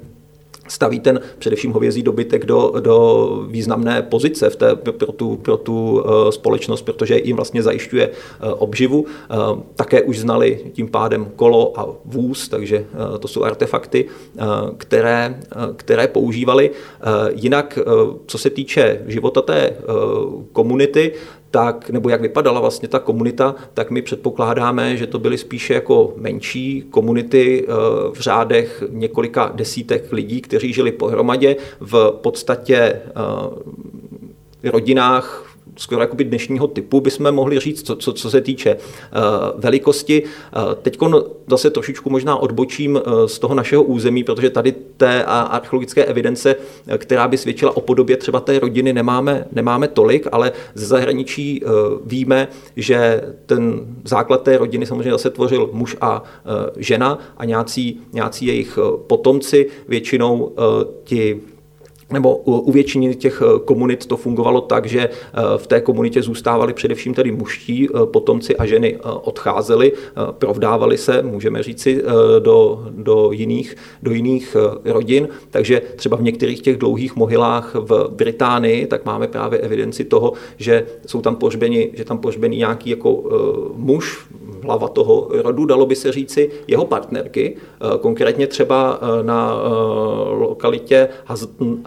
staví 0.68 1.00
ten 1.00 1.20
především 1.38 1.72
hovězí 1.72 2.02
dobytek 2.02 2.44
do, 2.44 2.72
do 2.80 3.26
významné 3.48 4.02
pozice 4.02 4.50
v 4.50 4.56
té, 4.56 4.76
pro 4.76 5.12
tu, 5.12 5.36
pro 5.36 5.56
tu 5.56 5.92
uh, 5.92 6.30
společnost, 6.30 6.82
protože 6.82 7.20
jim 7.24 7.36
vlastně 7.36 7.62
zajišťuje 7.62 8.08
uh, 8.08 8.52
obživu. 8.58 9.00
Uh, 9.00 9.60
také 9.74 10.02
už 10.02 10.18
znali 10.18 10.60
tím 10.72 10.88
pádem 10.88 11.26
kolo 11.36 11.80
a 11.80 11.88
vůz, 12.04 12.48
takže 12.48 12.86
to 13.20 13.28
jsou 13.28 13.42
artefakty, 13.44 14.04
které, 14.76 15.40
které 15.76 16.08
používali. 16.08 16.70
Jinak, 17.34 17.78
co 18.26 18.38
se 18.38 18.50
týče 18.50 19.02
života 19.06 19.42
té 19.42 19.76
komunity, 20.52 21.12
tak, 21.56 21.90
nebo 21.90 22.08
jak 22.08 22.20
vypadala 22.20 22.60
vlastně 22.60 22.88
ta 22.88 22.98
komunita, 22.98 23.54
tak 23.74 23.90
my 23.90 24.02
předpokládáme, 24.02 24.96
že 24.96 25.06
to 25.06 25.18
byly 25.18 25.38
spíše 25.38 25.74
jako 25.74 26.12
menší 26.16 26.84
komunity 26.90 27.64
eh, 27.64 27.72
v 28.12 28.20
řádech 28.20 28.82
několika 28.90 29.52
desítek 29.54 30.12
lidí, 30.12 30.40
kteří 30.40 30.72
žili 30.72 30.92
pohromadě 30.92 31.56
v 31.80 32.18
podstatě 32.22 32.76
eh, 32.76 33.02
rodinách 34.70 35.45
skoro 35.76 36.00
jakoby 36.00 36.24
dnešního 36.24 36.66
typu, 36.66 37.00
bychom 37.00 37.32
mohli 37.32 37.60
říct, 37.60 37.86
co, 37.86 37.96
co, 37.96 38.12
co 38.12 38.30
se 38.30 38.40
týče 38.40 38.74
uh, 38.74 39.60
velikosti. 39.60 40.22
Uh, 40.22 40.74
Teď 40.74 40.98
zase 41.46 41.70
trošičku 41.70 42.10
možná 42.10 42.36
odbočím 42.36 42.94
uh, 42.94 43.26
z 43.26 43.38
toho 43.38 43.54
našeho 43.54 43.82
území, 43.82 44.24
protože 44.24 44.50
tady 44.50 44.74
té 44.96 45.24
archeologické 45.24 46.04
evidence, 46.04 46.56
která 46.98 47.28
by 47.28 47.38
svědčila 47.38 47.76
o 47.76 47.80
podobě 47.80 48.16
třeba 48.16 48.40
té 48.40 48.58
rodiny, 48.58 48.92
nemáme, 48.92 49.46
nemáme 49.52 49.88
tolik, 49.88 50.26
ale 50.32 50.52
ze 50.74 50.86
zahraničí 50.86 51.62
uh, 51.62 51.70
víme, 52.04 52.48
že 52.76 53.22
ten 53.46 53.80
základ 54.04 54.42
té 54.42 54.58
rodiny 54.58 54.86
samozřejmě 54.86 55.10
zase 55.10 55.30
tvořil 55.30 55.70
muž 55.72 55.96
a 56.00 56.20
uh, 56.22 56.26
žena 56.76 57.18
a 57.36 57.44
nějací, 57.44 58.00
nějací 58.12 58.46
jejich 58.46 58.78
potomci, 59.06 59.66
většinou 59.88 60.36
uh, 60.38 60.54
ti 61.04 61.40
nebo 62.10 62.36
u 62.36 62.72
většiny 62.72 63.14
těch 63.14 63.42
eh, 63.42 63.58
komunit 63.64 64.06
to 64.06 64.16
fungovalo 64.16 64.60
tak, 64.60 64.86
že 64.86 65.00
eh, 65.00 65.40
v 65.56 65.66
té 65.66 65.80
komunitě 65.80 66.22
zůstávali 66.22 66.72
především 66.72 67.14
tedy 67.14 67.32
mužtí 67.32 67.88
eh, 67.88 68.06
potomci 68.06 68.56
a 68.56 68.66
ženy 68.66 68.98
odcházeli, 69.02 69.92
provdávali 70.30 70.98
se, 70.98 71.22
můžeme 71.22 71.62
říci, 71.62 72.02
do, 72.38 72.86
do, 72.90 73.32
jiných, 73.32 73.76
do 74.02 74.10
jiných 74.10 74.56
rodin. 74.84 75.28
Takže 75.50 75.82
třeba 75.96 76.16
v 76.16 76.22
některých 76.22 76.60
těch 76.60 76.76
dlouhých 76.76 77.16
mohylách 77.16 77.74
v 77.74 78.08
Británii, 78.10 78.86
tak 78.86 79.04
máme 79.04 79.28
právě 79.28 79.58
evidenci 79.58 80.04
toho, 80.04 80.32
že 80.56 80.86
jsou 81.06 81.20
tam 81.20 81.36
pohřbeni, 81.36 81.90
že 81.94 82.04
tam 82.04 82.18
pohřbený 82.18 82.56
nějaký 82.56 82.90
jako 82.90 83.22
muž, 83.74 84.26
hlava 84.66 84.88
toho 84.88 85.28
rodu, 85.30 85.64
dalo 85.64 85.86
by 85.86 85.96
se 85.96 86.12
říci, 86.12 86.50
jeho 86.68 86.84
partnerky, 86.84 87.56
konkrétně 88.00 88.46
třeba 88.46 89.00
na 89.22 89.62
lokalitě 90.30 91.08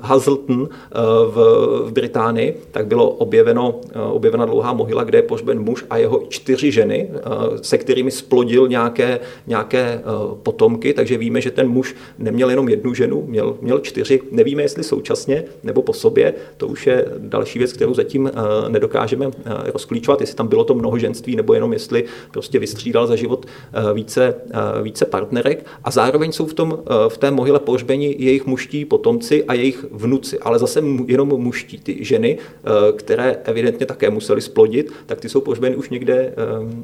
Hazleton 0.01 0.69
eh, 0.71 0.97
v, 1.25 1.91
Británii, 1.91 2.57
tak 2.71 2.87
bylo 2.87 3.09
objeveno, 3.09 3.81
eh, 3.91 3.99
objevena 3.99 4.45
dlouhá 4.45 4.73
mohyla, 4.73 5.03
kde 5.03 5.17
je 5.17 5.21
pohřben 5.21 5.59
muž 5.59 5.85
a 5.89 5.97
jeho 5.97 6.23
čtyři 6.29 6.71
ženy, 6.71 7.09
eh, 7.13 7.19
se 7.61 7.77
kterými 7.77 8.11
splodil 8.11 8.67
nějaké, 8.67 9.19
nějaké 9.47 10.01
potomky, 10.43 10.93
takže 10.93 11.17
víme, 11.17 11.41
že 11.41 11.51
ten 11.51 11.69
muž 11.69 11.95
neměl 12.17 12.49
jenom 12.49 12.69
jednu 12.69 12.93
ženu, 12.93 13.23
měl, 13.27 13.57
měl 13.61 13.79
čtyři. 13.79 14.21
Nevíme, 14.31 14.61
jestli 14.61 14.83
současně 14.83 15.43
nebo 15.63 15.81
po 15.81 15.93
sobě, 15.93 16.33
to 16.57 16.67
už 16.67 16.87
je 16.87 17.05
další 17.17 17.59
věc, 17.59 17.73
kterou 17.73 17.93
zatím 17.93 18.31
nedokážeme 18.67 19.31
rozklíčovat, 19.73 20.21
jestli 20.21 20.35
tam 20.35 20.47
bylo 20.47 20.63
to 20.63 20.73
mnohoženství, 20.75 21.35
nebo 21.35 21.53
jenom 21.53 21.73
jestli 21.73 22.03
prostě 22.31 22.59
vystřídal 22.69 23.07
za 23.07 23.15
život 23.15 23.45
více, 23.93 24.35
více 24.81 25.05
partnerek. 25.05 25.65
A 25.83 25.91
zároveň 25.91 26.31
jsou 26.31 26.45
v, 26.45 26.53
tom, 26.53 26.79
v 27.07 27.17
té 27.17 27.31
mohyle 27.31 27.59
pohřbeni 27.59 28.15
jejich 28.19 28.45
mužští 28.45 28.85
potomci 28.85 29.43
a 29.43 29.53
jejich 29.53 29.85
vnuci, 29.91 30.39
ale 30.39 30.59
zase 30.59 30.83
jenom 31.07 31.29
muští. 31.29 31.79
Ty 31.79 32.05
ženy, 32.05 32.37
eh, 32.37 32.69
které 32.91 33.37
evidentně 33.43 33.85
také 33.85 34.09
museli 34.09 34.41
splodit, 34.41 34.91
tak 35.05 35.19
ty 35.19 35.29
jsou 35.29 35.41
pohřbeny 35.41 35.75
už 35.75 35.89
někde, 35.89 36.13
eh, 36.15 36.33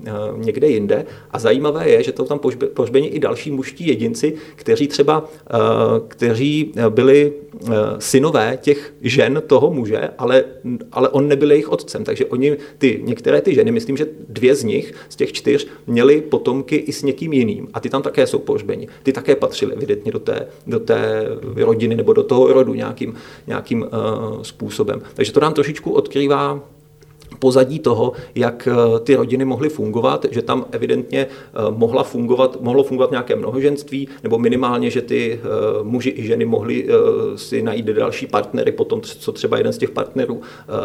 eh, 0.07 0.11
někde 0.37 0.67
jinde. 0.67 1.05
A 1.31 1.39
zajímavé 1.39 1.89
je, 1.89 2.03
že 2.03 2.11
to 2.11 2.23
tam 2.23 2.39
pohřbeni 2.73 3.07
i 3.07 3.19
další 3.19 3.51
muští 3.51 3.87
jedinci, 3.87 4.33
kteří 4.55 4.87
třeba 4.87 5.29
kteří 6.07 6.73
byli 6.89 7.33
synové 7.99 8.57
těch 8.61 8.93
žen 9.01 9.43
toho 9.47 9.71
muže, 9.71 10.09
ale, 10.17 10.43
ale 10.91 11.09
on 11.09 11.27
nebyl 11.27 11.51
jejich 11.51 11.69
otcem. 11.69 12.03
Takže 12.03 12.25
oni, 12.25 12.57
ty, 12.77 13.01
některé 13.03 13.41
ty 13.41 13.53
ženy, 13.53 13.71
myslím, 13.71 13.97
že 13.97 14.07
dvě 14.29 14.55
z 14.55 14.63
nich, 14.63 14.93
z 15.09 15.15
těch 15.15 15.33
čtyř, 15.33 15.67
měly 15.87 16.21
potomky 16.21 16.75
i 16.75 16.93
s 16.93 17.03
někým 17.03 17.33
jiným. 17.33 17.67
A 17.73 17.79
ty 17.79 17.89
tam 17.89 18.01
také 18.01 18.27
jsou 18.27 18.39
pohřbeni. 18.39 18.87
Ty 19.03 19.13
také 19.13 19.35
patřily 19.35 19.73
evidentně 19.73 20.11
do 20.11 20.19
té, 20.19 20.47
do 20.67 20.79
té 20.79 21.27
rodiny 21.55 21.95
nebo 21.95 22.13
do 22.13 22.23
toho 22.23 22.53
rodu 22.53 22.73
nějaký 22.73 22.95
nějakým, 22.95 23.15
nějakým 23.47 23.81
uh, 23.81 24.41
způsobem. 24.41 25.01
Takže 25.13 25.31
to 25.31 25.39
nám 25.39 25.53
trošičku 25.53 25.91
odkrývá 25.91 26.59
pozadí 27.45 27.79
toho, 27.79 28.13
jak 28.35 28.67
eh, 28.67 28.99
ty 28.99 29.15
rodiny 29.15 29.45
mohly 29.45 29.69
fungovat, 29.69 30.25
že 30.31 30.41
tam 30.41 30.65
evidentně 30.71 31.27
eh, 31.29 31.59
mohla 31.69 32.03
fungovat, 32.03 32.57
mohlo 32.61 32.83
fungovat 32.83 33.11
nějaké 33.11 33.35
mnohoženství, 33.35 34.07
nebo 34.23 34.37
minimálně, 34.37 34.89
že 34.89 35.01
ty 35.01 35.39
muži 35.83 36.13
i 36.17 36.23
ženy 36.25 36.45
mohli 36.45 36.87
si 37.35 37.61
najít 37.61 37.85
další 37.85 38.27
partnery 38.27 38.71
po 38.71 38.85
tom, 38.85 39.01
co 39.01 39.31
třeba 39.31 39.57
jeden 39.57 39.73
z 39.73 39.77
těch 39.77 39.89
partnerů 39.89 40.41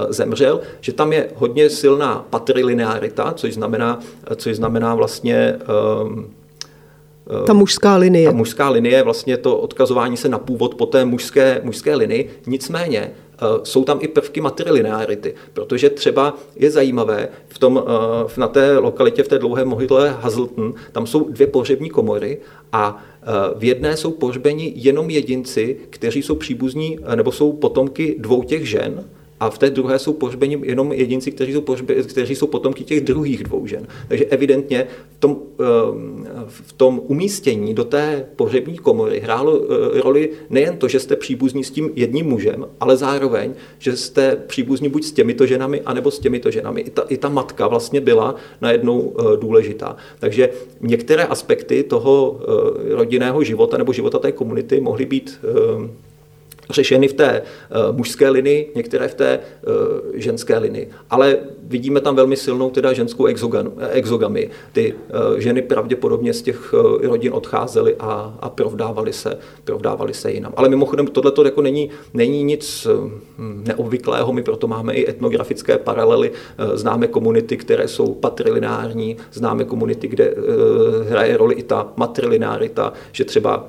zemřel, 0.08 0.60
že 0.80 0.92
tam 0.92 1.12
je 1.12 1.30
hodně 1.34 1.70
silná 1.70 2.26
patrilinearita, 2.30 3.32
což 3.36 3.54
znamená, 3.54 4.00
což 4.36 4.56
znamená 4.56 4.94
vlastně 4.94 5.58
Eh, 7.30 7.46
ta 7.46 7.52
mužská 7.52 7.96
linie. 7.96 8.28
Ta 8.28 8.36
mužská 8.36 8.70
linie, 8.70 9.02
vlastně 9.02 9.36
to 9.36 9.58
odkazování 9.58 10.16
se 10.16 10.28
na 10.28 10.38
původ 10.38 10.74
po 10.74 10.86
té 10.86 11.04
mužské, 11.04 11.60
mužské 11.64 11.94
linii. 11.94 12.30
Nicméně 12.46 13.00
eh, 13.00 13.29
jsou 13.62 13.84
tam 13.84 13.98
i 14.02 14.08
prvky 14.08 14.40
matrilinearity, 14.40 15.34
protože 15.52 15.90
třeba 15.90 16.36
je 16.56 16.70
zajímavé 16.70 17.28
v 17.48 17.58
tom, 17.58 17.82
eh, 17.86 18.40
na 18.40 18.48
té 18.48 18.78
lokalitě, 18.78 19.22
v 19.22 19.28
té 19.28 19.38
dlouhé 19.38 19.64
mohyle 19.64 20.08
Hazleton, 20.20 20.74
tam 20.92 21.06
jsou 21.06 21.28
dvě 21.28 21.46
pohřební 21.46 21.90
komory 21.90 22.38
a 22.72 23.02
v 23.56 23.64
jedné 23.64 23.96
jsou 23.96 24.10
pohřbeni 24.10 24.72
jenom 24.76 25.10
jedinci, 25.10 25.76
kteří 25.90 26.22
jsou 26.22 26.34
příbuzní 26.34 26.98
nebo 27.14 27.32
jsou 27.32 27.52
potomky 27.52 28.16
dvou 28.18 28.42
těch 28.42 28.68
žen, 28.68 29.04
a 29.40 29.50
v 29.50 29.58
té 29.58 29.70
druhé 29.70 29.98
jsou 29.98 30.12
pohřbeni 30.12 30.58
jenom 30.62 30.92
jedinci, 30.92 31.30
kteří 31.30 31.52
jsou, 31.52 31.60
pohřbe, 31.60 31.94
kteří 31.94 32.36
jsou 32.36 32.46
potomky 32.46 32.84
těch 32.84 33.00
druhých 33.00 33.42
dvou 33.42 33.66
žen. 33.66 33.86
Takže 34.08 34.24
evidentně 34.24 34.86
v 35.16 35.20
tom, 35.20 35.38
ehm, 35.58 36.26
v 36.46 36.72
tom 36.72 37.00
umístění 37.06 37.74
do 37.74 37.84
té 37.84 38.26
pohřební 38.36 38.78
komory 38.78 39.20
hrálo 39.20 39.60
eh, 39.62 40.00
roli 40.00 40.30
nejen 40.50 40.76
to, 40.76 40.88
že 40.88 41.00
jste 41.00 41.16
příbuzní 41.16 41.64
s 41.64 41.70
tím 41.70 41.90
jedním 41.94 42.26
mužem, 42.26 42.66
ale 42.80 42.96
zároveň, 42.96 43.54
že 43.78 43.96
jste 43.96 44.36
příbuzní 44.36 44.88
buď 44.88 45.04
s 45.04 45.12
těmito 45.12 45.46
ženami, 45.46 45.80
anebo 45.80 46.10
s 46.10 46.18
těmito 46.18 46.50
ženami. 46.50 46.80
I 46.80 46.90
ta, 46.90 47.02
i 47.08 47.16
ta 47.16 47.28
matka 47.28 47.68
vlastně 47.68 48.00
byla 48.00 48.34
najednou 48.60 49.14
eh, 49.18 49.36
důležitá. 49.36 49.96
Takže 50.18 50.50
některé 50.80 51.24
aspekty 51.24 51.82
toho 51.82 52.40
eh, 52.40 52.94
rodinného 52.94 53.44
života 53.44 53.78
nebo 53.78 53.92
života 53.92 54.18
té 54.18 54.32
komunity 54.32 54.80
mohly 54.80 55.06
být 55.06 55.38
ehm, 55.42 55.90
řešeny 56.70 57.08
v 57.08 57.12
té 57.12 57.42
uh, 57.42 57.96
mužské 57.96 58.30
linii, 58.30 58.72
některé 58.74 59.08
v 59.08 59.14
té 59.14 59.38
uh, 59.38 59.74
ženské 60.14 60.58
linii. 60.58 60.88
Ale 61.10 61.38
vidíme 61.62 62.00
tam 62.00 62.16
velmi 62.16 62.36
silnou 62.36 62.70
teda 62.70 62.92
ženskou 62.92 63.26
exogamy. 63.90 64.50
Ty 64.72 64.92
uh, 64.92 65.38
ženy 65.38 65.62
pravděpodobně 65.62 66.32
z 66.32 66.42
těch 66.42 66.74
rodin 67.02 67.32
odcházely 67.32 67.96
a, 67.98 68.38
a 68.40 68.50
provdávaly 68.50 69.12
se, 69.12 69.38
provdávaly 69.64 70.14
se 70.14 70.32
jinam. 70.32 70.52
Ale 70.56 70.68
mimochodem 70.68 71.06
tohle 71.06 71.32
jako 71.44 71.62
není, 71.62 71.90
není 72.14 72.44
nic 72.44 72.86
uh, 72.86 73.10
neobvyklého, 73.38 74.32
my 74.32 74.42
proto 74.42 74.66
máme 74.68 74.94
i 74.94 75.10
etnografické 75.10 75.78
paralely, 75.78 76.32
známe 76.74 77.06
komunity, 77.06 77.56
které 77.56 77.88
jsou 77.88 78.14
patrilinární, 78.14 79.16
známe 79.32 79.64
komunity, 79.64 80.08
kde 80.08 80.34
hraje 81.08 81.36
roli 81.36 81.54
i 81.54 81.62
ta 81.62 81.92
matrilinárita, 81.96 82.92
že 83.12 83.24
třeba 83.24 83.66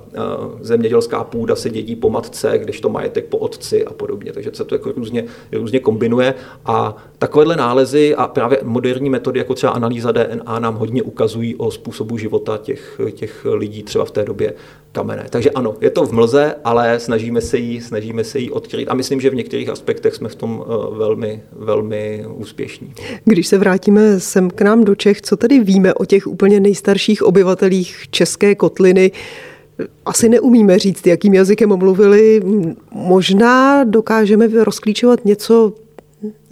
zemědělská 0.62 1.24
půda 1.24 1.56
se 1.56 1.70
dědí 1.70 1.96
po 1.96 2.10
matce, 2.10 2.58
když 2.58 2.82
to 2.82 2.90
majetek 2.92 3.26
po 3.26 3.38
otci 3.38 3.86
a 3.86 3.94
podobně. 3.94 4.34
Takže 4.34 4.50
se 4.54 4.66
to 4.66 4.76
jako 4.76 4.92
různě, 4.92 5.26
různě 5.52 5.80
kombinuje. 5.80 6.34
A 6.66 6.96
takovéhle 7.18 7.56
nálezy 7.56 8.16
a 8.16 8.28
právě 8.28 8.60
moderní 8.64 9.10
metody, 9.10 9.40
jako 9.40 9.54
třeba 9.54 9.72
analýza 9.72 10.12
DNA, 10.12 10.60
nám 10.60 10.76
hodně 10.76 11.04
ukazují 11.04 11.56
o 11.56 11.72
způsobu 11.72 12.18
života 12.18 12.58
těch, 12.58 13.02
těch 13.12 13.46
lidí 13.46 13.84
třeba 13.84 14.06
v 14.06 14.12
té 14.12 14.24
době 14.24 14.54
kamenné. 14.92 15.26
Takže 15.30 15.50
ano, 15.50 15.76
je 15.82 15.90
to 15.90 16.06
v 16.06 16.12
mlze, 16.12 16.56
ale 16.64 17.00
snažíme 17.00 17.42
se 17.42 17.58
jí, 17.58 17.82
snažíme 17.82 18.24
se 18.24 18.40
jí 18.40 18.52
odkryt 18.52 18.90
a 18.90 18.94
myslím, 18.94 19.22
že 19.22 19.30
v 19.30 19.36
některých 19.36 19.70
aspektech 19.70 20.16
jsme 20.16 20.30
v 20.30 20.36
tom 20.36 20.64
eh, 20.64 20.96
velmi, 20.98 21.42
velmi 21.52 22.26
úspěšní. 22.34 22.94
Když 23.26 23.48
se 23.48 23.58
vrátíme 23.58 24.20
sem 24.20 24.50
k 24.50 24.62
nám 24.62 24.84
do 24.84 24.96
Čech, 24.96 25.22
co 25.22 25.38
tedy 25.38 25.60
víme 25.60 25.94
o 25.94 26.06
těch 26.06 26.28
úplně 26.28 26.60
nejstarších 26.60 27.24
obyvatelích 27.24 28.06
České 28.12 28.56
kotliny? 28.56 29.12
Asi 30.06 30.30
neumíme 30.30 30.80
říct, 30.80 31.08
jakým 31.08 31.34
jazykem 31.34 31.78
mluvili. 31.78 32.42
Možná 32.92 33.84
dokážeme 33.84 34.48
rozklíčovat 34.64 35.26
něco, 35.26 35.74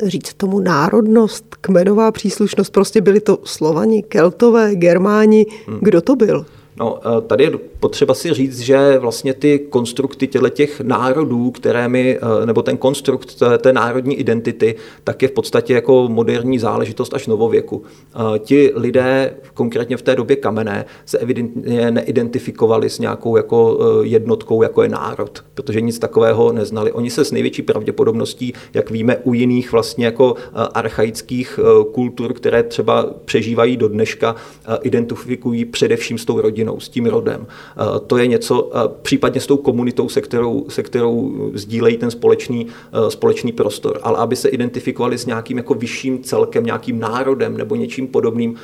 říct 0.03 0.33
tomu 0.33 0.59
národnost, 0.59 1.55
kmenová 1.61 2.11
příslušnost. 2.11 2.69
Prostě 2.69 3.01
byli 3.01 3.19
to 3.19 3.39
Slovani, 3.43 4.03
Keltové, 4.03 4.75
Germáni. 4.75 5.45
Hmm. 5.67 5.79
Kdo 5.81 6.01
to 6.01 6.15
byl? 6.15 6.45
No, 6.79 6.99
eh, 6.99 7.21
tady 7.21 7.43
je 7.43 7.51
potřeba 7.79 8.13
si 8.13 8.33
říct, 8.33 8.59
že 8.59 8.97
vlastně 8.99 9.33
ty 9.33 9.59
konstrukty 9.59 10.29
těch 10.49 10.81
národů, 10.81 11.51
které 11.51 11.87
my, 11.87 12.17
eh, 12.17 12.45
nebo 12.45 12.61
ten 12.61 12.77
konstrukt 12.77 13.43
té, 13.57 13.73
národní 13.73 14.15
identity, 14.15 14.75
tak 15.03 15.21
je 15.21 15.27
v 15.27 15.31
podstatě 15.31 15.73
jako 15.73 16.07
moderní 16.09 16.59
záležitost 16.59 17.13
až 17.13 17.27
novověku. 17.27 17.83
Eh, 18.15 18.39
ti 18.39 18.71
lidé, 18.75 19.33
konkrétně 19.53 19.97
v 19.97 20.01
té 20.01 20.15
době 20.15 20.35
kamenné, 20.35 20.85
se 21.05 21.17
evidentně 21.17 21.91
neidentifikovali 21.91 22.89
s 22.89 22.99
nějakou 22.99 23.37
jako 23.37 23.79
jednotkou, 24.03 24.63
jako 24.63 24.83
je 24.83 24.89
národ, 24.89 25.43
protože 25.53 25.81
nic 25.81 25.99
takového 25.99 26.51
neznali. 26.51 26.91
Oni 26.91 27.09
se 27.09 27.25
s 27.25 27.31
největší 27.31 27.61
pravděpodobností, 27.61 28.53
jak 28.73 28.91
víme, 28.91 29.17
u 29.23 29.33
jiných 29.33 29.71
vlastně 29.71 30.05
jako 30.05 30.35
archaických 30.53 31.59
kultur, 31.91 32.33
které 32.33 32.63
třeba 32.63 33.05
přežívají 33.25 33.77
do 33.77 33.87
dneška, 33.87 34.35
identifikují 34.81 35.65
především 35.65 36.17
s 36.17 36.25
tou 36.25 36.41
rodinou 36.41 36.68
rodinou, 36.69 36.79
s 36.79 36.89
tím 36.89 37.05
rodem. 37.05 37.47
Eh, 37.47 37.99
to 38.08 38.17
je 38.17 38.27
něco, 38.27 38.71
eh, 38.73 38.89
případně 39.01 39.41
s 39.41 39.47
tou 39.47 39.58
komunitou, 39.58 40.10
se 40.10 40.21
kterou, 40.21 40.65
se 40.69 40.84
kterou 40.84 41.51
sdílejí 41.53 41.97
ten 41.97 42.12
společný, 42.12 42.67
eh, 42.67 43.12
společný 43.12 43.51
prostor. 43.51 43.99
Ale 44.03 44.17
aby 44.17 44.36
se 44.36 44.49
identifikovali 44.49 45.17
s 45.17 45.25
nějakým 45.25 45.58
jako 45.58 45.73
vyšším 45.73 46.23
celkem, 46.23 46.65
nějakým 46.65 46.99
národem 46.99 47.58
nebo 47.58 47.75
něčím 47.75 48.08
podobným, 48.08 48.55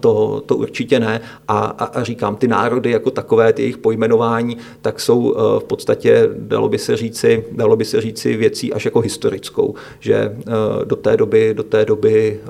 to, 0.00 0.42
to 0.46 0.56
určitě 0.56 1.00
ne. 1.00 1.20
A, 1.48 1.58
a, 1.58 1.84
a 1.84 2.02
říkám, 2.02 2.36
ty 2.36 2.48
národy 2.48 2.90
jako 2.90 3.10
takové, 3.10 3.52
ty 3.52 3.62
jejich 3.62 3.78
pojmenování, 3.78 4.56
tak 4.80 5.00
jsou 5.00 5.34
v 5.58 5.64
podstatě, 5.64 6.28
dalo 6.38 6.68
by 6.68 6.78
se 6.78 6.96
říci, 6.96 7.44
dalo 7.52 7.76
by 7.76 7.84
se 7.84 8.00
říci 8.00 8.36
věcí 8.36 8.72
až 8.72 8.84
jako 8.84 9.00
historickou, 9.00 9.74
že 10.00 10.36
do 10.84 10.96
té 10.96 11.16
doby, 11.16 11.54
do 11.54 11.62
té 11.62 11.84
doby 11.84 12.40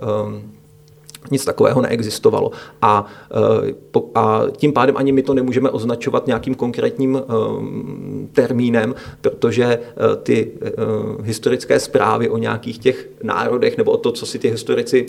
nic 1.30 1.44
takového 1.44 1.82
neexistovalo. 1.82 2.50
A, 2.82 3.06
eh, 3.64 4.00
a 4.14 4.42
tím 4.56 4.72
pádem 4.72 4.96
ani 4.96 5.12
my 5.12 5.22
to 5.22 5.34
nemůžeme 5.34 5.70
označovat 5.70 6.26
nějakým 6.26 6.54
konkrétním 6.54 7.16
eh, 7.16 7.22
termínem, 8.32 8.94
protože 9.20 9.64
eh, 9.64 10.16
ty 10.22 10.50
historické 11.22 11.80
zprávy 11.80 12.28
o 12.28 12.38
nějakých 12.38 12.78
těch 12.78 13.08
národech 13.22 13.78
nebo 13.78 13.90
o 13.90 13.96
to, 13.96 14.12
co 14.12 14.26
si 14.26 14.38
ty 14.38 14.50
historici 14.50 15.06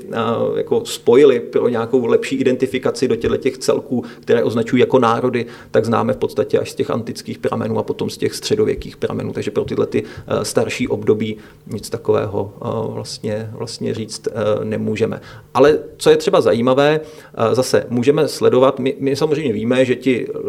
jako 0.56 0.86
spojili 0.86 1.40
pro 1.40 1.68
nějakou 1.68 2.06
lepší 2.06 2.36
identifikaci 2.36 3.08
do 3.08 3.16
těchto 3.16 3.38
těch 3.38 3.58
celků, 3.58 4.04
které 4.20 4.44
označují 4.44 4.80
jako 4.80 5.00
národy, 5.00 5.46
tak 5.72 5.86
známe 5.86 6.14
v 6.14 6.18
podstatě 6.18 6.60
až 6.60 6.72
z 6.72 6.76
těch 6.76 6.92
antických 6.92 7.38
pramenů 7.38 7.80
a 7.80 7.84
potom 7.84 8.10
z 8.10 8.18
těch 8.18 8.34
středověkých 8.36 8.98
pramenů. 8.98 9.34
Takže 9.34 9.52
pro 9.52 9.64
tyhle 9.64 9.86
ty 9.86 10.04
starší 10.44 10.88
období 10.88 11.38
nic 11.68 11.90
takového 11.90 12.54
vlastně, 12.94 13.50
vlastně 13.54 13.94
říct 13.94 14.28
nemůžeme. 14.64 15.22
Ale 15.54 15.80
co 15.98 16.10
třeba 16.18 16.42
zajímavé, 16.42 17.00
eh, 17.02 17.56
zase 17.56 17.86
můžeme 17.90 18.28
sledovat, 18.28 18.80
my, 18.80 18.96
my 19.00 19.16
samozřejmě 19.16 19.54
víme, 19.54 19.86
že 19.86 19.96
ti 19.96 20.28
eh, 20.28 20.40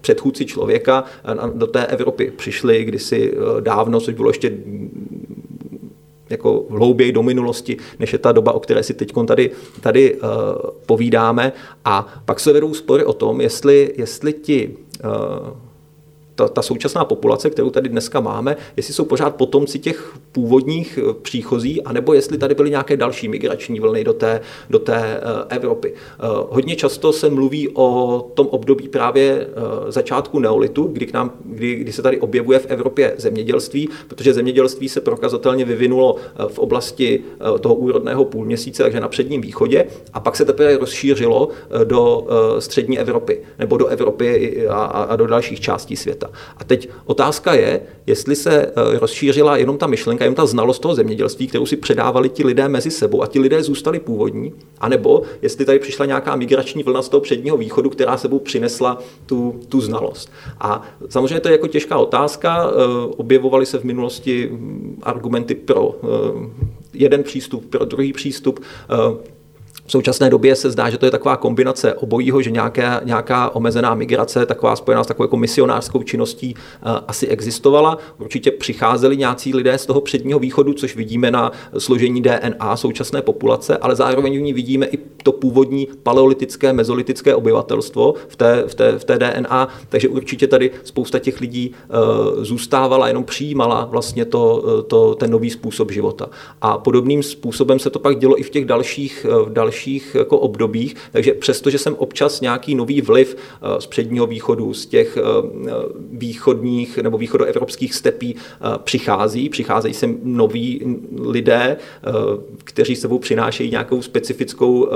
předchůdci 0.00 0.44
člověka 0.44 1.04
eh, 1.24 1.34
do 1.54 1.66
té 1.66 1.86
Evropy 1.86 2.32
přišli 2.36 2.84
kdysi 2.84 3.34
dávno, 3.60 4.00
což 4.00 4.14
bylo 4.14 4.30
ještě 4.30 4.52
jako 6.30 6.64
hlouběji 6.70 7.12
do 7.12 7.22
minulosti, 7.22 7.76
než 7.98 8.12
je 8.12 8.18
ta 8.18 8.32
doba, 8.32 8.52
o 8.52 8.60
které 8.60 8.82
si 8.82 8.94
teď 8.94 9.12
tady, 9.26 9.50
tady 9.80 10.14
uh, 10.14 10.20
povídáme. 10.86 11.52
A 11.84 12.22
pak 12.24 12.40
se 12.40 12.52
vedou 12.52 12.74
spory 12.74 13.04
o 13.04 13.12
tom, 13.12 13.40
jestli, 13.40 13.92
jestli 13.96 14.32
ti 14.32 14.76
uh, 15.04 15.56
ta, 16.34 16.48
ta 16.48 16.62
současná 16.62 17.04
populace, 17.04 17.50
kterou 17.50 17.70
tady 17.70 17.88
dneska 17.88 18.20
máme, 18.20 18.56
jestli 18.76 18.94
jsou 18.94 19.04
pořád 19.04 19.34
potomci 19.34 19.78
těch 19.78 20.14
původních 20.32 20.98
eh, 20.98 21.14
příchozí, 21.22 21.82
anebo 21.82 22.14
jestli 22.14 22.38
tady 22.38 22.54
byly 22.54 22.70
nějaké 22.70 22.96
další 22.96 23.28
migrační 23.28 23.80
vlny 23.80 24.04
do 24.04 24.12
té, 24.12 24.40
do 24.70 24.78
té 24.78 24.96
eh, 24.96 25.20
Evropy. 25.56 25.92
Eh, 25.94 26.22
hodně 26.50 26.76
často 26.76 27.12
se 27.12 27.30
mluví 27.30 27.68
o 27.74 28.30
tom 28.34 28.46
období 28.46 28.88
právě 28.88 29.46
začátku 29.88 30.38
neolitu, 30.38 30.84
kdy, 30.92 31.06
k 31.06 31.12
nám, 31.12 31.32
kdy, 31.44 31.74
kdy 31.74 31.92
se 31.92 32.02
tady 32.02 32.20
objevuje 32.20 32.58
v 32.58 32.66
Evropě 32.66 33.14
zemědělství, 33.18 33.88
protože 34.08 34.34
zemědělství 34.34 34.88
se 34.88 35.00
prokazatelně 35.00 35.64
vyvinulo 35.64 36.16
v 36.48 36.58
oblasti 36.58 37.20
toho 37.60 37.74
úrodného 37.74 38.24
půlměsíce, 38.24 38.82
takže 38.82 39.00
na 39.00 39.08
předním 39.08 39.40
východě, 39.40 39.86
a 40.12 40.20
pak 40.20 40.36
se 40.36 40.44
teprve 40.44 40.76
rozšířilo 40.76 41.48
do 41.84 42.26
střední 42.58 42.98
Evropy, 42.98 43.40
nebo 43.58 43.76
do 43.76 43.86
Evropy 43.86 44.66
a, 44.68 44.84
a 44.84 45.16
do 45.16 45.26
dalších 45.26 45.60
částí 45.60 45.96
světa 45.96 46.23
světa. 46.24 46.38
A 46.56 46.64
teď 46.64 46.88
otázka 47.04 47.54
je, 47.54 47.80
jestli 48.06 48.36
se 48.36 48.62
eh, 48.62 48.98
rozšířila 48.98 49.56
jenom 49.56 49.78
ta 49.78 49.86
myšlenka, 49.86 50.24
jenom 50.24 50.34
ta 50.34 50.46
znalost 50.46 50.78
toho 50.78 50.94
zemědělství, 50.94 51.46
kterou 51.46 51.66
si 51.66 51.76
předávali 51.76 52.28
ti 52.28 52.46
lidé 52.46 52.68
mezi 52.68 52.90
sebou 52.90 53.22
a 53.22 53.26
ti 53.26 53.40
lidé 53.40 53.62
zůstali 53.62 54.00
původní, 54.00 54.52
anebo 54.80 55.22
jestli 55.42 55.64
tady 55.64 55.78
přišla 55.78 56.06
nějaká 56.06 56.36
migrační 56.36 56.82
vlna 56.82 57.02
z 57.02 57.08
toho 57.08 57.20
předního 57.20 57.56
východu, 57.56 57.90
která 57.90 58.16
sebou 58.16 58.38
přinesla 58.38 58.98
tu, 59.26 59.60
tu 59.68 59.80
znalost. 59.80 60.30
A 60.60 60.82
samozřejmě 61.08 61.40
to 61.40 61.48
je 61.48 61.52
jako 61.52 61.66
těžká 61.66 61.98
otázka. 61.98 62.70
Eh, 62.70 63.14
objevovaly 63.16 63.66
se 63.66 63.78
v 63.78 63.84
minulosti 63.84 64.50
argumenty 65.02 65.54
pro 65.54 65.94
eh, 65.94 66.06
jeden 66.92 67.22
přístup, 67.22 67.64
pro 67.70 67.84
druhý 67.84 68.12
přístup. 68.12 68.60
V 69.86 69.92
současné 69.92 70.30
době 70.30 70.56
se 70.56 70.70
zdá, 70.70 70.90
že 70.90 70.98
to 70.98 71.04
je 71.04 71.10
taková 71.10 71.36
kombinace 71.36 71.94
obojího, 71.94 72.42
že 72.42 72.50
nějaká, 72.50 73.00
nějaká 73.04 73.54
omezená 73.54 73.94
migrace, 73.94 74.46
taková 74.46 74.76
spojená 74.76 75.04
s 75.04 75.06
takovou 75.06 75.24
jako 75.24 75.36
misionářskou 75.36 76.02
činností, 76.02 76.54
uh, 76.54 76.92
asi 77.08 77.28
existovala. 77.28 77.98
Určitě 78.18 78.50
přicházeli 78.50 79.16
nějací 79.16 79.54
lidé 79.54 79.78
z 79.78 79.86
toho 79.86 80.00
předního 80.00 80.38
východu, 80.38 80.72
což 80.72 80.96
vidíme 80.96 81.30
na 81.30 81.52
složení 81.78 82.22
DNA 82.22 82.76
současné 82.76 83.22
populace, 83.22 83.76
ale 83.76 83.96
zároveň 83.96 84.38
v 84.38 84.42
ní 84.42 84.52
vidíme 84.52 84.86
i 84.86 84.98
to 85.22 85.32
původní 85.32 85.88
paleolitické, 86.02 86.72
mezolitické 86.72 87.34
obyvatelstvo 87.34 88.14
v 88.28 88.36
té, 88.36 88.64
v 88.66 88.74
té, 88.74 88.98
v 88.98 89.04
té 89.04 89.18
DNA, 89.18 89.68
takže 89.88 90.08
určitě 90.08 90.46
tady 90.46 90.70
spousta 90.84 91.18
těch 91.18 91.40
lidí 91.40 91.70
uh, 91.70 92.44
zůstávala, 92.44 93.08
jenom 93.08 93.24
přijímala 93.24 93.84
vlastně 93.84 94.24
to, 94.24 94.64
to, 94.82 95.14
ten 95.14 95.30
nový 95.30 95.50
způsob 95.50 95.90
života. 95.90 96.28
A 96.62 96.78
podobným 96.78 97.22
způsobem 97.22 97.78
se 97.78 97.90
to 97.90 97.98
pak 97.98 98.18
dělo 98.18 98.40
i 98.40 98.42
v 98.42 98.50
těch 98.50 98.64
dalších, 98.64 99.26
v 99.44 99.52
dalších 99.52 99.73
dalších 99.74 100.14
jako 100.14 100.38
obdobích. 100.38 100.96
Takže 101.12 101.34
přesto, 101.34 101.70
že 101.70 101.78
jsem 101.78 101.94
občas 101.94 102.40
nějaký 102.40 102.74
nový 102.74 103.00
vliv 103.00 103.36
eh, 103.36 103.80
z 103.80 103.86
předního 103.86 104.26
východu, 104.26 104.74
z 104.74 104.86
těch 104.86 105.16
eh, 105.16 105.22
východních 106.12 106.98
nebo 106.98 107.18
východoevropských 107.18 107.94
stepí 107.94 108.36
eh, 108.36 108.78
přichází, 108.84 109.48
přicházejí 109.48 109.94
sem 109.94 110.18
noví 110.22 110.98
lidé, 111.20 111.76
kteří 112.64 112.96
sebou 112.96 113.18
přinášejí 113.18 113.70
nějakou 113.70 114.02
specifickou 114.02 114.88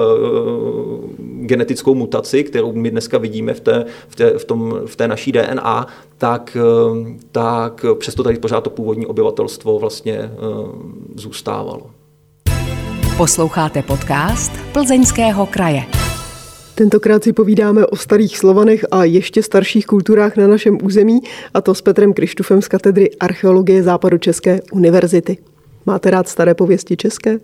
genetickou 1.40 1.94
mutaci, 1.94 2.44
kterou 2.44 2.72
my 2.72 2.90
dneska 2.90 3.18
vidíme 3.18 3.54
v 3.54 3.60
té, 3.60 3.84
v 4.08 4.16
té, 4.16 4.38
v 4.38 4.44
tom, 4.44 4.80
v 4.86 4.96
té 4.96 5.08
naší 5.08 5.32
DNA, 5.32 5.86
tak, 6.18 6.56
tak 7.32 7.84
přesto 7.98 8.22
tady 8.22 8.38
pořád 8.38 8.60
to 8.60 8.70
původní 8.70 9.06
obyvatelstvo 9.06 9.78
vlastně 9.78 10.30
zůstávalo. 11.14 11.97
Posloucháte 13.18 13.82
podcast 13.82 14.52
Plzeňského 14.72 15.46
kraje. 15.46 15.82
Tentokrát 16.74 17.24
si 17.24 17.32
povídáme 17.32 17.86
o 17.86 17.96
starých 17.96 18.38
Slovanech 18.38 18.84
a 18.90 19.04
ještě 19.04 19.42
starších 19.42 19.86
kulturách 19.86 20.36
na 20.36 20.46
našem 20.46 20.78
území, 20.82 21.20
a 21.54 21.60
to 21.60 21.74
s 21.74 21.82
Petrem 21.82 22.12
Krištufem 22.12 22.62
z 22.62 22.68
katedry 22.68 23.10
archeologie 23.20 23.82
Západočeské 23.82 24.60
univerzity. 24.72 25.36
Máte 25.86 26.10
rád 26.10 26.28
staré 26.28 26.54
pověsti 26.54 26.96
české? 26.96 27.38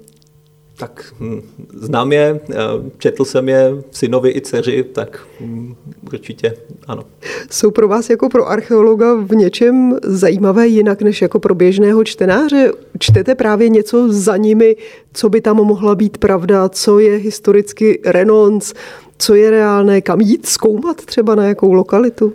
Tak 0.77 1.15
hm, 1.21 1.41
znám 1.75 2.13
je, 2.13 2.41
eh, 2.51 2.55
četl 2.99 3.25
jsem 3.25 3.49
je 3.49 3.83
synovi 3.91 4.31
i 4.31 4.41
dceři, 4.41 4.85
tak 4.93 5.27
hm, 5.41 5.75
určitě 6.13 6.55
ano. 6.87 7.05
Jsou 7.51 7.71
pro 7.71 7.89
vás 7.89 8.11
jako 8.11 8.29
pro 8.29 8.49
archeologa 8.49 9.15
v 9.15 9.37
něčem 9.37 9.99
zajímavé 10.03 10.67
jinak 10.67 11.03
než 11.03 11.23
jako 11.23 11.39
pro 11.39 11.55
běžného 11.55 12.05
čtenáře? 12.05 12.73
Čtete 12.99 13.35
právě 13.35 13.69
něco 13.69 14.13
za 14.13 14.37
nimi, 14.37 14.77
co 15.13 15.29
by 15.29 15.41
tam 15.41 15.57
mohla 15.57 15.95
být 15.95 16.19
pravda, 16.19 16.69
co 16.69 16.99
je 16.99 17.17
historicky 17.17 18.01
renonc, 18.05 18.73
co 19.19 19.35
je 19.35 19.51
reálné, 19.51 20.01
kam 20.01 20.21
jít 20.21 20.47
zkoumat 20.47 21.05
třeba 21.05 21.35
na 21.35 21.45
jakou 21.45 21.73
lokalitu? 21.73 22.33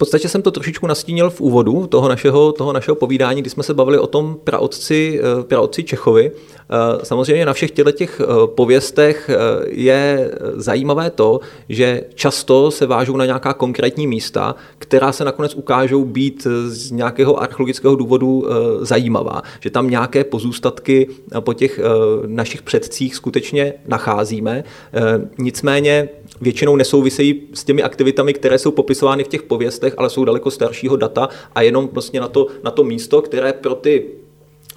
Podstatě 0.00 0.28
jsem 0.28 0.42
to 0.42 0.50
trošičku 0.50 0.86
nastínil 0.86 1.30
v 1.30 1.40
úvodu 1.40 1.86
toho 1.86 2.08
našeho, 2.08 2.52
toho 2.52 2.72
našeho 2.72 2.94
povídání, 2.94 3.40
kdy 3.40 3.50
jsme 3.50 3.62
se 3.62 3.74
bavili 3.74 3.98
o 3.98 4.06
tom 4.06 4.36
praotci, 4.44 5.20
eh, 5.20 5.42
praotci 5.42 5.84
Čechovi. 5.84 6.30
Eh, 6.32 7.04
samozřejmě 7.04 7.46
na 7.46 7.52
všech 7.52 7.70
těchto 7.70 7.92
těch 7.92 8.20
eh, 8.20 8.26
pověstech 8.46 9.30
je 9.66 10.30
zajímavé 10.54 11.10
to, 11.10 11.40
že 11.68 12.02
často 12.14 12.70
se 12.70 12.86
vážou 12.86 13.16
na 13.16 13.24
nějaká 13.24 13.52
konkrétní 13.54 14.06
místa, 14.06 14.54
která 14.78 15.12
se 15.12 15.24
nakonec 15.24 15.54
ukážou 15.54 16.04
být 16.04 16.46
z 16.66 16.90
nějakého 16.90 17.42
archeologického 17.42 17.96
důvodu 17.96 18.46
zajímavá. 18.80 19.42
Že 19.60 19.70
tam 19.70 19.90
nějaké 19.90 20.24
pozůstatky 20.24 21.08
po 21.40 21.54
těch 21.54 21.80
našich 22.26 22.62
předcích 22.62 23.14
skutečně 23.14 23.74
nacházíme. 23.86 24.64
Nicméně 25.38 26.08
většinou 26.40 26.76
nesouvisejí 26.76 27.42
s 27.54 27.64
těmi 27.64 27.82
aktivitami, 27.82 28.34
které 28.34 28.58
jsou 28.58 28.70
popisovány 28.70 29.24
v 29.24 29.28
těch 29.28 29.42
pověstech, 29.42 29.89
ale 29.96 30.10
jsou 30.10 30.24
daleko 30.24 30.50
staršího 30.50 30.96
data 30.96 31.28
a 31.54 31.62
jenom 31.62 31.88
vlastně 31.92 32.20
na 32.20 32.28
to, 32.28 32.46
na 32.62 32.70
to 32.70 32.84
místo, 32.84 33.22
které 33.22 33.52
pro 33.52 33.74
ty 33.74 34.19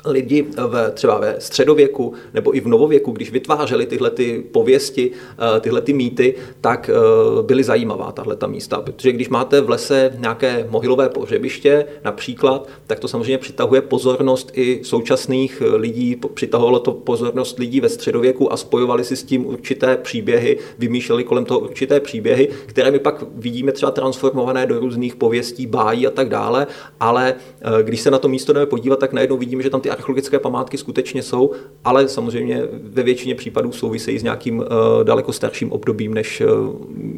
lidi 0.05 0.45
v, 0.57 0.91
třeba 0.93 1.19
ve 1.19 1.35
středověku 1.39 2.13
nebo 2.33 2.55
i 2.55 2.59
v 2.59 2.67
novověku, 2.67 3.11
když 3.11 3.31
vytvářeli 3.31 3.85
tyhle 3.85 4.09
ty 4.09 4.43
pověsti, 4.51 5.11
eh, 5.11 5.59
tyhle 5.59 5.81
ty 5.81 5.93
mýty, 5.93 6.35
tak 6.61 6.89
eh, 6.89 7.43
byly 7.43 7.63
zajímavá 7.63 8.11
tahle 8.11 8.35
ta 8.35 8.47
místa. 8.47 8.81
Protože 8.81 9.11
když 9.11 9.29
máte 9.29 9.61
v 9.61 9.69
lese 9.69 10.17
nějaké 10.19 10.67
mohylové 10.69 11.09
pohřebiště 11.09 11.85
například, 12.03 12.69
tak 12.87 12.99
to 12.99 13.07
samozřejmě 13.07 13.37
přitahuje 13.37 13.81
pozornost 13.81 14.51
i 14.53 14.79
současných 14.83 15.61
eh, 15.65 15.75
lidí, 15.75 16.15
přitahovalo 16.33 16.79
to 16.79 16.91
pozornost 16.91 17.59
lidí 17.59 17.81
ve 17.81 17.89
středověku 17.89 18.53
a 18.53 18.57
spojovali 18.57 19.03
si 19.03 19.15
s 19.15 19.23
tím 19.23 19.45
určité 19.45 19.97
příběhy, 19.97 20.57
vymýšleli 20.79 21.23
kolem 21.23 21.45
toho 21.45 21.59
určité 21.59 21.99
příběhy, 21.99 22.49
které 22.65 22.91
my 22.91 22.99
pak 22.99 23.23
vidíme 23.35 23.71
třeba 23.71 23.91
transformované 23.91 24.65
do 24.65 24.79
různých 24.79 25.15
pověstí, 25.15 25.67
bájí 25.67 26.07
a 26.07 26.09
tak 26.09 26.29
dále, 26.29 26.67
ale 26.99 27.35
když 27.81 28.01
se 28.01 28.11
na 28.11 28.19
to 28.19 28.27
místo 28.27 28.53
jdeme 28.53 28.65
podívat, 28.65 28.99
tak 28.99 29.13
najednou 29.13 29.37
vidíme, 29.37 29.63
že 29.63 29.69
tam 29.69 29.81
ty 29.81 29.89
archeologické 29.93 30.39
památky 30.39 30.77
skutečně 30.77 31.23
jsou, 31.23 31.51
ale 31.83 32.07
samozřejmě 32.07 32.61
ve 32.83 33.03
většině 33.03 33.35
případů 33.35 33.71
souvisejí 33.71 34.19
s 34.19 34.23
nějakým 34.23 34.59
uh, 34.59 34.65
daleko 35.03 35.33
starším 35.33 35.71
obdobím, 35.71 36.13
než 36.13 36.41
uh, 36.41 36.49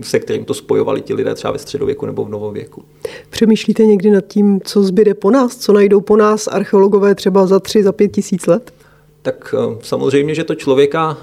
se 0.01 0.19
kterým 0.19 0.45
to 0.45 0.53
spojovali 0.53 1.01
ti 1.01 1.13
lidé 1.13 1.35
třeba 1.35 1.51
ve 1.51 1.59
středověku 1.59 2.05
nebo 2.05 2.25
v 2.25 2.29
novověku. 2.29 2.83
Přemýšlíte 3.29 3.85
někdy 3.85 4.11
nad 4.11 4.27
tím, 4.27 4.61
co 4.63 4.83
zbyde 4.83 5.13
po 5.13 5.31
nás, 5.31 5.57
co 5.57 5.73
najdou 5.73 6.01
po 6.01 6.17
nás 6.17 6.47
archeologové 6.47 7.15
třeba 7.15 7.47
za 7.47 7.59
tři, 7.59 7.83
za 7.83 7.91
pět 7.91 8.11
tisíc 8.11 8.47
let? 8.47 8.73
Tak 9.21 9.55
uh, 9.67 9.75
samozřejmě, 9.81 10.35
že 10.35 10.43
to 10.43 10.55
člověka, 10.55 11.17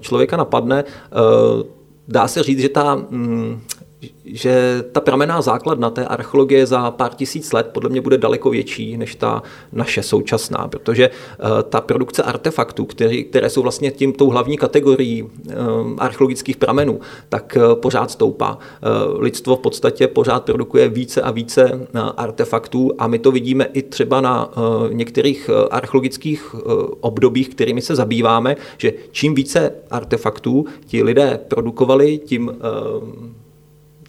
člověka 0.00 0.36
napadne. 0.36 0.84
Dá 2.08 2.28
se 2.28 2.42
říct, 2.42 2.58
že 2.58 2.68
ta 2.68 2.94
um, 2.94 3.60
že 4.24 4.84
ta 4.92 5.00
pramená 5.00 5.42
základna 5.42 5.90
té 5.90 6.06
archeologie 6.06 6.66
za 6.66 6.90
pár 6.90 7.14
tisíc 7.14 7.52
let 7.52 7.70
podle 7.72 7.90
mě 7.90 8.00
bude 8.00 8.18
daleko 8.18 8.50
větší 8.50 8.96
než 8.96 9.14
ta 9.14 9.42
naše 9.72 10.02
současná, 10.02 10.68
protože 10.68 11.10
eh, 11.10 11.62
ta 11.62 11.80
produkce 11.80 12.22
artefaktů, 12.22 12.84
který, 12.84 13.24
které 13.24 13.50
jsou 13.50 13.62
vlastně 13.62 13.90
tím 13.90 14.12
tou 14.12 14.30
hlavní 14.30 14.56
kategorií 14.56 15.24
eh, 15.24 15.54
archeologických 15.98 16.56
pramenů, 16.56 17.00
tak 17.28 17.56
eh, 17.56 17.74
pořád 17.74 18.10
stoupá. 18.10 18.58
Lidstvo 19.18 19.56
v 19.56 19.60
podstatě 19.60 20.08
pořád 20.08 20.44
produkuje 20.44 20.88
více 20.88 21.22
a 21.22 21.30
více 21.30 21.88
artefaktů 22.16 22.90
a 22.98 23.06
my 23.06 23.18
to 23.18 23.32
vidíme 23.32 23.64
i 23.64 23.82
třeba 23.82 24.20
na 24.20 24.50
některých 24.92 25.50
archeologických 25.70 26.54
obdobích, 27.00 27.48
kterými 27.48 27.82
se 27.82 27.94
zabýváme, 27.94 28.56
že 28.78 28.92
čím 29.10 29.34
více 29.34 29.72
artefaktů 29.90 30.64
ti 30.86 31.02
lidé 31.02 31.40
produkovali, 31.48 32.18
tím 32.18 32.52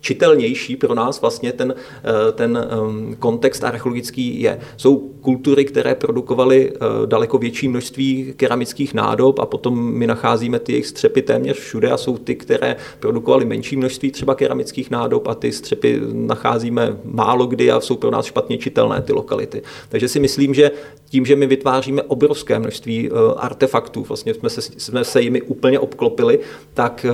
čitelnější 0.02 0.76
pro 0.76 0.96
nás 0.96 1.22
vlastně 1.22 1.54
ten, 1.54 1.76
eh, 1.78 2.32
ten 2.32 2.68
ehm, 2.72 3.16
kontext 3.20 3.64
archeologický 3.64 4.42
je. 4.42 4.60
Jsou 4.78 4.98
kultury, 4.98 5.66
které 5.66 5.96
produkovaly 5.96 6.72
eh, 6.76 6.80
daleko 7.06 7.38
větší 7.38 7.68
množství 7.68 8.34
keramických 8.38 8.94
nádob 8.94 9.40
a 9.40 9.46
potom 9.46 9.94
my 9.94 10.08
nacházíme 10.08 10.60
ty 10.60 10.72
jejich 10.72 10.88
střepy 10.88 11.22
téměř 11.22 11.58
všude 11.58 11.92
a 11.92 11.98
jsou 11.98 12.18
ty, 12.18 12.36
které 12.36 12.76
produkovaly 13.00 13.46
menší 13.46 13.76
množství 13.76 14.12
třeba 14.12 14.36
keramických 14.36 14.92
nádob 14.92 15.28
a 15.28 15.36
ty 15.36 15.52
střepy 15.52 16.02
nacházíme 16.14 16.98
málo 17.04 17.46
kdy 17.46 17.72
a 17.72 17.80
jsou 17.80 17.96
pro 17.96 18.12
nás 18.12 18.26
špatně 18.26 18.58
čitelné 18.58 19.02
ty 19.02 19.14
lokality. 19.14 19.62
Takže 19.90 20.08
si 20.08 20.20
myslím, 20.20 20.54
že 20.54 20.72
tím, 21.10 21.26
že 21.26 21.36
my 21.36 21.48
vytváříme 21.48 22.04
obrovské 22.04 22.60
množství 22.60 23.10
eh, 23.10 23.14
artefaktů, 23.38 24.04
vlastně 24.04 24.34
jsme 24.34 24.50
se, 24.50 24.62
jsme 24.62 25.04
se 25.04 25.22
jimi 25.22 25.42
úplně 25.42 25.80
obklopili, 25.80 26.40
tak 26.74 27.06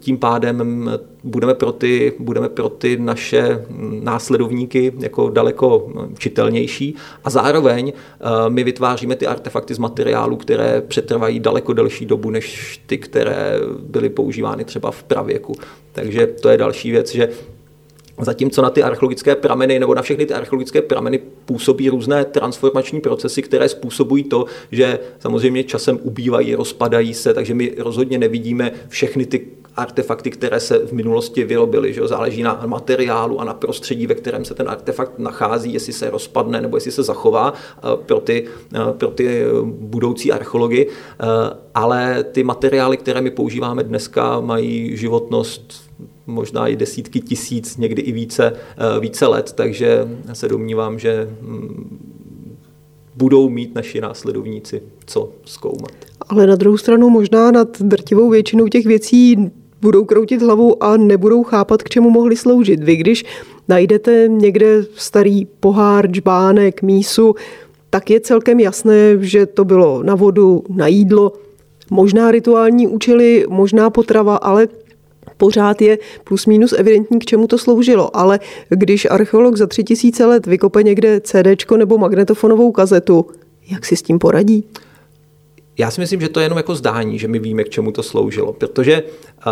tím 0.00 0.18
pádem 0.18 0.90
budeme 1.24 1.54
pro 1.54 1.72
ty, 1.72 2.09
budeme 2.18 2.48
pro 2.48 2.68
ty 2.68 2.96
naše 2.96 3.64
následovníky 4.02 4.92
jako 4.98 5.30
daleko 5.30 5.92
čitelnější 6.18 6.94
a 7.24 7.30
zároveň 7.30 7.92
eh, 7.96 8.50
my 8.50 8.64
vytváříme 8.64 9.16
ty 9.16 9.26
artefakty 9.26 9.74
z 9.74 9.78
materiálu, 9.78 10.36
které 10.36 10.82
přetrvají 10.88 11.40
daleko 11.40 11.72
delší 11.72 12.06
dobu 12.06 12.30
než 12.30 12.80
ty, 12.86 12.98
které 12.98 13.54
byly 13.78 14.08
používány 14.08 14.64
třeba 14.64 14.90
v 14.90 15.02
pravěku. 15.02 15.54
Takže 15.92 16.26
to 16.26 16.48
je 16.48 16.56
další 16.56 16.90
věc, 16.90 17.14
že 17.14 17.28
Zatímco 18.20 18.62
na 18.62 18.70
ty 18.70 18.82
archeologické 18.82 19.34
prameny 19.34 19.78
nebo 19.78 19.94
na 19.94 20.02
všechny 20.02 20.26
ty 20.26 20.34
archeologické 20.34 20.82
prameny 20.82 21.20
působí 21.44 21.88
různé 21.88 22.24
transformační 22.24 23.00
procesy, 23.00 23.42
které 23.42 23.68
způsobují 23.68 24.24
to, 24.24 24.44
že 24.72 24.98
samozřejmě 25.18 25.64
časem 25.64 25.98
ubývají, 26.02 26.54
rozpadají 26.54 27.14
se, 27.14 27.34
takže 27.34 27.54
my 27.54 27.74
rozhodně 27.78 28.18
nevidíme 28.18 28.72
všechny 28.88 29.26
ty 29.26 29.46
artefakty, 29.80 30.30
které 30.30 30.60
se 30.60 30.78
v 30.78 30.92
minulosti 30.92 31.44
vyrobily. 31.44 31.92
Že 31.92 32.08
Záleží 32.08 32.42
na 32.42 32.62
materiálu 32.66 33.40
a 33.40 33.44
na 33.44 33.54
prostředí, 33.54 34.06
ve 34.06 34.14
kterém 34.14 34.44
se 34.44 34.54
ten 34.54 34.68
artefakt 34.68 35.18
nachází, 35.18 35.72
jestli 35.72 35.92
se 35.92 36.10
rozpadne 36.10 36.60
nebo 36.60 36.76
jestli 36.76 36.92
se 36.92 37.02
zachová 37.02 37.52
eh, 37.52 37.80
pro 38.06 38.20
ty, 38.20 38.44
eh, 38.74 38.78
pro 38.92 39.10
ty 39.10 39.44
budoucí 39.64 40.32
archeology. 40.32 40.86
Eh, 40.86 41.26
ale 41.74 42.24
ty 42.24 42.42
materiály, 42.42 42.96
které 42.96 43.20
my 43.20 43.30
používáme 43.30 43.84
dneska, 43.84 44.40
mají 44.40 44.96
životnost 44.96 45.90
možná 46.26 46.68
i 46.68 46.76
desítky 46.76 47.20
tisíc, 47.20 47.76
někdy 47.76 48.02
i 48.02 48.12
více, 48.12 48.52
více 49.00 49.26
let, 49.26 49.52
takže 49.52 50.08
se 50.32 50.48
domnívám, 50.48 50.98
že 50.98 51.28
hm, 51.40 51.98
budou 53.16 53.48
mít 53.48 53.74
naši 53.74 54.00
následovníci 54.00 54.82
co 55.06 55.32
zkoumat. 55.44 55.92
Ale 56.28 56.46
na 56.46 56.56
druhou 56.56 56.76
stranu 56.76 57.10
možná 57.10 57.50
nad 57.50 57.82
drtivou 57.82 58.30
většinou 58.30 58.68
těch 58.68 58.86
věcí 58.86 59.50
budou 59.80 60.04
kroutit 60.04 60.42
hlavou 60.42 60.82
a 60.82 60.96
nebudou 60.96 61.42
chápat, 61.42 61.82
k 61.82 61.88
čemu 61.88 62.10
mohli 62.10 62.36
sloužit. 62.36 62.84
Vy, 62.84 62.96
když 62.96 63.24
najdete 63.68 64.28
někde 64.28 64.82
starý 64.94 65.44
pohár, 65.44 66.06
džbánek, 66.06 66.82
mísu, 66.82 67.34
tak 67.90 68.10
je 68.10 68.20
celkem 68.20 68.60
jasné, 68.60 69.16
že 69.20 69.46
to 69.46 69.64
bylo 69.64 70.02
na 70.02 70.14
vodu, 70.14 70.64
na 70.68 70.86
jídlo, 70.86 71.32
možná 71.90 72.30
rituální 72.30 72.86
účely, 72.86 73.46
možná 73.48 73.90
potrava, 73.90 74.36
ale 74.36 74.68
pořád 75.36 75.82
je 75.82 75.98
plus 76.24 76.46
minus 76.46 76.72
evidentní, 76.72 77.18
k 77.18 77.24
čemu 77.24 77.46
to 77.46 77.58
sloužilo. 77.58 78.16
Ale 78.16 78.40
když 78.68 79.06
archeolog 79.10 79.56
za 79.56 79.66
tři 79.66 79.84
tisíce 79.84 80.26
let 80.26 80.46
vykope 80.46 80.82
někde 80.82 81.20
CD 81.20 81.70
nebo 81.76 81.98
magnetofonovou 81.98 82.72
kazetu, 82.72 83.26
jak 83.70 83.86
si 83.86 83.96
s 83.96 84.02
tím 84.02 84.18
poradí? 84.18 84.64
Já 85.80 85.90
si 85.90 86.00
myslím, 86.00 86.20
že 86.20 86.28
to 86.28 86.40
je 86.40 86.44
jenom 86.44 86.56
jako 86.56 86.74
zdání, 86.74 87.18
že 87.18 87.28
my 87.28 87.38
víme, 87.38 87.64
k 87.64 87.68
čemu 87.68 87.92
to 87.92 88.02
sloužilo, 88.02 88.52
protože 88.52 89.02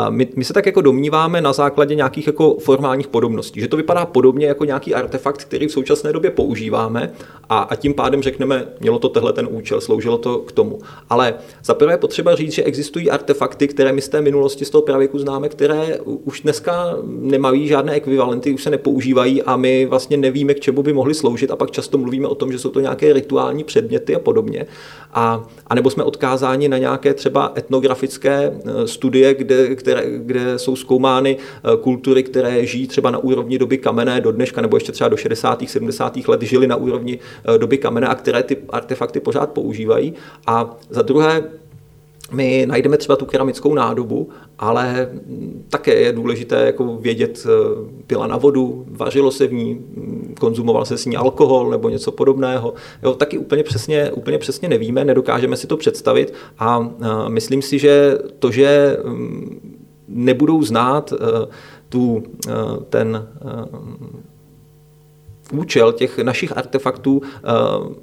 my, 0.09 0.29
my 0.37 0.45
se 0.45 0.53
tak 0.53 0.67
jako 0.67 0.81
domníváme 0.81 1.41
na 1.41 1.53
základě 1.53 1.95
nějakých 1.95 2.27
jako 2.27 2.57
formálních 2.61 3.09
podobností, 3.09 3.61
že 3.61 3.69
to 3.69 3.77
vypadá 3.77 4.07
podobně 4.07 4.47
jako 4.47 4.64
nějaký 4.64 4.95
artefakt, 4.95 5.41
který 5.41 5.67
v 5.67 5.73
současné 5.73 6.12
době 6.12 6.31
používáme 6.31 7.12
a, 7.49 7.59
a 7.59 7.75
tím 7.75 7.95
pádem 7.95 8.23
řekneme, 8.23 8.67
mělo 8.81 8.99
to 8.99 9.09
tehle 9.09 9.33
ten 9.33 9.49
účel, 9.51 9.81
sloužilo 9.81 10.19
to 10.19 10.38
k 10.38 10.53
tomu. 10.53 10.79
Ale 11.11 11.35
za 11.64 11.75
prvé 11.75 11.97
potřeba 11.97 12.35
říct, 12.35 12.53
že 12.53 12.64
existují 12.64 13.11
artefakty, 13.11 13.69
které 13.69 13.93
my 13.93 14.01
z 14.01 14.09
té 14.09 14.21
minulosti, 14.21 14.64
z 14.64 14.71
toho 14.71 14.83
pravěku 14.83 15.19
známe, 15.19 15.49
které 15.49 15.99
už 16.05 16.41
dneska 16.41 16.97
nemají 17.05 17.69
žádné 17.69 17.93
ekvivalenty, 17.93 18.53
už 18.53 18.62
se 18.62 18.71
nepoužívají 18.71 19.43
a 19.43 19.57
my 19.57 19.87
vlastně 19.87 20.17
nevíme, 20.17 20.55
k 20.55 20.61
čemu 20.61 20.83
by 20.83 20.93
mohly 20.93 21.14
sloužit 21.14 21.51
a 21.51 21.57
pak 21.57 21.71
často 21.71 21.99
mluvíme 21.99 22.29
o 22.29 22.35
tom, 22.35 22.53
že 22.53 22.59
jsou 22.59 22.71
to 22.71 22.81
nějaké 22.81 23.12
rituální 23.12 23.64
předměty 23.64 24.17
a 24.17 24.19
podobně. 24.19 24.67
A, 25.14 25.45
a 25.67 25.75
nebo 25.75 25.91
jsme 25.91 26.05
od 26.05 26.18
odkázáni 26.19 26.69
na 26.69 26.79
nějaké 26.79 27.15
třeba 27.15 27.53
etnografické 27.57 28.53
studie, 28.85 29.35
kde, 29.35 29.77
které, 29.77 30.03
kde 30.19 30.59
jsou 30.59 30.77
zkoumány 30.77 31.37
kultury, 31.81 32.23
které 32.23 32.66
žijí 32.66 32.87
třeba 32.87 33.11
na 33.11 33.19
úrovni 33.19 33.59
doby 33.59 33.79
kamenné 33.79 34.21
do 34.21 34.33
dneška, 34.33 34.61
nebo 34.61 34.77
ještě 34.77 34.93
třeba 34.93 35.09
do 35.09 35.16
60. 35.16 35.62
70. 35.66 36.16
let 36.29 36.43
žili 36.43 36.66
na 36.66 36.77
úrovni 36.77 37.19
doby 37.59 37.79
kamenné 37.79 38.07
a 38.09 38.14
které 38.14 38.43
ty 38.43 38.57
artefakty 38.71 39.21
pořád 39.21 39.51
používají. 39.51 40.14
A 40.47 40.77
za 40.91 41.03
druhé, 41.03 41.45
my 42.33 42.66
najdeme 42.68 42.97
třeba 42.97 43.16
tu 43.16 43.26
keramickou 43.26 43.74
nádobu, 43.74 44.29
ale 44.59 45.11
také 45.68 45.95
je 45.95 46.12
důležité 46.12 46.66
jako 46.66 46.97
vědět, 46.97 47.47
pila 48.07 48.26
na 48.26 48.37
vodu, 48.37 48.85
vařilo 48.89 49.31
se 49.31 49.47
v 49.47 49.53
ní, 49.53 49.85
konzumoval 50.41 50.85
se 50.85 50.99
s 50.99 51.07
ní 51.07 51.16
alkohol 51.16 51.70
nebo 51.70 51.89
něco 51.89 52.12
podobného. 52.12 52.74
Jo, 53.03 53.14
taky 53.14 53.39
úplně 53.39 53.62
přesně, 53.62 54.11
úplně 54.12 54.39
přesně 54.39 54.68
nevíme, 54.68 55.05
nedokážeme 55.05 55.57
si 55.57 55.66
to 55.66 55.76
představit 55.76 56.35
a 56.59 56.91
myslím 57.29 57.62
si, 57.62 57.79
že 57.79 58.18
to, 58.39 58.51
že 58.51 58.97
mm, 59.05 59.72
nebudou 60.09 60.62
znát 60.62 61.12
tu, 61.89 62.22
ten 62.89 63.29
účel 65.53 65.92
těch 65.92 66.18
našich 66.18 66.57
artefaktů 66.57 67.16
uh, 67.16 67.22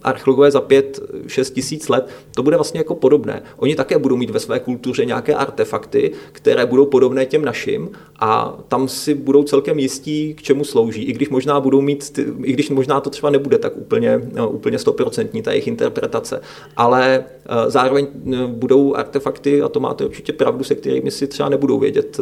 archeologové 0.03 0.51
za 0.51 0.59
5-6 0.59 1.53
tisíc 1.53 1.89
let, 1.89 2.09
to 2.35 2.43
bude 2.43 2.57
vlastně 2.57 2.79
jako 2.79 2.95
podobné. 2.95 3.43
Oni 3.57 3.75
také 3.75 3.97
budou 3.97 4.15
mít 4.15 4.29
ve 4.29 4.39
své 4.39 4.59
kultuře 4.59 5.05
nějaké 5.05 5.33
artefakty, 5.35 6.11
které 6.31 6.65
budou 6.65 6.85
podobné 6.85 7.25
těm 7.25 7.45
našim 7.45 7.89
a 8.19 8.57
tam 8.67 8.87
si 8.87 9.13
budou 9.13 9.43
celkem 9.43 9.79
jistí, 9.79 10.33
k 10.33 10.41
čemu 10.41 10.63
slouží, 10.63 11.03
i 11.03 11.13
když 11.13 11.29
možná 11.29 11.59
budou 11.59 11.81
mít, 11.81 12.19
i 12.43 12.53
když 12.53 12.69
možná 12.69 13.01
to 13.01 13.09
třeba 13.09 13.29
nebude 13.29 13.57
tak 13.57 13.77
úplně, 13.77 14.17
uh, 14.17 14.55
úplně 14.55 14.79
stoprocentní 14.79 15.41
ta 15.41 15.51
jejich 15.51 15.67
interpretace, 15.67 16.41
ale 16.77 17.25
uh, 17.49 17.71
zároveň 17.71 18.07
budou 18.47 18.95
artefakty, 18.95 19.61
a 19.61 19.69
to 19.69 19.79
máte 19.79 20.05
určitě 20.05 20.33
pravdu, 20.33 20.63
se 20.63 20.75
kterými 20.75 21.11
si 21.11 21.27
třeba 21.27 21.49
nebudou 21.49 21.79
vědět 21.79 22.19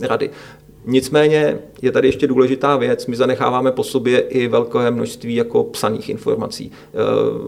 rady. 0.00 0.30
Nicméně 0.86 1.58
je 1.82 1.92
tady 1.92 2.08
ještě 2.08 2.26
důležitá 2.26 2.76
věc, 2.76 3.06
my 3.06 3.16
zanecháváme 3.16 3.72
po 3.72 3.84
sobě 3.84 4.20
i 4.20 4.48
velké 4.48 4.90
množství 4.90 5.34
jako 5.34 5.64
psaných 5.64 6.08
informací. 6.08 6.72
E, 6.72 6.98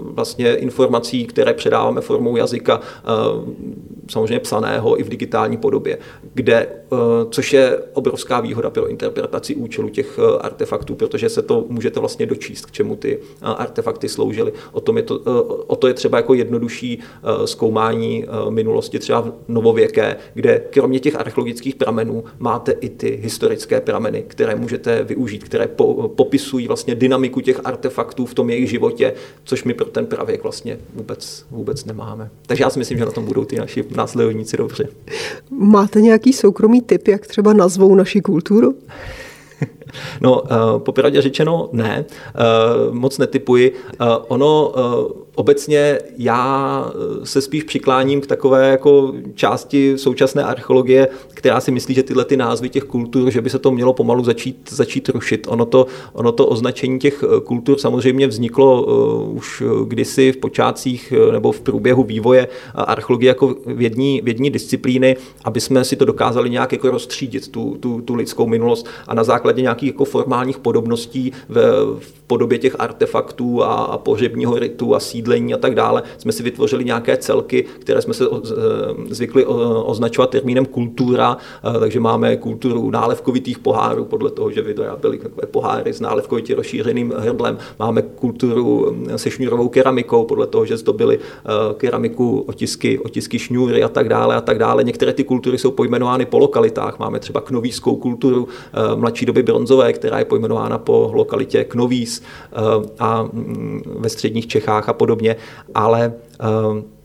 vlastně 0.03 0.55
informací, 0.55 1.27
které 1.27 1.55
předáváme 1.55 2.01
formou 2.01 2.37
jazyka, 2.37 2.81
e, 2.81 3.11
samozřejmě 4.11 4.41
psaného 4.41 5.01
i 5.01 5.03
v 5.03 5.09
digitální 5.09 5.57
podobě, 5.57 5.99
kde, 6.35 6.55
e, 6.57 6.69
což 7.31 7.53
je 7.53 7.79
obrovská 7.93 8.41
výhoda 8.41 8.71
pro 8.71 8.89
interpretaci 8.89 9.55
účelu 9.55 9.89
těch 9.89 10.19
artefaktů, 10.41 10.95
protože 10.95 11.29
se 11.29 11.43
to 11.43 11.65
můžete 11.69 12.01
vlastně 12.01 12.27
dočíst, 12.27 12.67
k 12.67 12.71
čemu 12.71 12.97
ty 12.97 13.19
artefakty 13.43 14.09
sloužily. 14.09 14.53
O, 14.73 14.81
tom 14.81 14.97
je 14.97 15.03
to, 15.03 15.21
o 15.67 15.77
to 15.77 15.89
je 15.89 15.95
třeba 15.95 16.19
jako 16.19 16.35
jednodušší 16.35 16.99
zkoumání 17.45 18.27
minulosti, 18.51 18.99
třeba 18.99 19.33
novověké, 19.49 20.17
kde 20.35 20.63
kromě 20.71 21.01
těch 21.01 21.17
archeologických 21.17 21.75
pramenů 21.75 22.25
máte 22.39 22.73
i 22.73 22.89
ty 22.89 23.20
historické 23.21 23.81
prameny, 23.81 24.25
které 24.27 24.55
můžete 24.55 25.05
využít, 25.05 25.45
které 25.45 25.67
po, 25.67 26.09
popisují 26.09 26.67
vlastně 26.69 26.95
dynamiku 26.95 27.41
těch 27.41 27.61
artefaktů 27.65 28.27
v 28.27 28.35
tom 28.35 28.51
jejich 28.51 28.71
životě, 28.71 29.15
což 29.45 29.65
my 29.65 29.75
pro 29.75 29.87
ten 29.87 30.07
pravěk 30.07 30.43
vlastně 30.43 30.79
vůbec, 30.95 31.45
vůbec 31.51 31.85
nemáme. 31.85 32.31
Takže 32.47 32.65
já 32.65 32.71
si 32.71 32.79
myslím, 32.79 32.99
že 32.99 33.05
na 33.05 33.11
tom 33.11 33.25
budou 33.25 33.45
ty 33.45 33.57
naši 33.57 33.85
následovníci 33.97 34.57
dobře. 34.57 34.89
Máte 35.51 36.01
nějaký 36.01 36.33
soukromý 36.33 36.81
tip, 36.83 37.09
jak 37.09 37.27
třeba 37.27 37.53
nazvou 37.53 37.95
naši 37.95 38.21
kulturu? 38.21 38.75
No, 40.21 40.43
uh, 40.43 40.49
popravdě 40.79 41.23
řečeno 41.23 41.69
ne, 41.73 42.05
uh, 42.89 42.95
moc 42.95 43.19
netypuji. 43.19 43.73
Uh, 44.01 44.07
ono 44.29 44.73
obecně 45.35 45.99
já 46.19 46.93
se 47.25 47.41
spíš 47.41 47.63
přikláním 47.63 48.21
k 48.21 48.27
takové 48.27 48.71
jako 48.71 49.15
části 49.35 49.99
současné 49.99 50.45
archeologie, 50.45 51.09
která 51.29 51.61
si 51.61 51.71
myslí, 51.71 51.95
že 51.95 52.03
tyhle 52.03 52.25
ty 52.25 52.37
názvy 52.37 52.69
těch 52.69 52.85
kultur, 52.85 53.31
že 53.31 53.41
by 53.41 53.51
se 53.51 53.59
to 53.59 53.71
mělo 53.71 53.93
pomalu 53.93 54.25
začít, 54.25 54.71
začít 54.71 55.09
rušit. 55.09 55.47
Ono 55.51 55.67
to, 55.67 55.87
ono 56.13 56.33
to 56.33 56.47
označení 56.47 56.99
těch 56.99 57.25
kultur 57.45 57.79
samozřejmě 57.79 58.27
vzniklo 58.27 58.83
uh, 58.83 59.37
už 59.37 59.63
kdysi 59.87 60.33
v 60.33 60.37
počátcích 60.37 61.13
nebo 61.33 61.53
v 61.53 61.61
průběhu 61.61 62.05
vývoje 62.05 62.49
archeologie 62.75 63.29
jako 63.29 63.55
vědní, 63.67 64.21
vědní 64.25 64.51
disciplíny, 64.51 65.17
aby 65.45 65.61
jsme 65.61 65.85
si 65.85 65.97
to 65.97 66.05
dokázali 66.05 66.51
nějak 66.51 66.73
jako 66.73 66.91
rozstřídit, 66.91 67.49
tu, 67.49 67.77
tu, 67.81 68.01
tu 68.01 68.15
lidskou 68.15 68.47
minulost 68.47 68.87
a 69.07 69.15
na 69.15 69.25
základě 69.25 69.63
nějakých 69.63 69.87
jako 69.87 70.05
formálních 70.05 70.59
podobností 70.59 71.33
v, 71.49 71.55
v 72.01 72.21
podobě 72.27 72.59
těch 72.59 72.77
artefaktů 72.79 73.63
a, 73.63 73.75
a 73.75 73.99
pohřebního 73.99 74.59
ritu 74.59 74.95
a 74.95 75.01
sídlení 75.21 75.55
a 75.55 75.59
tak 75.59 75.75
dále, 75.75 76.03
jsme 76.19 76.33
si 76.33 76.43
vytvořili 76.43 76.85
nějaké 76.85 77.17
celky, 77.17 77.65
které 77.79 78.03
jsme 78.03 78.15
se 78.15 78.25
zvykli 79.09 79.47
označovat 79.85 80.31
termínem 80.31 80.67
kultura, 80.67 81.37
takže 81.81 82.01
máme 82.01 82.37
kulturu 82.37 82.91
nálevkovitých 82.91 83.59
pohárů, 83.59 84.05
podle 84.05 84.31
toho, 84.31 84.51
že 84.51 84.63
vyráběli 84.63 85.19
takové 85.19 85.47
poháry 85.47 85.93
s 85.93 86.01
nálevkovitě 86.01 86.55
rozšířeným 86.55 87.13
hrblem. 87.17 87.59
Máme 87.79 88.03
kulturu 88.03 88.97
se 89.17 89.31
šňůrovou 89.31 89.69
keramikou, 89.69 90.25
podle 90.25 90.47
toho, 90.47 90.67
že 90.67 90.77
zdobili 90.77 91.19
keramiku 91.77 92.45
otisky, 92.49 92.99
otisky 92.99 93.39
šňůry 93.39 93.83
a 93.83 93.89
tak 93.89 94.09
dále 94.09 94.37
a 94.37 94.41
tak 94.41 94.59
dále. 94.59 94.85
Některé 94.85 95.13
ty 95.13 95.25
kultury 95.25 95.59
jsou 95.59 95.71
pojmenovány 95.71 96.27
po 96.27 96.39
lokalitách. 96.39 96.99
Máme 96.99 97.19
třeba 97.21 97.41
knovískou 97.41 97.97
kulturu 97.97 98.49
mladší 98.95 99.27
doby 99.27 99.43
bronzové, 99.43 99.93
která 99.93 100.19
je 100.19 100.25
pojmenována 100.25 100.79
po 100.79 101.11
lokalitě 101.15 101.65
Knovíz 101.65 102.23
Eh, 102.53 102.89
a 102.99 103.23
mm, 103.23 103.83
ve 103.99 104.09
středních 104.09 104.47
Čechách 104.47 104.89
a 104.89 104.93
podobně, 104.93 105.10
ale 105.75 106.13
eh, 106.41 107.00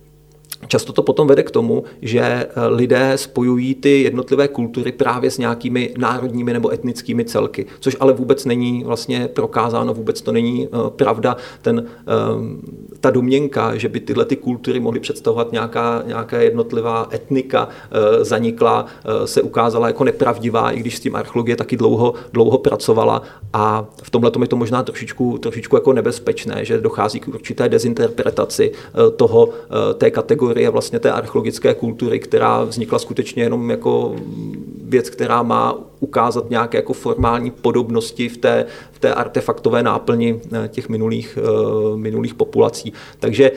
Často 0.67 0.93
to 0.93 1.01
potom 1.01 1.27
vede 1.27 1.43
k 1.43 1.51
tomu, 1.51 1.83
že 2.01 2.21
eh, 2.21 2.47
lidé 2.67 3.11
spojují 3.15 3.75
ty 3.75 4.01
jednotlivé 4.01 4.47
kultury 4.47 4.91
právě 4.91 5.31
s 5.31 5.37
nějakými 5.37 5.93
národními 5.97 6.53
nebo 6.53 6.73
etnickými 6.73 7.25
celky, 7.25 7.65
což 7.79 7.97
ale 7.99 8.13
vůbec 8.13 8.45
není 8.45 8.83
vlastně 8.83 9.27
prokázáno, 9.27 9.93
vůbec 9.93 10.21
to 10.21 10.31
není 10.31 10.67
pravda. 10.89 11.37
Ten, 11.61 11.85
ta 12.99 13.11
domněnka, 13.11 13.77
že 13.77 13.89
by 13.89 13.99
tyhle 13.99 14.25
ty 14.25 14.35
kultury 14.35 14.79
mohly 14.79 14.99
představovat 14.99 15.51
nějaká, 15.51 16.03
nějaká 16.07 16.41
jednotlivá 16.41 17.09
etnika 17.13 17.69
zanikla, 18.21 18.85
se 19.25 19.41
ukázala 19.41 19.87
jako 19.87 20.03
nepravdivá, 20.03 20.71
i 20.71 20.79
když 20.79 20.97
s 20.97 20.99
tím 20.99 21.15
archeologie 21.15 21.55
taky 21.55 21.77
dlouho, 21.77 22.13
dlouho 22.33 22.57
pracovala 22.57 23.21
a 23.53 23.85
v 24.03 24.09
tomhle 24.09 24.31
je 24.41 24.47
to 24.47 24.55
možná 24.55 24.83
trošičku, 24.83 25.37
trošičku 25.37 25.75
jako 25.75 25.93
nebezpečné, 25.93 26.65
že 26.65 26.81
dochází 26.81 27.19
k 27.19 27.27
určité 27.27 27.69
dezinterpretaci 27.69 28.71
eh, 28.71 29.11
toho, 29.11 29.49
eh, 29.49 29.93
té 29.93 30.11
kategorie 30.11 30.54
vlastně 30.69 30.99
té 30.99 31.11
archeologické 31.11 31.73
kultury, 31.73 32.19
která 32.19 32.63
vznikla 32.63 32.99
skutečně 32.99 33.43
jenom 33.43 33.69
jako 33.69 34.15
věc, 34.83 35.09
která 35.09 35.43
má 35.43 35.77
ukázat 35.99 36.49
nějaké 36.49 36.77
jako 36.77 36.93
formální 36.93 37.51
podobnosti 37.51 38.29
v 38.29 38.37
té, 38.37 38.65
v 38.91 38.99
té 38.99 39.13
artefaktové 39.13 39.83
náplni 39.83 40.39
eh, 40.53 40.67
těch 40.67 40.89
minulých, 40.89 41.37
minulých 41.95 42.33
populací. 42.33 42.93
Takže 43.19 43.51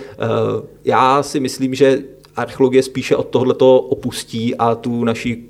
já 0.85 1.23
si 1.23 1.41
myslím, 1.41 1.75
že 1.75 2.03
archeologie 2.39 2.83
spíše 2.83 3.17
od 3.17 3.29
tohoto 3.29 3.81
opustí 3.81 4.55
a 4.55 4.75
tu 4.75 5.05
naši 5.05 5.45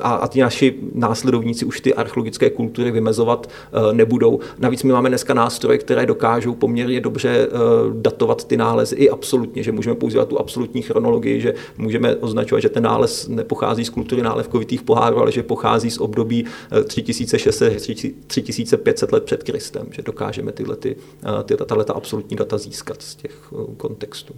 a, 0.00 0.14
a 0.14 0.26
ti 0.26 0.40
naši 0.40 0.74
následovníci 0.94 1.64
už 1.64 1.80
ty 1.80 1.94
archeologické 1.94 2.50
kultury 2.50 2.90
vymezovat 2.90 3.46
uh, 3.46 3.50
nebudou. 3.92 4.40
Navíc 4.58 4.82
my 4.82 4.92
máme 4.92 5.08
dneska 5.08 5.34
nástroje, 5.34 5.78
které 5.78 6.06
dokážou 6.06 6.54
poměrně 6.54 7.00
dobře 7.00 7.48
uh, 7.48 7.54
datovat 7.94 8.44
ty 8.44 8.56
nálezy 8.56 8.96
i 8.96 9.10
absolutně, 9.10 9.62
že 9.62 9.72
můžeme 9.72 9.96
používat 9.96 10.28
tu 10.28 10.40
absolutní 10.40 10.82
chronologii, 10.82 11.40
že 11.40 11.54
můžeme 11.78 12.16
označovat, 12.16 12.62
že 12.62 12.68
ten 12.68 12.82
nález 12.82 13.28
nepochází 13.28 13.84
z 13.84 13.90
kultury 13.90 14.22
nálevkovitých 14.22 14.82
pohárů, 14.82 15.18
ale 15.18 15.32
že 15.32 15.42
pochází 15.42 15.90
z 15.90 15.98
období 15.98 16.44
3600-3500 16.72 19.12
let 19.12 19.24
před 19.24 19.42
Kristem, 19.42 19.86
že 19.90 20.02
dokážeme 20.02 20.52
tyhle, 20.52 20.76
ty, 20.76 20.96
ty, 21.44 21.56
tato 21.56 21.96
absolutní 21.96 22.36
data 22.36 22.58
získat 22.58 23.02
z 23.02 23.14
těch 23.14 23.52
kontextů. 23.76 24.34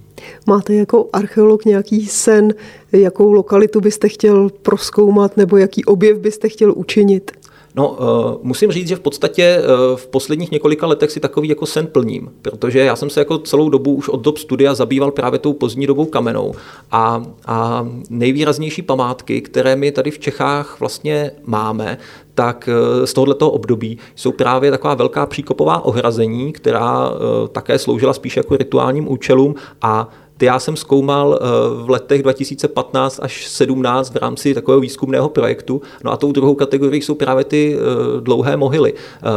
Máte 0.47 0.75
jako 0.75 1.09
archeolog 1.13 1.65
nějaký 1.65 2.07
sen, 2.07 2.55
jakou 2.93 3.33
lokalitu 3.33 3.81
byste 3.81 4.09
chtěl 4.27 4.51
proskoumat 4.63 5.37
nebo 5.37 5.57
jaký 5.57 5.85
objev 5.85 6.19
byste 6.19 6.49
chtěl 6.49 6.73
učinit? 6.77 7.31
No, 7.75 7.91
uh, 7.91 8.35
musím 8.43 8.73
říct, 8.73 8.89
že 8.89 8.97
v 8.97 9.01
podstatě 9.01 9.59
uh, 9.61 9.97
v 9.97 10.07
posledních 10.07 10.51
několika 10.51 10.87
letech 10.87 11.11
si 11.11 11.21
takový 11.21 11.49
jako 11.49 11.67
sen 11.67 11.87
plním, 11.87 12.33
protože 12.43 12.79
já 12.79 12.97
jsem 12.97 13.11
se 13.11 13.21
jako 13.21 13.39
celou 13.39 13.69
dobu 13.69 13.95
už 13.95 14.09
od 14.09 14.21
dob 14.21 14.39
studia 14.39 14.75
zabýval 14.75 15.11
právě 15.11 15.39
tou 15.39 15.53
pozdní 15.53 15.87
dobou 15.87 16.05
kamenou 16.05 16.55
a, 16.91 17.25
a 17.47 17.89
nejvýraznější 18.11 18.83
památky, 18.83 19.41
které 19.41 19.77
my 19.77 19.93
tady 19.93 20.11
v 20.11 20.19
Čechách 20.19 20.81
vlastně 20.81 21.31
máme, 21.45 21.99
tak 22.35 22.69
eh, 22.69 23.07
z 23.07 23.13
tohoto 23.13 23.51
období 23.51 23.99
jsou 24.15 24.33
právě 24.33 24.71
taková 24.71 24.95
velká 24.95 25.27
příkopová 25.27 25.85
ohrazení, 25.85 26.53
která 26.53 27.11
také 27.53 27.79
sloužila 27.79 28.13
spíš 28.13 28.37
jako 28.37 28.57
rituálním 28.57 29.13
účelům 29.13 29.55
a 29.83 30.09
ty 30.37 30.47
já 30.47 30.59
jsem 30.59 30.77
zkoumal 30.77 31.41
v 31.85 31.91
letech 31.91 32.23
2015 32.23 33.21
až 33.23 33.47
17 33.47 34.15
v 34.15 34.17
rámci 34.17 34.55
takového 34.55 34.81
výzkumného 34.81 35.29
projektu. 35.29 35.83
No 36.05 36.13
a 36.13 36.17
tou 36.17 36.33
druhou 36.33 36.55
kategorií 36.55 37.03
jsou 37.03 37.15
právě 37.15 37.45
ty 37.45 37.77
dlouhé 38.21 38.57
mohyly, 38.57 38.95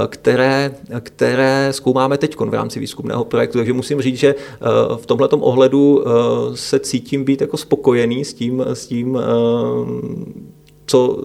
které, 0.07 0.75
které 0.99 1.67
zkoumáme 1.71 2.17
teď 2.17 2.35
v 2.39 2.53
rámci 2.53 2.79
výzkumného 2.79 3.25
projektu. 3.25 3.57
Takže 3.57 3.73
musím 3.73 4.01
říct, 4.01 4.17
že 4.17 4.35
v 4.95 5.05
tomto 5.05 5.37
ohledu 5.37 6.03
se 6.53 6.79
cítím 6.79 7.23
být 7.23 7.41
jako 7.41 7.57
spokojený 7.57 8.25
s 8.25 8.33
tím, 8.33 8.63
s 8.67 8.87
tím 8.87 9.19
co 10.89 11.17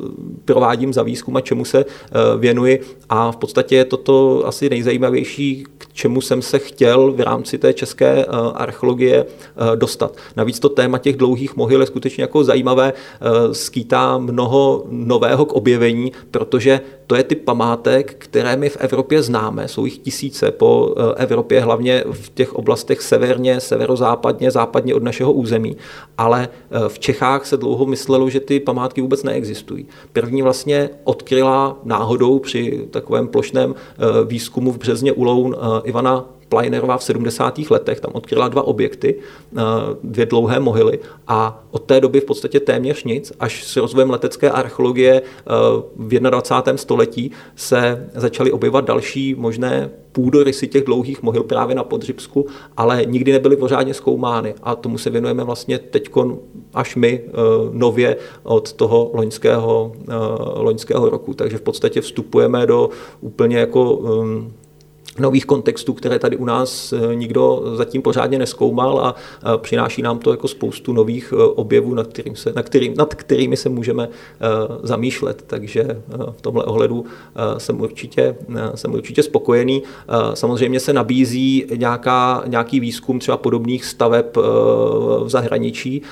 provádím 0.44 0.92
za 0.92 1.02
výzkum 1.02 1.36
a 1.36 1.40
čemu 1.40 1.64
se 1.64 1.78
eh, 1.84 2.38
věnuji. 2.38 2.80
A 3.08 3.32
v 3.32 3.36
podstatě 3.36 3.76
je 3.76 3.84
toto 3.84 4.46
asi 4.46 4.70
nejzajímavější, 4.70 5.64
k 5.78 5.92
čemu 5.92 6.20
jsem 6.20 6.42
se 6.42 6.58
chtěl 6.58 7.12
v 7.12 7.20
rámci 7.20 7.58
té 7.58 7.72
české 7.72 8.24
eh, 8.24 8.26
archeologie 8.54 9.24
eh, 9.24 9.76
dostat. 9.76 10.16
Navíc 10.36 10.58
to 10.58 10.68
téma 10.68 10.98
těch 10.98 11.16
dlouhých 11.16 11.56
mohyl 11.56 11.80
je 11.80 11.86
skutečně 11.86 12.22
jako 12.22 12.44
zajímavé, 12.44 12.92
skýtá 13.52 14.18
mnoho 14.18 14.84
nového 14.88 15.44
k 15.44 15.52
objevení, 15.52 16.12
protože 16.30 16.80
to 17.06 17.14
je 17.14 17.22
typ 17.22 17.44
památek, 17.44 18.14
které 18.18 18.56
my 18.56 18.68
v 18.68 18.76
Evropě 18.80 19.22
známe, 19.22 19.68
jsou 19.68 19.84
jich 19.84 19.98
tisíce 19.98 20.50
po 20.50 20.94
Evropě, 21.16 21.60
hlavně 21.60 22.04
v 22.12 22.30
těch 22.34 22.54
oblastech 22.54 23.02
severně, 23.02 23.60
severozápadně, 23.60 24.50
západně 24.50 24.94
od 24.94 25.02
našeho 25.02 25.32
území. 25.32 25.76
Ale 26.18 26.48
v 26.88 26.98
Čechách 26.98 27.46
se 27.46 27.56
dlouho 27.56 27.86
myslelo, 27.86 28.30
že 28.30 28.40
ty 28.40 28.60
památky 28.60 29.00
vůbec 29.00 29.22
neexistují 29.22 29.53
existují. 29.54 29.86
První 30.12 30.42
vlastně 30.42 30.90
odkryla 31.04 31.78
náhodou 31.84 32.38
při 32.38 32.88
takovém 32.90 33.28
plošném 33.28 33.74
eh, 33.74 34.24
výzkumu 34.24 34.72
v 34.72 34.78
Březně 34.78 35.12
u 35.12 35.24
Loun 35.24 35.56
eh, 35.56 35.88
Ivana 35.88 36.24
Pleinerová 36.54 36.98
v 36.98 37.04
70. 37.04 37.70
letech, 37.70 38.00
tam 38.00 38.10
odkryla 38.14 38.48
dva 38.48 38.62
objekty, 38.62 39.14
eh, 39.16 39.60
dvě 40.02 40.26
dlouhé 40.26 40.60
mohyly 40.60 40.98
a 41.28 41.64
od 41.70 41.82
té 41.82 42.00
doby 42.00 42.20
v 42.20 42.24
podstatě 42.24 42.60
téměř 42.60 43.04
nic, 43.04 43.32
až 43.40 43.64
s 43.64 43.76
rozvojem 43.76 44.10
letecké 44.10 44.50
archeologie 44.50 45.22
v 45.96 46.08
21. 46.20 46.78
století 46.78 47.30
se 47.56 48.08
začaly 48.14 48.52
objevovat 48.52 48.84
další 48.84 49.34
možné 49.34 49.90
půdorysy 50.14 50.68
těch 50.68 50.84
dlouhých 50.84 51.22
mohyl 51.22 51.42
právě 51.42 51.74
na 51.74 51.84
Podřibsku, 51.84 52.46
ale 52.76 53.02
nikdy 53.06 53.32
nebyly 53.32 53.56
pořádně 53.56 53.94
zkoumány 53.94 54.54
a 54.62 54.74
tomu 54.74 54.98
se 54.98 55.10
věnujeme 55.10 55.44
vlastně 55.44 55.78
teď 55.78 56.10
až 56.74 56.96
my 56.96 57.20
eh, 57.26 57.30
nově 57.72 58.16
od 58.42 58.72
toho 58.72 59.10
loňského, 59.14 59.92
eh, 60.08 60.12
loňského 60.56 61.10
roku. 61.10 61.34
Takže 61.34 61.58
v 61.58 61.62
podstatě 61.62 62.00
vstupujeme 62.00 62.66
do 62.66 62.90
úplně 63.20 63.56
jako 63.58 64.00
ehm, 64.22 64.52
nových 65.18 65.46
kontextů, 65.46 65.92
které 65.92 66.18
tady 66.18 66.36
u 66.36 66.44
nás 66.44 66.92
eh, 66.92 67.14
nikdo 67.14 67.62
zatím 67.74 68.02
pořádně 68.02 68.38
neskoumal 68.38 68.98
a 68.98 69.14
přináší 69.56 70.02
nám 70.02 70.18
to 70.18 70.30
jako 70.30 70.48
spoustu 70.48 70.92
nových 70.92 71.32
eh, 71.36 71.42
objevů, 71.44 71.94
nad, 71.94 72.06
kterým 72.06 72.36
se, 72.36 72.52
nad, 72.56 72.62
kterým, 72.62 72.94
nad 72.96 73.14
kterými 73.14 73.56
se 73.56 73.68
můžeme 73.68 74.08
eh, 74.08 74.46
zamýšlet. 74.82 75.44
Takže 75.46 76.02
v 76.30 76.40
tomhle 76.40 76.64
ohledu 76.64 77.04
jsem 77.58 77.80
určitě, 77.80 78.36
jsem 78.74 78.94
určitě 78.94 79.22
spokojený. 79.22 79.82
Samozřejmě 80.34 80.80
se 80.80 80.92
nabízí 80.92 81.66
nějaká, 81.76 82.42
nějaký 82.46 82.80
výzkum 82.80 83.18
třeba 83.18 83.36
podobných 83.36 83.84
staveb 83.84 84.26
v 85.24 85.28
zahraničí, 85.28 86.02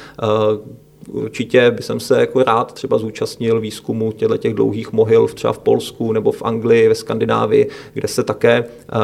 určitě 1.08 1.70
by 1.70 1.82
jsem 1.82 2.00
se 2.00 2.20
jako 2.20 2.42
rád 2.42 2.72
třeba 2.72 2.98
zúčastnil 2.98 3.60
výzkumu 3.60 4.12
těchto 4.12 4.36
těch 4.36 4.54
dlouhých 4.54 4.92
mohyl 4.92 5.28
třeba 5.28 5.52
v 5.52 5.58
Polsku 5.58 6.12
nebo 6.12 6.32
v 6.32 6.42
Anglii, 6.42 6.88
ve 6.88 6.94
Skandinávii, 6.94 7.68
kde 7.94 8.08
se 8.08 8.22
také 8.22 8.64
uh, 8.64 8.98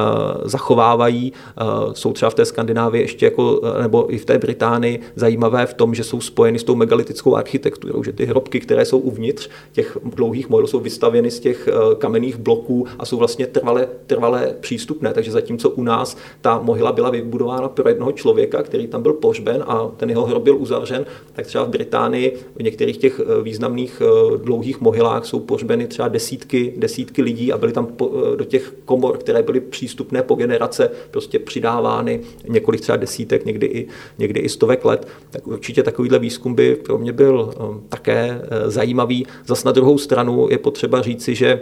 zachovávají. 0.44 1.32
Uh, 1.60 1.92
jsou 1.92 2.12
třeba 2.12 2.30
v 2.30 2.34
té 2.34 2.44
Skandinávii 2.44 3.02
ještě 3.02 3.26
jako, 3.26 3.58
uh, 3.58 3.82
nebo 3.82 4.14
i 4.14 4.18
v 4.18 4.24
té 4.24 4.38
Británii 4.38 5.00
zajímavé 5.16 5.66
v 5.66 5.74
tom, 5.74 5.94
že 5.94 6.04
jsou 6.04 6.20
spojeny 6.20 6.58
s 6.58 6.64
tou 6.64 6.74
megalitickou 6.74 7.36
architekturou, 7.36 8.02
že 8.04 8.12
ty 8.12 8.26
hrobky, 8.26 8.60
které 8.60 8.84
jsou 8.84 8.98
uvnitř 8.98 9.48
těch 9.72 9.98
dlouhých 10.04 10.48
mohyl, 10.48 10.66
jsou 10.66 10.80
vystavěny 10.80 11.30
z 11.30 11.40
těch 11.40 11.68
uh, 11.68 11.94
kamenných 11.94 12.36
bloků 12.36 12.86
a 12.98 13.04
jsou 13.04 13.16
vlastně 13.16 13.46
trvale, 13.46 13.88
trvale 14.06 14.54
přístupné. 14.60 15.12
Takže 15.12 15.30
zatímco 15.30 15.70
u 15.70 15.82
nás 15.82 16.16
ta 16.40 16.60
mohyla 16.62 16.92
byla 16.92 17.10
vybudována 17.10 17.68
pro 17.68 17.88
jednoho 17.88 18.12
člověka, 18.12 18.62
který 18.62 18.86
tam 18.86 19.02
byl 19.02 19.12
pohřben 19.12 19.64
a 19.66 19.90
ten 19.96 20.10
jeho 20.10 20.26
hrob 20.26 20.42
byl 20.42 20.56
uzavřen, 20.56 21.06
tak 21.32 21.46
třeba 21.46 21.64
v 21.64 21.68
Británii 21.68 21.97
Británii 21.98 22.36
v 22.56 22.62
některých 22.62 22.96
těch 22.96 23.20
eh, 23.20 23.42
významných 23.42 24.02
eh, 24.02 24.38
dlouhých 24.38 24.80
mohylách 24.80 25.24
jsou 25.24 25.40
pohřbeny 25.40 25.86
třeba 25.86 26.08
desítky, 26.08 26.74
desítky 26.76 27.22
lidí 27.22 27.52
a 27.52 27.58
byly 27.58 27.72
tam 27.72 27.88
eh, 27.88 28.36
do 28.36 28.44
těch 28.44 28.74
komor, 28.84 29.18
které 29.18 29.42
byly 29.42 29.60
přístupné 29.60 30.22
po 30.22 30.34
generace, 30.34 30.90
prostě 31.10 31.38
přidávány 31.38 32.20
několik 32.48 32.80
třeba 32.80 32.96
desítek, 32.96 33.44
někdy 33.44 33.66
i, 33.66 33.88
někdy 34.18 34.40
i 34.40 34.48
stovek 34.48 34.84
let. 34.84 35.08
Tak 35.30 35.46
určitě 35.46 35.82
takovýhle 35.82 36.18
výzkum 36.18 36.54
by 36.54 36.76
pro 36.76 36.98
mě 36.98 37.12
byl 37.12 37.54
také 37.88 38.42
zajímavý. 38.66 39.26
Zas 39.46 39.64
na 39.64 39.72
druhou 39.72 39.98
stranu 39.98 40.48
je 40.50 40.58
potřeba 40.58 41.02
říci, 41.02 41.34
že 41.34 41.60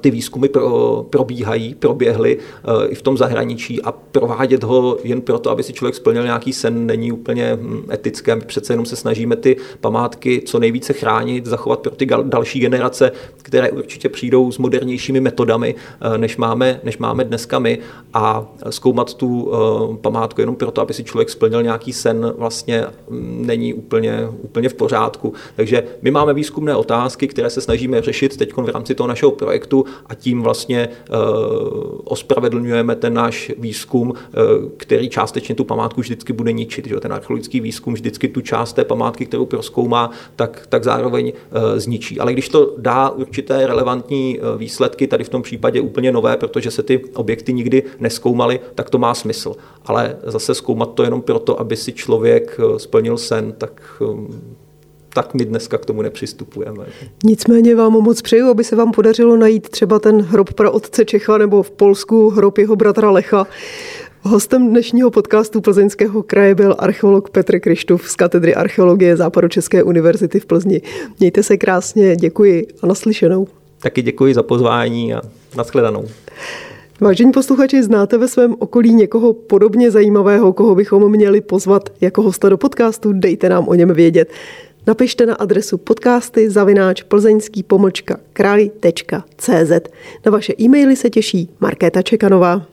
ty 0.00 0.10
výzkumy 0.10 0.48
pro, 0.48 1.06
probíhají, 1.10 1.74
proběhly 1.74 2.38
e, 2.38 2.88
i 2.88 2.94
v 2.94 3.02
tom 3.02 3.16
zahraničí 3.16 3.82
a 3.82 3.92
provádět 3.92 4.64
ho 4.64 4.96
jen 5.04 5.20
proto, 5.20 5.50
aby 5.50 5.62
si 5.62 5.72
člověk 5.72 5.94
splnil 5.94 6.22
nějaký 6.22 6.52
sen, 6.52 6.86
není 6.86 7.12
úplně 7.12 7.58
hm, 7.60 7.82
etické. 7.92 8.36
My 8.36 8.40
přece 8.40 8.72
jenom 8.72 8.86
se 8.86 8.96
snažíme 8.96 9.36
ty 9.36 9.56
památky 9.80 10.42
co 10.46 10.58
nejvíce 10.58 10.92
chránit, 10.92 11.46
zachovat 11.46 11.80
pro 11.80 11.90
ty 11.90 12.06
další 12.22 12.60
generace, 12.60 13.12
které 13.36 13.70
určitě 13.70 14.08
přijdou 14.08 14.52
s 14.52 14.58
modernějšími 14.58 15.20
metodami, 15.20 15.74
e, 16.14 16.18
než 16.18 16.36
máme, 16.36 16.80
než 16.84 16.98
máme 16.98 17.24
dneska 17.24 17.58
my 17.58 17.78
a 18.14 18.52
zkoumat 18.70 19.14
tu 19.14 19.52
e, 19.52 19.96
památku 19.96 20.40
jenom 20.40 20.56
proto, 20.56 20.80
aby 20.80 20.94
si 20.94 21.04
člověk 21.04 21.30
splnil 21.30 21.62
nějaký 21.62 21.92
sen, 21.92 22.32
vlastně 22.36 22.84
hm, 23.10 23.42
není 23.46 23.74
úplně, 23.74 24.28
úplně 24.42 24.68
v 24.68 24.74
pořádku. 24.74 25.32
Takže 25.56 25.84
my 26.02 26.10
máme 26.10 26.34
výzkumné 26.34 26.76
otázky, 26.76 27.28
které 27.28 27.50
se 27.50 27.60
snažíme 27.60 28.02
řešit 28.02 28.36
teď 28.36 28.52
v 28.56 28.68
rámci 28.68 28.94
toho 28.94 29.06
našeho 29.06 29.32
projektu 29.32 29.57
projektu 29.58 29.84
a 30.06 30.14
tím 30.14 30.42
vlastně 30.42 30.88
eh, 30.88 31.12
ospravedlňujeme 32.04 32.96
ten 32.96 33.14
náš 33.14 33.52
výzkum, 33.58 34.14
eh, 34.14 34.38
který 34.76 35.08
částečně 35.08 35.54
tu 35.54 35.64
památku 35.64 36.00
vždycky 36.00 36.32
bude 36.32 36.52
ničit. 36.52 36.86
Že? 36.86 37.00
Ten 37.00 37.12
archeologický 37.12 37.60
výzkum 37.60 37.94
vždycky 37.94 38.28
tu 38.28 38.40
část 38.40 38.72
té 38.72 38.84
památky, 38.84 39.26
kterou 39.26 39.46
proskoumá, 39.46 40.10
tak, 40.36 40.66
tak 40.68 40.84
zároveň 40.84 41.32
eh, 41.32 41.80
zničí. 41.80 42.20
Ale 42.20 42.32
když 42.32 42.48
to 42.48 42.74
dá 42.78 43.10
určité 43.10 43.66
relevantní 43.66 44.38
výsledky, 44.56 45.06
tady 45.06 45.24
v 45.24 45.28
tom 45.28 45.42
případě 45.42 45.80
úplně 45.80 46.12
nové, 46.12 46.36
protože 46.36 46.70
se 46.70 46.82
ty 46.82 47.00
objekty 47.14 47.52
nikdy 47.52 47.82
neskoumaly, 48.00 48.60
tak 48.74 48.90
to 48.90 48.98
má 48.98 49.14
smysl. 49.14 49.56
Ale 49.84 50.16
zase 50.22 50.54
zkoumat 50.54 50.94
to 50.94 51.02
jenom 51.02 51.22
proto, 51.22 51.60
aby 51.60 51.76
si 51.76 51.92
člověk 51.92 52.60
splnil 52.76 53.18
sen, 53.18 53.52
tak 53.58 54.02
tak 55.14 55.34
my 55.34 55.44
dneska 55.44 55.78
k 55.78 55.84
tomu 55.84 56.02
nepřistupujeme. 56.02 56.84
Nicméně 57.24 57.74
vám 57.74 57.92
moc 57.92 58.22
přeju, 58.22 58.48
aby 58.48 58.64
se 58.64 58.76
vám 58.76 58.92
podařilo 58.92 59.36
najít 59.36 59.68
třeba 59.68 59.98
ten 59.98 60.20
hrob 60.20 60.52
pro 60.52 60.72
otce 60.72 61.04
Čecha 61.04 61.38
nebo 61.38 61.62
v 61.62 61.70
Polsku 61.70 62.30
hrob 62.30 62.58
jeho 62.58 62.76
bratra 62.76 63.10
Lecha. 63.10 63.46
Hostem 64.22 64.70
dnešního 64.70 65.10
podcastu 65.10 65.60
Plzeňského 65.60 66.22
kraje 66.22 66.54
byl 66.54 66.76
archeolog 66.78 67.30
Petr 67.30 67.60
Krištův 67.60 68.10
z 68.10 68.16
katedry 68.16 68.54
archeologie 68.54 69.16
Západočeské 69.16 69.82
univerzity 69.82 70.40
v 70.40 70.46
Plzni. 70.46 70.82
Mějte 71.20 71.42
se 71.42 71.56
krásně, 71.56 72.16
děkuji 72.16 72.66
a 72.82 72.86
naslyšenou. 72.86 73.46
Taky 73.82 74.02
děkuji 74.02 74.34
za 74.34 74.42
pozvání 74.42 75.14
a 75.14 75.22
nashledanou. 75.56 76.04
Vážení 77.00 77.32
posluchači, 77.32 77.82
znáte 77.82 78.18
ve 78.18 78.28
svém 78.28 78.56
okolí 78.58 78.94
někoho 78.94 79.32
podobně 79.32 79.90
zajímavého, 79.90 80.52
koho 80.52 80.74
bychom 80.74 81.10
měli 81.10 81.40
pozvat 81.40 81.88
jako 82.00 82.22
hosta 82.22 82.48
do 82.48 82.58
podcastu? 82.58 83.12
Dejte 83.12 83.48
nám 83.48 83.68
o 83.68 83.74
něm 83.74 83.92
vědět. 83.92 84.32
Napište 84.88 85.28
na 85.28 85.36
adresu 85.36 85.76
podcasty 85.76 86.48
zavináč 86.48 87.04
plzeňský 87.04 87.60
pomlčka 87.68 88.24
kraj.cz. 88.32 89.72
Na 90.24 90.32
vaše 90.32 90.56
e-maily 90.56 90.96
se 90.96 91.10
těší 91.10 91.48
Markéta 91.60 92.02
Čekanová. 92.02 92.66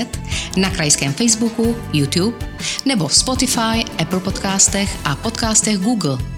na 0.57 0.71
krajském 0.71 1.12
Facebooku, 1.12 1.77
YouTube 1.93 2.37
nebo 2.87 3.09
v 3.09 3.14
Spotify, 3.14 3.85
Apple 3.99 4.21
podcastech 4.21 4.97
a 5.05 5.16
podcastech 5.16 5.79
Google. 5.79 6.38